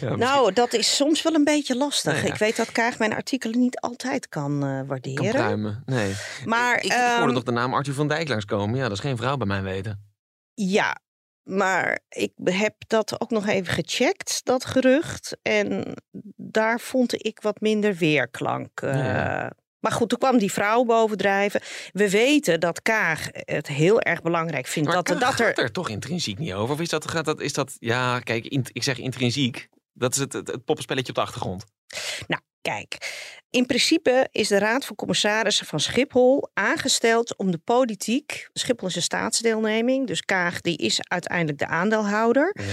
Ja, 0.00 0.16
nou, 0.16 0.52
dat 0.52 0.72
is 0.72 0.96
soms 0.96 1.22
wel 1.22 1.34
een 1.34 1.44
beetje 1.44 1.76
lastig. 1.76 2.12
Nou 2.12 2.26
ja. 2.26 2.32
Ik 2.32 2.38
weet 2.38 2.56
dat 2.56 2.72
Kaag 2.72 2.98
mijn 2.98 3.12
artikelen 3.14 3.58
niet 3.58 3.80
altijd 3.80 4.28
kan 4.28 4.52
eh, 4.62 4.68
kan 4.68 4.86
waarderen. 4.86 5.30
pruimen. 5.30 5.82
Nee. 5.86 6.14
Maar 6.44 6.76
ik, 6.76 6.84
ik 6.84 6.92
hoorde 6.92 7.22
ehm, 7.22 7.32
nog 7.32 7.42
de 7.42 7.52
naam 7.52 7.74
Arthur 7.74 7.94
van 7.94 8.08
Dijk 8.08 8.28
langskomen. 8.28 8.76
Ja, 8.76 8.82
dat 8.82 8.92
is 8.92 9.00
geen 9.00 9.16
vrouw 9.16 9.36
bij 9.36 9.46
mijn 9.46 9.62
weten. 9.62 10.10
Ja, 10.54 10.96
maar 11.42 11.98
ik 12.08 12.32
heb 12.44 12.74
dat 12.86 13.20
ook 13.20 13.30
nog 13.30 13.46
even 13.46 13.72
gecheckt, 13.74 14.40
dat 14.44 14.64
gerucht. 14.64 15.36
En 15.42 15.94
daar 16.36 16.80
vond 16.80 17.24
ik 17.24 17.40
wat 17.40 17.60
minder 17.60 17.94
weerklank. 17.94 18.80
eh. 18.80 18.94
Ja. 18.94 19.52
Maar 19.80 19.92
goed, 19.92 20.08
toen 20.08 20.18
kwam 20.18 20.38
die 20.38 20.52
vrouw 20.52 20.84
bovendrijven. 20.84 21.60
We 21.92 22.10
weten 22.10 22.60
dat 22.60 22.82
Kaag 22.82 23.28
het 23.32 23.66
heel 23.68 24.00
erg 24.00 24.22
belangrijk 24.22 24.66
vindt 24.66 24.88
Maar 24.88 24.96
dat, 25.02 25.06
Kaag 25.18 25.18
dat 25.30 25.40
er. 25.40 25.46
gaat 25.46 25.58
er 25.58 25.72
toch 25.72 25.88
intrinsiek 25.88 26.38
niet 26.38 26.52
over? 26.52 26.74
Of 26.74 26.80
is 26.80 26.88
dat, 26.88 27.10
gaat 27.10 27.24
dat, 27.24 27.40
is 27.40 27.52
dat 27.52 27.76
ja, 27.78 28.18
kijk, 28.20 28.44
ik 28.46 28.82
zeg 28.82 28.98
intrinsiek. 28.98 29.68
Dat 29.92 30.14
is 30.14 30.20
het, 30.20 30.32
het, 30.32 30.46
het 30.46 30.64
poppenspelletje 30.64 31.08
op 31.08 31.14
de 31.14 31.20
achtergrond. 31.20 31.64
Nou, 32.26 32.42
kijk. 32.60 33.20
In 33.50 33.66
principe 33.66 34.28
is 34.30 34.48
de 34.48 34.58
Raad 34.58 34.84
van 34.84 34.96
Commissarissen 34.96 35.66
van 35.66 35.80
Schiphol 35.80 36.50
aangesteld 36.54 37.36
om 37.36 37.50
de 37.50 37.58
politiek. 37.58 38.48
Schiphol 38.52 38.88
is 38.88 38.96
een 38.96 39.02
staatsdeelneming, 39.02 40.06
dus 40.06 40.20
Kaag 40.20 40.60
die 40.60 40.76
is 40.76 41.00
uiteindelijk 41.02 41.58
de 41.58 41.66
aandeelhouder. 41.66 42.56
Ja. 42.60 42.64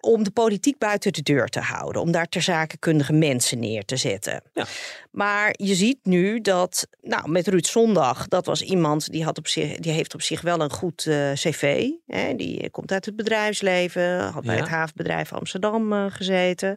Om 0.00 0.24
de 0.24 0.30
politiek 0.30 0.78
buiten 0.78 1.12
de 1.12 1.22
deur 1.22 1.48
te 1.48 1.60
houden. 1.60 2.02
Om 2.02 2.10
daar 2.10 2.26
ter 2.28 2.42
zakenkundige 2.42 3.12
mensen 3.12 3.58
neer 3.58 3.84
te 3.84 3.96
zetten. 3.96 4.42
Ja. 4.52 4.64
Maar 5.10 5.54
je 5.56 5.74
ziet 5.74 5.98
nu 6.02 6.40
dat, 6.40 6.86
nou, 7.02 7.30
met 7.30 7.48
Ruud 7.48 7.66
Zondag, 7.66 8.28
dat 8.28 8.46
was 8.46 8.62
iemand 8.62 9.10
die, 9.10 9.24
had 9.24 9.38
op 9.38 9.46
zich, 9.48 9.76
die 9.76 9.92
heeft 9.92 10.14
op 10.14 10.22
zich 10.22 10.40
wel 10.40 10.60
een 10.60 10.70
goed 10.70 11.06
eh, 11.06 11.32
cv. 11.32 11.88
Hè, 12.06 12.34
die 12.34 12.70
komt 12.70 12.92
uit 12.92 13.04
het 13.04 13.16
bedrijfsleven, 13.16 14.20
had 14.20 14.44
bij 14.44 14.54
Ja. 14.54 14.60
het 14.60 14.70
havenbedrijf 14.70 15.32
Amsterdam 15.32 15.92
eh, 15.92 16.04
gezeten. 16.08 16.76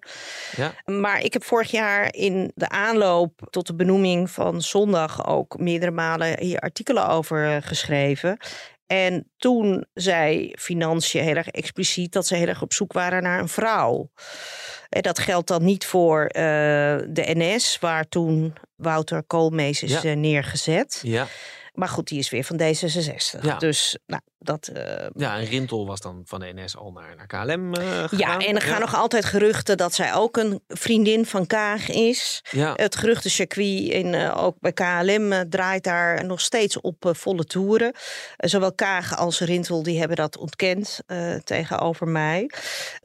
Ja. 0.55 0.73
Maar 0.85 1.21
ik 1.23 1.33
heb 1.33 1.43
vorig 1.43 1.71
jaar 1.71 2.13
in 2.15 2.51
de 2.55 2.69
aanloop 2.69 3.47
tot 3.49 3.67
de 3.67 3.75
benoeming 3.75 4.29
van 4.31 4.61
zondag 4.61 5.27
ook 5.27 5.57
meerdere 5.57 5.91
malen 5.91 6.39
hier 6.39 6.59
artikelen 6.59 7.07
over 7.07 7.55
eh, 7.55 7.57
geschreven. 7.61 8.37
En 8.91 9.31
toen 9.37 9.85
zei 9.93 10.53
Financiën 10.57 11.23
heel 11.23 11.35
erg 11.35 11.47
expliciet 11.47 12.11
dat 12.11 12.27
ze 12.27 12.35
heel 12.35 12.47
erg 12.47 12.61
op 12.61 12.73
zoek 12.73 12.93
waren 12.93 13.23
naar 13.23 13.39
een 13.39 13.47
vrouw. 13.49 14.11
En 14.89 15.01
dat 15.01 15.19
geldt 15.19 15.47
dan 15.47 15.63
niet 15.63 15.85
voor 15.85 16.25
eh, 16.25 16.41
de 17.09 17.23
NS, 17.33 17.77
waar 17.79 18.07
toen 18.07 18.53
Wouter 18.75 19.23
Koolmees 19.23 19.83
is 19.83 20.01
Ja. 20.01 20.09
eh, 20.09 20.15
neergezet. 20.15 20.99
Ja. 21.03 21.27
Maar 21.73 21.87
goed, 21.89 22.07
die 22.07 22.19
is 22.19 22.29
weer 22.29 22.43
van 22.43 22.59
D66. 22.61 23.41
Ja. 23.41 23.57
Dus 23.57 23.97
nou, 24.05 24.21
dat, 24.39 24.67
eh, 24.67 25.07
ja, 25.15 25.37
en 25.37 25.45
Rintel 25.45 25.85
was 25.87 26.01
dan 26.01 26.21
van 26.25 26.39
de 26.39 26.51
NS 26.55 26.77
al 26.77 26.91
naar, 26.91 27.15
naar 27.15 27.27
KLM 27.27 27.73
eh, 27.73 27.85
ja, 27.85 28.07
gegaan. 28.07 28.41
en 28.41 28.55
er 28.55 28.61
gaan 28.61 28.79
nog 28.79 28.95
altijd 28.95 29.25
geruchten 29.25 29.77
dat 29.77 29.93
zij 29.93 30.13
ook 30.13 30.37
een 30.37 30.61
vriendin 30.67 31.25
van 31.25 31.47
Kaag 31.47 31.89
is. 31.89 32.43
Ja, 32.51 32.73
Het 32.75 32.95
geruchtencircuit 32.95 33.57
in, 33.59 34.13
eh, 34.13 34.43
ook 34.43 34.55
bij 34.59 34.73
KLM 34.73 35.31
eh, 35.31 35.39
draait 35.49 35.83
daar 35.83 36.25
nog 36.25 36.41
steeds 36.41 36.81
op 36.81 37.11
volle 37.11 37.45
toeren. 37.45 37.91
Zowel 38.37 38.73
Kaag 38.73 39.17
als 39.17 39.39
Rintel 39.39 39.83
die 39.83 39.99
hebben 39.99 40.17
dat 40.17 40.37
ontkend 40.37 40.99
tegenover 41.43 42.07
mij. 42.07 42.49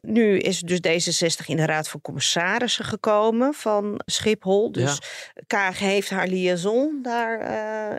Nu 0.00 0.38
is 0.38 0.60
dus 0.60 0.78
D66 0.78 1.46
in 1.46 1.56
de 1.56 1.66
Raad 1.66 1.88
van 1.88 2.00
Commissarissen 2.00 2.84
gekomen 2.84 3.54
van 3.54 4.00
Schiphol. 4.04 4.72
Dus 4.72 4.98
Kaag 5.46 5.78
heeft 5.78 6.10
haar 6.10 6.26
liaison 6.26 7.02
daar 7.02 7.40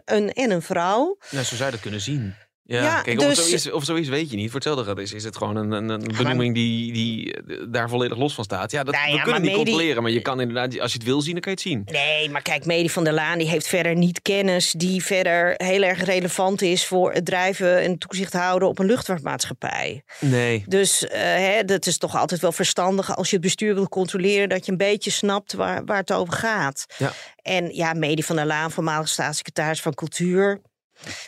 een, 0.06 0.34
en 0.34 0.52
een 0.52 0.62
vrouw. 0.62 1.17
nou, 1.32 1.45
zo 1.45 1.56
zou 1.56 1.65
je 1.65 1.71
dat 1.71 1.82
kunnen 1.82 2.02
zien. 2.02 2.36
Ja, 2.67 2.84
Ja, 2.84 3.01
kijk, 3.01 3.21
of, 3.21 3.36
dus- 3.36 3.71
of 3.71 3.84
zoiets 3.84 4.10
weet 4.10 4.30
je 4.30 4.36
niet. 4.36 4.45
Voor 4.45 4.60
hetzelfde 4.60 4.84
gaat 4.84 4.97
is, 4.97 5.13
is 5.13 5.23
het 5.23 5.38
gewoon 5.38 5.56
een, 5.56 5.71
een, 5.71 5.89
een 5.89 6.15
benoeming 6.17 6.54
die, 6.54 6.93
die 6.93 7.34
eh, 7.34 7.58
daar 7.67 7.89
volledig 7.89 8.17
los 8.17 8.34
van 8.34 8.43
staat. 8.43 8.71
Ja, 8.71 8.84
dat, 8.84 8.93
Nou 8.93 9.06
we 9.06 9.12
ja, 9.15 9.23
kunnen 9.23 9.41
maar 9.41 9.49
het 9.49 9.58
niet 9.58 9.65
controleren, 9.67 10.01
maar 10.04 10.12
je 10.12 10.21
kan 10.21 10.39
inderdaad, 10.41 10.80
als 10.80 10.91
je 10.91 10.97
het 10.97 11.08
wil 11.08 11.21
zien, 11.21 11.32
dan 11.32 11.41
kan 11.41 11.51
je 11.51 11.58
het 11.58 11.67
zien. 11.67 11.82
Nee, 11.86 12.30
maar 12.30 12.41
kijk, 12.41 12.65
Medi 12.65 12.89
van 12.89 13.04
der 13.04 13.13
Laan 13.13 13.38
die 13.38 13.47
heeft 13.47 13.67
verder 13.67 13.95
niet 13.95 14.21
kennis 14.21 14.71
die 14.71 15.04
verder 15.04 15.54
heel 15.58 15.82
erg 15.82 16.04
relevant 16.04 16.62
is 16.62 16.86
voor 16.86 17.13
het 17.13 17.25
drijven 17.25 17.82
en 17.82 17.97
toezicht 17.97 18.34
houden 18.34 18.67
op 18.67 18.80
een 18.80 18.86
luchtvaartmaatschappij. 18.86 20.04
Nee. 20.19 20.63
Dus 20.67 21.08
eh, 21.08 21.21
hè, 21.21 21.63
dat 21.65 21.86
is 21.86 21.97
toch 21.97 22.15
altijd 22.15 22.41
wel 22.41 22.51
verstandig 22.51 23.15
als 23.15 23.30
je 23.30 23.36
het 23.36 23.45
bestuur 23.45 23.73
wil 23.75 23.89
controleren, 23.89 24.49
dat 24.49 24.65
je 24.65 24.71
een 24.71 24.78
beetje 24.78 25.12
snapt 25.12 25.54
waar, 25.54 25.86
waar 25.86 25.97
het 25.97 26.13
over 26.13 26.34
gaat. 26.34 26.86
Ja. 26.97 27.13
En 27.41 27.75
ja, 27.75 27.93
Medi 27.93 28.23
van 28.23 28.36
der 28.36 28.45
Laan, 28.45 28.71
voormalig 28.71 29.08
staatssecretaris 29.08 29.82
van 29.82 29.93
Cultuur. 29.93 30.62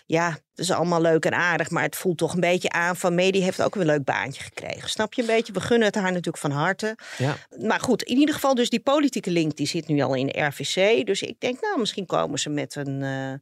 Ja, 0.05 0.29
dat 0.29 0.65
is 0.65 0.71
allemaal 0.71 1.01
leuk 1.01 1.25
en 1.25 1.33
aardig, 1.33 1.69
maar 1.69 1.83
het 1.83 1.95
voelt 1.95 2.17
toch 2.17 2.33
een 2.33 2.39
beetje 2.39 2.69
aan 2.69 2.95
van 2.95 3.15
Medi 3.15 3.41
heeft 3.41 3.61
ook 3.61 3.75
een 3.75 3.85
leuk 3.85 4.03
baantje 4.03 4.43
gekregen. 4.43 4.89
Snap 4.89 5.13
je 5.13 5.21
een 5.21 5.27
beetje? 5.27 5.53
We 5.53 5.61
gunnen 5.61 5.87
het 5.87 5.95
haar 5.95 6.11
natuurlijk 6.11 6.37
van 6.37 6.51
harte. 6.51 6.97
Ja. 7.17 7.35
Maar 7.59 7.79
goed, 7.79 8.03
in 8.03 8.17
ieder 8.17 8.35
geval 8.35 8.55
dus 8.55 8.69
die 8.69 8.79
politieke 8.79 9.31
link 9.31 9.55
die 9.55 9.67
zit 9.67 9.87
nu 9.87 10.01
al 10.01 10.15
in 10.15 10.27
de 10.27 10.41
RVC. 10.41 11.05
Dus 11.05 11.21
ik 11.21 11.39
denk, 11.39 11.61
nou, 11.61 11.79
misschien 11.79 12.05
komen 12.05 12.39
ze 12.39 12.49
met 12.49 12.75
een 12.75 13.03
eh 13.03 13.33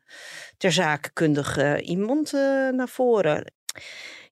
ter 0.57 1.57
eh, 1.57 1.87
iemand 1.87 2.33
eh, 2.33 2.39
naar 2.69 2.89
voren. 2.89 3.53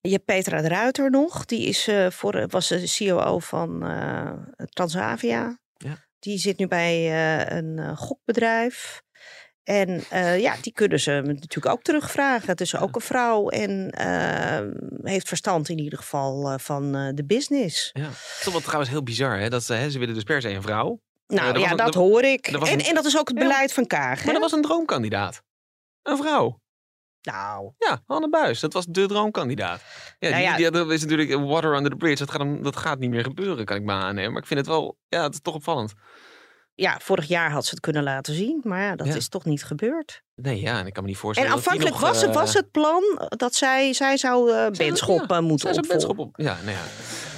Je 0.02 0.12
hebt 0.12 0.26
Petra 0.26 0.62
de 0.62 0.68
Ruiter 0.68 1.10
nog. 1.10 1.46
Die 1.46 1.68
is, 1.68 1.88
eh, 1.88 2.10
voor, 2.10 2.48
was 2.48 2.68
de 2.68 2.96
COO 2.98 3.40
van 3.40 3.84
eh, 3.84 4.32
Transavia. 4.70 5.60
Ja. 5.78 5.98
Die 6.20 6.38
zit 6.38 6.58
nu 6.58 6.68
bij 6.68 7.12
een 7.52 7.98
gokbedrijf. 7.98 9.02
En 9.63 10.04
eh, 10.10 10.39
ja, 10.39 10.56
die 10.62 10.73
kunnen 10.73 10.99
ze 10.99 11.12
natuurlijk 11.26 11.65
ook 11.65 11.82
terugvragen. 11.82 12.47
Het 12.47 12.62
is 12.62 12.76
ook 12.76 12.95
een 12.95 13.02
vrouw 13.02 13.49
en 13.49 13.89
eh, 13.91 14.62
heeft 15.04 15.28
verstand 15.28 15.69
in 15.69 15.80
ieder 15.80 15.99
geval 15.99 16.49
eh, 16.52 16.58
van 16.60 16.95
eh, 16.95 17.10
de 17.13 17.26
business. 17.26 17.89
Ja. 17.93 18.08
Is 18.10 18.41
toch 18.43 18.62
trouwens 18.62 18.89
heel 18.91 19.04
bizar, 19.04 19.39
hè? 19.39 19.49
Dat 19.49 19.63
ze, 19.63 19.73
hè, 19.73 19.89
ze 19.89 19.99
willen 19.99 20.13
dus 20.13 20.23
per 20.23 20.41
se 20.41 20.49
een 20.49 20.62
vrouw. 20.62 20.99
Nou 21.28 21.60
ja, 21.60 21.71
een- 21.71 21.78
dat 21.78 21.93
hoor 21.93 22.23
ik. 22.23 22.47
En, 22.47 22.62
een- 22.62 22.82
en 22.84 22.95
dat 22.95 23.06
is 23.06 23.17
ook 23.17 23.28
het 23.28 23.38
Ja. 23.38 23.43
beleid 23.43 23.73
van 23.73 23.88
Kaag. 23.88 24.23
Maar 24.23 24.34
dat 24.34 24.41
was 24.41 24.52
een 24.52 24.62
droomkandidaat. 24.62 25.41
Een 26.04 26.17
vrouw. 26.17 26.62
Nou, 27.21 27.71
Ja, 27.78 28.02
Anne 28.06 28.30
Buis. 28.30 28.60
Dat 28.60 28.73
was 28.73 28.86
de 28.86 29.06
droomkandidaat. 29.06 29.82
Ja, 30.19 30.30
Nou 30.30 30.45
die, 30.47 30.56
die, 30.56 30.71
dat 30.71 30.91
is 30.91 31.02
natuurlijk 31.02 31.45
water 31.49 31.76
under 31.76 31.91
the 31.91 31.97
bridge. 31.97 32.26
Dat 32.26 32.32
gaat, 32.36 32.63
dat 32.63 32.76
gaat 32.76 32.99
niet 32.99 33.10
meer 33.10 33.23
gebeuren, 33.23 33.65
kan 33.65 33.78
ik 33.78 33.84
me 33.84 33.91
aannemen. 33.91 34.32
Maar 34.32 34.41
ik 34.41 34.47
vind 34.47 34.60
het 34.60 34.69
wel, 34.69 34.97
ja, 35.08 35.23
het 35.23 35.34
is 35.34 35.41
toch 35.41 35.56
opvallend. 35.56 35.93
Ja, 36.76 36.98
vorig 37.02 37.26
jaar 37.28 37.52
had 37.52 37.64
ze 37.66 37.70
het 37.72 37.80
kunnen 37.80 38.04
laten 38.04 38.34
zien. 38.34 38.60
Maar 38.64 38.82
ja, 38.82 38.96
dat 38.96 39.08
Ja. 39.08 39.16
is 39.16 39.28
toch 39.30 39.46
niet 39.46 39.64
gebeurd. 39.64 40.22
Nee, 40.36 40.62
ja, 40.62 40.80
en 40.80 40.86
ik 40.88 40.94
kan 40.94 41.04
me 41.04 41.08
niet 41.10 41.18
En 41.18 41.24
voorstellen 41.24 41.50
die 41.52 41.58
aanvankelijk 41.60 41.96
nog, 42.00 42.10
was, 42.10 42.22
het, 42.22 42.30
eh, 42.30 42.36
was 42.36 42.54
het 42.54 42.72
plan 42.72 43.04
dat 43.30 43.56
zij, 43.56 43.94
zij 43.94 44.18
zou 44.18 44.50
eh 44.52 44.56
zij- 44.56 44.72
Benschop 44.72 45.24
ja, 45.30 45.36
eh, 45.36 45.42
moeten 45.42 45.70
opvolgen. 45.78 46.18
Op. 46.18 46.30
Ja, 46.40 46.58
nou 46.64 46.76
ja. 46.76 46.82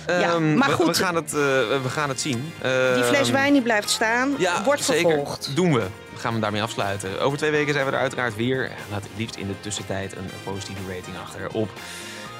Ehm, 0.06 0.58
maar 0.58 0.70
we- 0.70 0.76
We, 0.78 0.84
goed. 0.84 0.98
gaan 0.98 1.16
het, 1.16 1.26
eh, 1.34 1.40
we 1.82 1.90
gaan 1.90 2.10
het 2.10 2.22
zien. 2.22 2.52
Die 2.94 3.04
fles 3.04 3.20
Ehm, 3.28 3.32
wijn 3.32 3.54
die 3.54 3.62
blijft 3.62 3.90
staan, 3.90 4.36
Ja, 4.38 4.64
wordt 4.64 4.84
zeker. 4.84 5.12
vervolgd. 5.12 5.56
Doen 5.56 5.74
we. 5.74 5.80
Dan 6.12 6.20
gaan 6.20 6.34
we 6.34 6.40
daarmee 6.40 6.62
afsluiten. 6.62 7.22
Over 7.22 7.38
twee 7.38 7.52
weken 7.52 7.74
zijn 7.74 7.86
we 7.86 7.92
er 7.92 7.98
uiteraard 8.00 8.36
weer. 8.36 8.72
Laat 8.92 9.04
het 9.04 9.12
liefst 9.18 9.36
in 9.36 9.48
de 9.48 9.60
tussentijd 9.60 10.16
een 10.16 10.30
positieve 10.44 10.82
rating 10.96 11.18
achter 11.18 11.50
op 11.54 11.70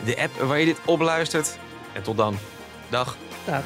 de 0.06 0.18
app 0.22 0.36
waar 0.42 0.60
je 0.60 0.66
dit 0.66 0.78
op 0.86 1.00
luistert. 1.02 1.58
En 1.94 2.02
tot 2.02 2.18
dan. 2.18 2.38
Dag. 2.90 3.18
Dag. 3.46 3.64